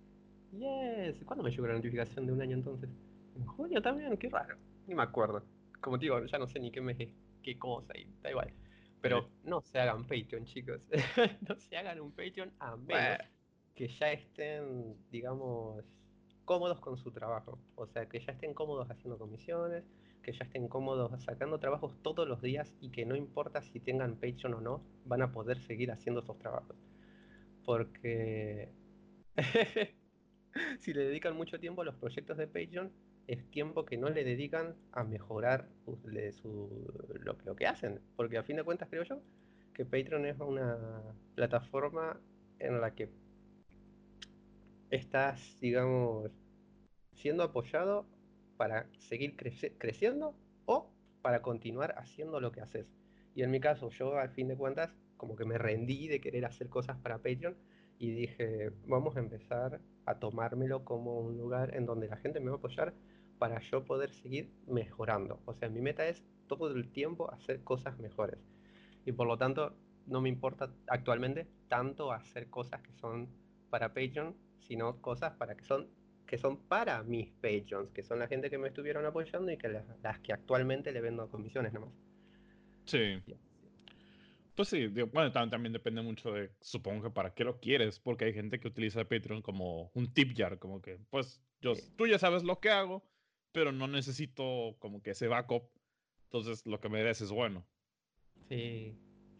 Yes. 0.51 1.23
¿Cuándo 1.25 1.43
me 1.43 1.49
llegó 1.49 1.65
la 1.65 1.73
notificación 1.73 2.27
de 2.27 2.31
un 2.31 2.43
año 2.43 2.57
entonces? 2.57 2.91
En 3.35 3.43
junio 3.47 3.81
también, 3.81 4.15
qué 4.17 4.29
raro. 4.29 4.55
Ni 4.85 4.93
me 4.93 5.01
acuerdo. 5.01 5.43
Como 5.81 5.97
te 5.97 6.05
digo, 6.05 6.23
ya 6.27 6.37
no 6.37 6.45
sé 6.45 6.59
ni 6.59 6.71
qué 6.71 6.79
mes 6.79 6.99
es, 6.99 7.09
qué 7.47 7.57
cosa 7.57 7.97
y 7.97 8.05
da 8.21 8.29
igual. 8.29 8.53
Pero 9.01 9.29
no 9.45 9.61
se 9.61 9.79
hagan 9.79 10.05
Patreon, 10.05 10.43
chicos. 10.43 10.81
no 11.47 11.55
se 11.55 11.77
hagan 11.77 12.01
un 12.01 12.11
Patreon 12.11 12.51
a 12.59 12.75
menos 12.75 13.19
que 13.73 13.87
ya 13.87 14.11
estén, 14.11 14.97
digamos, 15.09 15.85
cómodos 16.43 16.81
con 16.81 16.97
su 16.97 17.11
trabajo. 17.11 17.57
O 17.75 17.87
sea, 17.87 18.09
que 18.09 18.19
ya 18.19 18.33
estén 18.33 18.53
cómodos 18.53 18.89
haciendo 18.91 19.17
comisiones, 19.17 19.85
que 20.21 20.33
ya 20.33 20.43
estén 20.43 20.67
cómodos 20.67 21.23
sacando 21.23 21.57
trabajos 21.57 21.95
todos 22.01 22.27
los 22.27 22.41
días 22.41 22.75
y 22.81 22.89
que 22.91 23.05
no 23.05 23.15
importa 23.15 23.61
si 23.61 23.79
tengan 23.79 24.15
Patreon 24.15 24.55
o 24.55 24.61
no, 24.61 24.83
van 25.05 25.21
a 25.21 25.31
poder 25.31 25.57
seguir 25.61 25.89
haciendo 25.91 26.19
esos 26.19 26.37
trabajos. 26.39 26.75
Porque 27.63 28.73
si 30.79 30.93
le 30.93 31.05
dedican 31.05 31.37
mucho 31.37 31.61
tiempo 31.61 31.81
a 31.81 31.85
los 31.85 31.95
proyectos 31.95 32.35
de 32.37 32.47
Patreon, 32.47 32.91
es 33.27 33.49
tiempo 33.51 33.85
que 33.85 33.97
no 33.97 34.09
le 34.09 34.23
dedican 34.23 34.75
a 34.93 35.03
mejorar 35.03 35.69
su, 36.31 36.91
lo, 37.19 37.37
lo, 37.43 37.55
que 37.55 37.67
hacen. 37.67 37.99
Porque 38.15 38.37
a 38.37 38.43
fin 38.43 38.55
de 38.55 38.63
cuentas 38.63 38.87
creo 38.89 39.03
yo 39.03 39.21
que 39.73 39.85
Patreon 39.85 40.25
es 40.25 40.39
una 40.39 40.77
plataforma 41.35 42.19
en 42.59 42.81
la 42.81 42.95
que 42.95 43.09
estás, 44.89 45.59
digamos, 45.59 46.31
siendo 47.13 47.43
apoyado 47.43 48.07
para 48.55 48.87
seguir 48.97 49.35
creciendo 49.77 50.35
o 50.65 50.89
para 51.21 51.41
continuar 51.41 51.93
haciendo 51.97 52.39
lo 52.39 52.51
que 52.51 52.61
haces. 52.61 52.87
Y 53.35 53.43
en 53.43 53.51
mi 53.51 53.59
caso, 53.59 53.89
yo 53.89 54.17
al 54.17 54.29
fin 54.29 54.47
de 54.47 54.57
cuentas, 54.57 54.91
como 55.17 55.35
que 55.35 55.45
me 55.45 55.57
rendí 55.57 56.07
de 56.07 56.21
querer 56.21 56.45
hacer 56.45 56.69
cosas 56.69 56.97
para 56.97 57.17
Patreon 57.17 57.55
y 57.99 58.11
dije, 58.11 58.71
vamos 58.85 59.15
a 59.15 59.19
empezar 59.19 59.81
a 60.05 60.19
tomármelo 60.19 60.85
como 60.85 61.19
un 61.19 61.37
lugar 61.37 61.75
en 61.75 61.85
donde 61.85 62.07
la 62.07 62.17
gente 62.17 62.39
me 62.39 62.47
va 62.47 62.55
a 62.55 62.57
apoyar 62.57 62.93
para 63.37 63.59
yo 63.61 63.85
poder 63.85 64.11
seguir 64.11 64.51
mejorando. 64.67 65.41
O 65.45 65.53
sea, 65.53 65.69
mi 65.69 65.81
meta 65.81 66.07
es 66.07 66.23
todo 66.47 66.71
el 66.71 66.91
tiempo 66.91 67.31
hacer 67.31 67.63
cosas 67.63 67.97
mejores. 67.99 68.39
Y 69.05 69.11
por 69.11 69.27
lo 69.27 69.37
tanto, 69.37 69.75
no 70.05 70.21
me 70.21 70.29
importa 70.29 70.73
actualmente 70.87 71.47
tanto 71.67 72.11
hacer 72.11 72.49
cosas 72.49 72.81
que 72.81 72.93
son 72.93 73.29
para 73.69 73.93
Patreon, 73.93 74.35
sino 74.59 75.01
cosas 75.01 75.33
para 75.33 75.55
que 75.55 75.65
son 75.65 75.89
que 76.27 76.37
son 76.37 76.57
para 76.67 77.01
mis 77.03 77.31
Patreons, 77.31 77.89
que 77.91 78.03
son 78.03 78.19
la 78.19 78.27
gente 78.27 78.49
que 78.49 78.57
me 78.57 78.67
estuvieron 78.67 79.05
apoyando 79.05 79.49
y 79.49 79.57
que 79.57 79.69
las, 79.69 80.19
que 80.19 80.33
actualmente 80.33 80.91
le 80.91 81.01
vendo 81.01 81.29
comisiones 81.29 81.73
nomás. 81.73 81.93
Sí. 82.83 83.23
Pues 84.53 84.69
sí, 84.69 84.87
bueno, 84.87 85.31
también, 85.31 85.71
depende 85.71 86.01
mucho 86.01 86.31
de, 86.31 86.51
supongo 86.59 87.03
que 87.03 87.09
para 87.11 87.33
qué 87.33 87.43
lo 87.43 87.59
quieres, 87.59 87.99
porque 87.99 88.25
hay 88.25 88.33
gente 88.33 88.59
que 88.59 88.67
utiliza 88.67 89.05
Patreon 89.05 89.41
como 89.41 89.91
un 89.93 90.11
tip 90.13 90.35
jar, 90.35 90.59
como 90.59 90.81
que, 90.81 90.99
pues, 91.09 91.41
yo, 91.61 91.73
tú 91.95 92.07
ya 92.07 92.19
sabes 92.19 92.43
lo 92.43 92.59
que 92.59 92.71
hago, 92.71 93.03
pero 93.57 93.71
no 93.71 93.87
necesito 93.87 94.75
como 94.77 95.01
que 95.01 95.09
ese 95.09 95.27
backup, 95.27 95.63
entonces 96.25 96.63
lo 96.67 96.79
que 96.79 96.89
me 96.89 97.01
des 97.01 97.21
es 97.21 97.31
bueno. 97.31 97.65
Sí, 98.49 98.95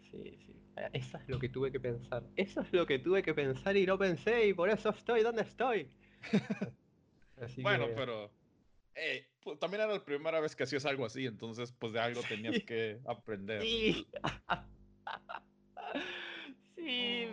sí, 0.10 0.40
sí. 0.44 0.60
Eso 0.92 1.20
es 1.20 1.30
lo 1.30 1.38
que 1.38 1.50
tuve 1.50 1.72
que 1.72 1.80
pensar. 1.80 2.24
Eso 2.36 2.62
es 2.62 2.74
lo 2.74 2.88
que 2.88 2.98
tuve 2.98 3.22
que 3.22 3.36
pensar 3.36 3.78
y 3.78 3.86
no 3.86 4.00
pensé 4.00 4.48
y 4.48 4.56
por 4.56 4.72
eso 4.72 4.90
estoy 4.90 5.22
donde 5.22 5.44
estoy. 5.44 5.92
bueno, 7.62 7.90
pero 7.96 8.32
eh, 8.96 9.28
pues, 9.44 9.60
también 9.60 9.84
era 9.84 9.94
la 9.94 10.04
primera 10.04 10.40
vez 10.40 10.56
que 10.56 10.64
hacías 10.64 10.88
algo 10.88 11.06
así, 11.06 11.28
entonces 11.28 11.72
pues 11.78 11.94
de 11.94 12.00
algo 12.00 12.22
tenías 12.28 12.64
que 12.64 13.00
aprender. 13.06 13.62
Sí, 13.62 14.08
sí 16.76 17.28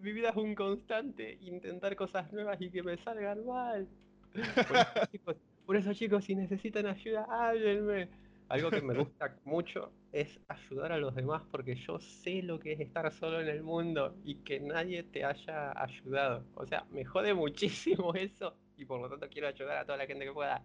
mi, 0.00 0.12
vida 0.12 0.30
es 0.30 0.36
un 0.36 0.54
constante 0.54 1.36
intentar 1.42 1.94
cosas 1.96 2.32
nuevas 2.32 2.58
y 2.62 2.70
que 2.70 2.82
me 2.82 2.96
salgan 2.96 3.44
mal. 3.44 3.86
Por 5.70 5.76
eso, 5.76 5.94
chicos, 5.94 6.24
si 6.24 6.34
necesitan 6.34 6.84
ayuda, 6.86 7.28
háblenme. 7.30 8.08
Algo 8.48 8.70
que 8.70 8.82
me 8.82 8.92
gusta 8.92 9.36
mucho 9.44 9.92
es 10.10 10.40
ayudar 10.48 10.90
a 10.90 10.98
los 10.98 11.14
demás 11.14 11.44
porque 11.48 11.76
yo 11.76 12.00
sé 12.00 12.42
lo 12.42 12.58
que 12.58 12.72
es 12.72 12.80
estar 12.80 13.08
solo 13.12 13.40
en 13.40 13.46
el 13.46 13.62
mundo 13.62 14.16
y 14.24 14.42
que 14.42 14.58
nadie 14.58 15.04
te 15.04 15.24
haya 15.24 15.70
ayudado. 15.80 16.44
O 16.56 16.66
sea, 16.66 16.84
me 16.90 17.04
jode 17.04 17.34
muchísimo 17.34 18.12
eso 18.16 18.56
y 18.76 18.84
por 18.84 19.00
lo 19.00 19.08
tanto 19.08 19.28
quiero 19.28 19.46
ayudar 19.46 19.76
a 19.76 19.84
toda 19.84 19.98
la 19.98 20.06
gente 20.06 20.24
que 20.24 20.32
pueda. 20.32 20.60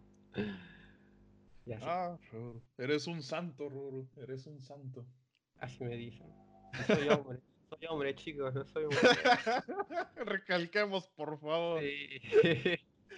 Ah, 1.83 2.17
Eres 2.75 3.05
un 3.05 3.21
santo, 3.21 3.69
Ruru. 3.69 4.09
Eres 4.17 4.47
un 4.47 4.59
santo. 4.59 5.05
Así 5.59 5.83
me 5.83 5.95
dicen. 5.95 6.33
soy 6.87 7.09
hombre. 7.09 7.37
soy 7.69 7.87
hombre, 7.89 8.15
chicos, 8.15 8.55
no 8.55 8.65
soy 8.65 8.85
mujer. 8.85 9.15
Recalquemos, 10.15 11.07
por 11.09 11.39
favor. 11.39 11.83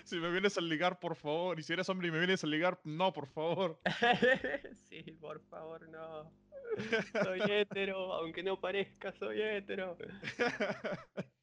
Si 0.03 0.17
me 0.17 0.31
vienes 0.31 0.57
a 0.57 0.61
ligar, 0.61 0.99
por 0.99 1.15
favor. 1.15 1.59
Y 1.59 1.63
si 1.63 1.73
eres 1.73 1.89
hombre 1.89 2.07
y 2.07 2.11
me 2.11 2.19
vienes 2.19 2.43
a 2.43 2.47
ligar, 2.47 2.79
no, 2.83 3.13
por 3.13 3.27
favor. 3.27 3.79
sí, 4.89 5.01
por 5.19 5.41
favor, 5.47 5.87
no. 5.89 6.31
Soy 7.23 7.41
hétero, 7.49 8.13
aunque 8.13 8.43
no 8.43 8.59
parezca, 8.59 9.11
soy 9.13 9.41
hétero. 9.41 9.97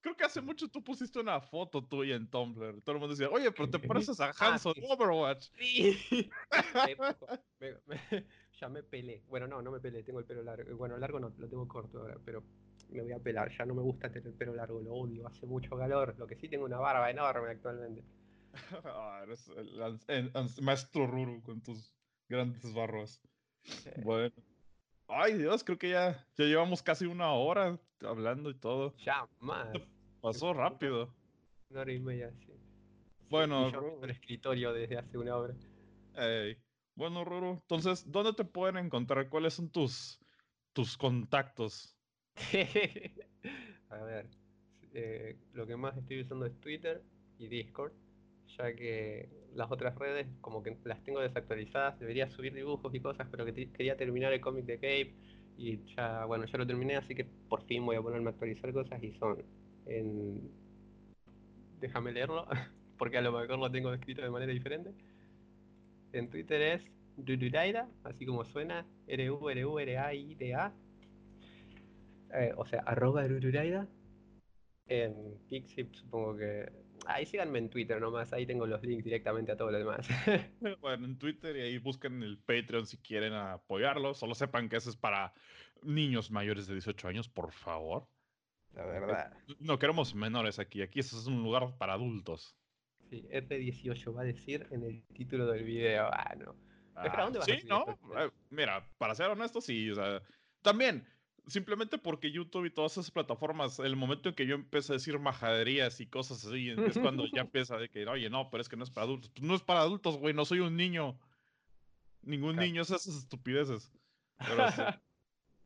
Creo 0.00 0.16
que 0.16 0.24
hace 0.24 0.42
mucho 0.42 0.68
tú 0.68 0.84
pusiste 0.84 1.18
una 1.18 1.40
foto 1.40 1.82
tuya 1.82 2.14
en 2.14 2.28
Tumblr. 2.28 2.82
Todo 2.82 2.94
el 2.94 3.00
mundo 3.00 3.14
decía, 3.14 3.30
oye, 3.30 3.50
pero 3.52 3.70
te 3.70 3.78
pareces 3.88 4.20
a 4.20 4.26
ah, 4.26 4.34
Hanson 4.38 4.74
Overwatch. 4.86 5.48
Sí. 5.56 6.30
ya 8.60 8.68
me 8.68 8.82
pelé. 8.82 9.22
Bueno, 9.28 9.46
no, 9.46 9.62
no 9.62 9.70
me 9.70 9.80
pelé, 9.80 10.02
tengo 10.02 10.18
el 10.18 10.26
pelo 10.26 10.42
largo. 10.42 10.76
Bueno, 10.76 10.98
largo 10.98 11.18
no, 11.18 11.32
lo 11.38 11.48
tengo 11.48 11.66
corto 11.66 12.00
ahora, 12.00 12.18
pero 12.22 12.42
me 12.90 13.02
voy 13.02 13.12
a 13.12 13.18
pelar. 13.18 13.50
Ya 13.56 13.64
no 13.64 13.74
me 13.74 13.82
gusta 13.82 14.10
tener 14.10 14.28
el 14.28 14.34
pelo 14.34 14.54
largo, 14.54 14.80
lo 14.80 14.94
odio, 14.94 15.26
hace 15.26 15.46
mucho 15.46 15.76
calor. 15.76 16.14
Lo 16.18 16.26
que 16.26 16.36
sí 16.36 16.48
tengo 16.48 16.64
una 16.64 16.78
barba 16.78 17.10
enorme 17.10 17.50
actualmente. 17.50 18.04
ah, 18.84 19.20
eres 19.24 19.50
el, 20.08 20.30
maestro 20.62 21.06
Ruru 21.06 21.42
con 21.42 21.60
tus 21.60 21.92
grandes 22.28 22.72
barbas. 22.72 23.20
Bueno. 24.02 24.34
Ay, 25.08 25.34
Dios, 25.34 25.64
creo 25.64 25.78
que 25.78 25.90
ya, 25.90 26.26
ya 26.36 26.44
llevamos 26.44 26.82
casi 26.82 27.04
una 27.04 27.32
hora 27.32 27.78
hablando 28.00 28.50
y 28.50 28.54
todo. 28.54 28.94
Ya 28.96 29.28
más. 29.38 29.68
Pasó 30.20 30.54
rápido. 30.54 31.14
Una 31.68 31.80
hora 31.80 31.92
y 31.92 31.98
media, 31.98 32.32
sí. 32.46 32.52
Bueno, 33.28 33.70
el 34.02 34.10
escritorio 34.10 34.72
desde 34.72 34.96
hace 34.98 35.18
una 35.18 35.36
hora. 35.36 35.54
Bueno, 36.94 37.24
Ruru, 37.24 37.50
entonces, 37.50 38.10
¿dónde 38.10 38.32
te 38.32 38.44
pueden 38.44 38.76
encontrar? 38.76 39.28
¿Cuáles 39.28 39.54
son 39.54 39.68
tus, 39.70 40.20
tus 40.72 40.96
contactos? 40.96 41.93
A 43.90 43.96
ver, 44.04 44.26
eh, 44.94 45.36
lo 45.52 45.66
que 45.66 45.76
más 45.76 45.96
estoy 45.96 46.22
usando 46.22 46.46
es 46.46 46.58
Twitter 46.60 47.02
y 47.38 47.48
Discord, 47.48 47.92
ya 48.58 48.74
que 48.74 49.28
las 49.54 49.70
otras 49.70 49.96
redes 49.98 50.26
como 50.40 50.62
que 50.62 50.76
las 50.84 51.02
tengo 51.04 51.20
desactualizadas, 51.20 51.98
debería 51.98 52.30
subir 52.30 52.54
dibujos 52.54 52.94
y 52.94 53.00
cosas, 53.00 53.28
pero 53.30 53.44
que 53.44 53.70
quería 53.72 53.96
terminar 53.96 54.32
el 54.32 54.40
cómic 54.40 54.64
de 54.66 54.76
Cape 54.76 55.14
y 55.56 55.78
ya, 55.96 56.24
bueno, 56.26 56.46
ya 56.46 56.58
lo 56.58 56.66
terminé, 56.66 56.96
así 56.96 57.14
que 57.14 57.24
por 57.24 57.64
fin 57.66 57.84
voy 57.86 57.96
a 57.96 58.02
ponerme 58.02 58.28
a 58.28 58.32
actualizar 58.32 58.72
cosas 58.72 59.02
y 59.02 59.12
son 59.14 59.38
en... 59.86 60.50
Déjame 61.80 62.10
leerlo, 62.12 62.46
porque 62.98 63.18
a 63.18 63.22
lo 63.22 63.30
mejor 63.32 63.58
lo 63.58 63.70
tengo 63.70 63.92
escrito 63.92 64.22
de 64.22 64.30
manera 64.30 64.52
diferente. 64.52 64.92
En 66.12 66.30
Twitter 66.30 66.62
es 66.62 66.82
Rururaida, 67.18 67.90
así 68.04 68.24
como 68.24 68.44
suena, 68.46 68.86
R-U-R-U-R-A-I-D-A. 69.06 70.72
Eh, 72.34 72.52
o 72.56 72.66
sea, 72.66 72.80
arroba 72.80 73.26
Rururaida. 73.26 73.88
En 74.86 75.38
Pixip 75.48 75.94
supongo 75.94 76.36
que... 76.36 76.84
Ahí 77.06 77.26
síganme 77.26 77.58
en 77.58 77.68
Twitter 77.68 78.00
nomás, 78.00 78.32
ahí 78.32 78.46
tengo 78.46 78.66
los 78.66 78.82
links 78.82 79.04
directamente 79.04 79.52
a 79.52 79.56
todo 79.56 79.70
lo 79.70 79.78
demás. 79.78 80.08
bueno, 80.80 81.06
en 81.06 81.18
Twitter 81.18 81.56
y 81.56 81.60
ahí 81.60 81.78
busquen 81.78 82.22
el 82.22 82.38
Patreon 82.38 82.86
si 82.86 82.96
quieren 82.98 83.34
apoyarlo. 83.34 84.14
Solo 84.14 84.34
sepan 84.34 84.68
que 84.68 84.76
eso 84.76 84.90
es 84.90 84.96
para 84.96 85.34
niños 85.82 86.30
mayores 86.30 86.66
de 86.66 86.74
18 86.74 87.08
años, 87.08 87.28
por 87.28 87.52
favor. 87.52 88.08
La 88.74 88.86
verdad. 88.86 89.32
No 89.60 89.78
queremos 89.78 90.14
menores 90.14 90.58
aquí. 90.58 90.82
Aquí 90.82 91.00
es 91.00 91.12
un 91.26 91.42
lugar 91.42 91.76
para 91.78 91.94
adultos. 91.94 92.56
Sí, 93.10 93.28
F18 93.30 94.16
va 94.16 94.22
a 94.22 94.24
decir 94.24 94.66
en 94.70 94.82
el 94.82 95.04
título 95.14 95.46
del 95.46 95.64
video. 95.64 96.08
Ah, 96.10 96.34
no. 96.36 96.56
Ah, 96.96 97.22
dónde 97.22 97.38
vas 97.38 97.46
sí, 97.46 97.66
no. 97.66 97.84
Eh, 98.18 98.30
mira, 98.50 98.88
para 98.98 99.14
ser 99.14 99.28
honesto, 99.28 99.60
sí. 99.60 99.90
O 99.90 99.94
sea, 99.94 100.22
también, 100.62 101.06
simplemente 101.46 101.98
porque 101.98 102.30
YouTube 102.30 102.66
y 102.66 102.70
todas 102.70 102.92
esas 102.92 103.10
plataformas, 103.10 103.78
el 103.78 103.96
momento 103.96 104.28
en 104.28 104.34
que 104.34 104.46
yo 104.46 104.54
empecé 104.54 104.92
a 104.92 104.96
decir 104.96 105.18
majaderías 105.18 106.00
y 106.00 106.06
cosas 106.06 106.44
así, 106.44 106.70
es 106.70 106.98
cuando 106.98 107.26
ya 107.26 107.40
empieza 107.42 107.76
de 107.76 107.88
que, 107.88 108.06
oye, 108.06 108.30
no, 108.30 108.50
pero 108.50 108.60
es 108.60 108.68
que 108.68 108.76
no 108.76 108.84
es 108.84 108.90
para 108.90 109.06
adultos. 109.06 109.30
Pues 109.30 109.42
no 109.42 109.54
es 109.54 109.62
para 109.62 109.80
adultos, 109.80 110.16
güey, 110.16 110.34
no 110.34 110.44
soy 110.44 110.60
un 110.60 110.76
niño. 110.76 111.18
Ningún 112.22 112.56
niño 112.56 112.82
hace 112.82 112.96
esas 112.96 113.16
estupideces. 113.16 113.92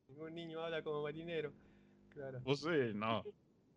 Ningún 0.09 0.35
niño 0.35 0.61
habla 0.61 0.83
como 0.83 1.03
marinero. 1.03 1.53
Pues 2.45 2.61
sí, 2.61 2.93
no. 2.95 3.23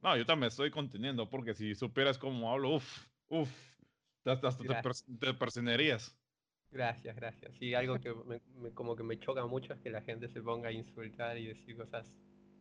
No, 0.01 0.17
yo 0.17 0.25
también 0.25 0.47
estoy 0.47 0.71
conteniendo 0.71 1.29
porque 1.29 1.53
si 1.53 1.75
supieras 1.75 2.17
cómo 2.17 2.51
hablo, 2.51 2.75
uff, 2.75 3.07
uff, 3.29 3.51
hasta, 4.25 4.57
te, 4.57 4.67
te, 5.19 5.33
persinerías. 5.33 6.15
Gracias, 6.71 7.15
gracias. 7.15 7.51
Sí, 7.59 7.73
algo 7.73 7.99
que 7.99 8.13
me, 8.13 8.71
como 8.71 8.95
que 8.95 9.03
me 9.03 9.19
choca 9.19 9.45
mucho 9.45 9.73
es 9.73 9.79
que 9.81 9.89
la 9.89 10.01
gente 10.01 10.29
se 10.29 10.41
ponga 10.41 10.69
a 10.69 10.71
insultar 10.71 11.37
y 11.37 11.47
decir 11.47 11.75
cosas 11.75 12.05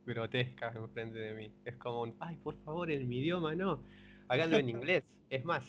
grotescas 0.05 0.75
enfrente 0.75 1.19
de 1.19 1.35
mí. 1.35 1.53
Es 1.65 1.77
como 1.77 2.03
un, 2.03 2.17
ay, 2.19 2.37
por 2.37 2.57
favor, 2.65 2.91
en 2.91 3.09
mi 3.09 3.19
idioma 3.19 3.55
no. 3.55 3.85
Háganlo 4.29 4.57
en 4.59 4.69
inglés. 4.69 5.05
Es 5.31 5.45
más, 5.45 5.63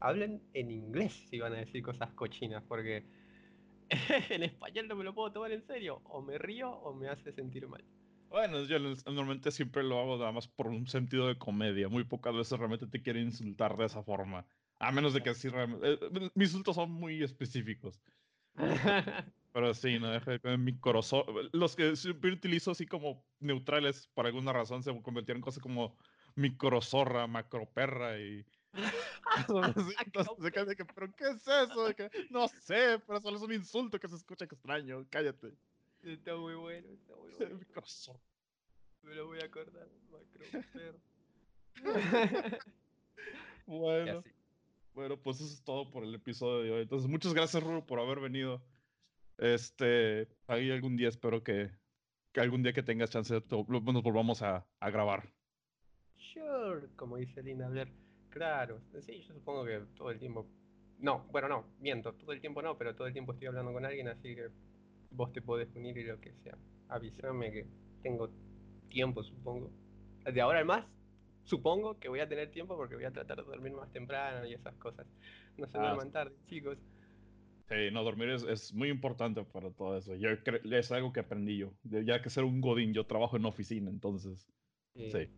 hablen 0.00 0.40
en 0.54 0.70
inglés 0.70 1.12
si 1.28 1.38
van 1.38 1.52
a 1.52 1.56
decir 1.56 1.82
cosas 1.82 2.10
cochinas, 2.14 2.62
porque 2.66 3.04
en 4.30 4.42
español 4.42 4.88
no 4.88 4.96
me 4.96 5.04
lo 5.04 5.14
puedo 5.14 5.32
tomar 5.32 5.52
en 5.52 5.66
serio. 5.66 6.00
O 6.04 6.22
me 6.22 6.38
río 6.38 6.70
o 6.70 6.94
me 6.94 7.08
hace 7.08 7.32
sentir 7.32 7.68
mal. 7.68 7.84
Bueno, 8.30 8.64
yo 8.64 8.78
normalmente 8.78 9.50
siempre 9.50 9.82
lo 9.82 10.00
hago 10.00 10.16
nada 10.16 10.32
más 10.32 10.48
por 10.48 10.66
un 10.66 10.86
sentido 10.86 11.28
de 11.28 11.38
comedia. 11.38 11.88
Muy 11.88 12.04
pocas 12.04 12.34
veces 12.34 12.58
realmente 12.58 12.86
te 12.86 13.02
quieren 13.02 13.24
insultar 13.24 13.76
de 13.76 13.84
esa 13.84 14.02
forma. 14.02 14.46
A 14.78 14.92
menos 14.92 15.14
de 15.14 15.22
que 15.22 15.34
sí 15.34 15.48
realmente... 15.48 15.94
eh, 15.94 16.30
mis 16.34 16.48
insultos 16.48 16.76
son 16.76 16.90
muy 16.90 17.22
específicos. 17.22 18.00
Pero 19.52 19.72
sí, 19.72 19.98
no 19.98 20.10
deja 20.10 20.36
de 20.36 20.58
mi 20.58 20.78
corazón. 20.78 21.24
Los 21.52 21.74
que 21.76 21.96
siempre 21.96 22.30
utilizo 22.32 22.72
así 22.72 22.86
como 22.86 23.24
neutrales 23.40 24.08
por 24.14 24.26
alguna 24.26 24.52
razón 24.52 24.82
se 24.82 24.90
convirtieron 25.02 25.38
en 25.38 25.42
cosas 25.44 25.62
como 25.62 25.96
microzorra, 26.34 27.26
macroperra 27.26 28.18
y. 28.20 28.44
Entonces, 29.38 29.94
se 30.42 30.52
queda 30.52 30.64
de 30.66 30.76
que, 30.76 30.84
¿pero 30.84 31.10
qué 31.16 31.24
es 31.30 31.48
eso? 31.48 31.94
Que, 31.96 32.10
no 32.28 32.48
sé, 32.48 32.98
pero 33.06 33.20
solo 33.22 33.38
es 33.38 33.42
un 33.42 33.52
insulto 33.54 33.98
que 33.98 34.08
se 34.08 34.16
escucha 34.16 34.44
extraño. 34.44 35.06
Cállate. 35.08 35.54
Está 36.02 36.36
muy 36.36 36.54
bueno, 36.54 36.88
está 36.92 37.14
muy 37.16 37.32
bueno. 37.38 37.56
Microzorra. 37.56 38.20
Me 39.02 39.14
lo 39.14 39.26
voy 39.26 39.40
a 39.40 39.46
acordar. 39.46 39.88
Macroper. 40.10 41.00
Y 43.66 43.70
Bueno, 43.70 44.18
así. 44.18 44.30
Bueno, 44.96 45.18
pues 45.22 45.36
eso 45.40 45.52
es 45.52 45.62
todo 45.62 45.90
por 45.90 46.02
el 46.04 46.14
episodio 46.14 46.62
de 46.64 46.70
hoy. 46.72 46.82
Entonces, 46.82 47.08
muchas 47.08 47.34
gracias, 47.34 47.62
Ruru, 47.62 47.84
por 47.84 48.00
haber 48.00 48.18
venido. 48.18 48.62
Este, 49.38 50.26
ahí 50.46 50.70
algún 50.70 50.96
día 50.96 51.08
espero 51.10 51.42
que, 51.44 51.70
que 52.32 52.40
algún 52.40 52.62
día 52.62 52.72
que 52.72 52.82
tengas 52.82 53.10
chance 53.10 53.42
lo- 53.50 53.64
nos 53.92 54.02
volvamos 54.02 54.40
a, 54.40 54.66
a 54.80 54.90
grabar. 54.90 55.28
Sure, 56.32 56.88
como 56.96 57.18
dice 57.18 57.42
Lina 57.42 57.68
Blair. 57.68 57.92
Claro, 58.30 58.80
sí, 59.00 59.22
yo 59.22 59.34
supongo 59.34 59.66
que 59.66 59.80
todo 59.96 60.10
el 60.10 60.18
tiempo. 60.18 60.46
No, 60.98 61.26
bueno, 61.30 61.48
no, 61.48 61.66
miento, 61.78 62.14
todo 62.14 62.32
el 62.32 62.40
tiempo 62.40 62.62
no, 62.62 62.78
pero 62.78 62.96
todo 62.96 63.06
el 63.06 63.12
tiempo 63.12 63.32
estoy 63.32 63.48
hablando 63.48 63.74
con 63.74 63.84
alguien, 63.84 64.08
así 64.08 64.34
que 64.34 64.48
vos 65.10 65.30
te 65.32 65.42
podés 65.42 65.68
unir 65.76 65.96
y 65.98 66.04
lo 66.04 66.18
que 66.20 66.32
sea. 66.42 66.56
Avísame 66.88 67.52
que 67.52 67.66
tengo 68.02 68.30
tiempo, 68.88 69.22
supongo. 69.22 69.70
De 70.24 70.40
ahora 70.40 70.60
en 70.60 70.66
más, 70.66 70.86
supongo 71.46 71.98
que 71.98 72.08
voy 72.08 72.20
a 72.20 72.28
tener 72.28 72.50
tiempo 72.50 72.76
porque 72.76 72.94
voy 72.96 73.04
a 73.04 73.10
tratar 73.10 73.38
de 73.38 73.44
dormir 73.44 73.72
más 73.72 73.90
temprano 73.92 74.46
y 74.46 74.52
esas 74.54 74.74
cosas. 74.76 75.06
No 75.56 75.66
se 75.66 75.78
Ah, 75.78 75.80
duerman 75.82 76.12
tarde, 76.12 76.36
chicos. 76.46 76.76
Sí, 77.68 77.90
no, 77.92 78.04
dormir 78.04 78.28
es, 78.28 78.42
es 78.44 78.72
muy 78.74 78.90
importante 78.90 79.42
para 79.44 79.70
todo 79.70 79.96
eso. 79.96 80.14
Yo 80.14 80.28
es 80.30 80.92
algo 80.92 81.12
que 81.12 81.20
aprendí 81.20 81.56
yo. 81.58 81.72
Ya 81.82 82.20
que 82.22 82.30
ser 82.30 82.44
un 82.44 82.60
godín, 82.60 82.92
yo 82.92 83.06
trabajo 83.06 83.36
en 83.36 83.44
oficina, 83.46 83.90
entonces. 83.90 84.46
Eh, 84.94 85.10
Sí. 85.10 85.30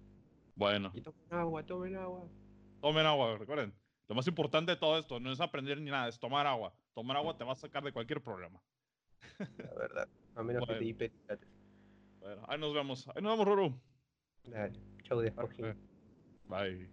Bueno, 0.55 0.91
Y 0.93 1.01
tomen 1.01 1.23
agua, 1.31 1.63
tomen 1.65 1.97
agua. 1.97 2.29
tomen 2.81 3.07
agua, 3.07 3.39
recuerden. 3.39 3.73
Lo 4.09 4.15
más 4.17 4.27
importante 4.27 4.73
de 4.73 4.77
todo 4.77 4.99
esto 4.99 5.21
no 5.21 5.31
es 5.31 5.41
aprender 5.41 5.81
ni 5.81 5.91
nada, 5.91 6.09
es 6.09 6.19
tomar 6.19 6.47
agua. 6.47 6.75
Tomar 6.95 7.17
agua 7.17 7.37
te 7.39 7.45
va 7.45 7.53
a 7.53 7.57
sacar 7.57 7.85
de 7.85 7.93
cualquier 7.93 8.21
problema. 8.23 8.61
La 9.59 9.75
verdad. 9.75 10.09
A 10.35 10.43
menos 10.43 10.63
que 10.63 10.67
te 10.67 10.73
Bueno. 10.75 10.89
hiperhidrates. 10.91 11.49
Bueno, 12.21 12.43
ahí 12.49 12.59
nos 12.59 12.75
vemos. 12.75 13.09
Ahí 13.09 13.23
nos 13.23 13.33
vemos, 13.39 13.47
Ruru. 13.47 13.81
Dale, 14.45 14.79
chau 15.05 15.21
despojín. 15.21 15.75
Bye. 16.49 16.89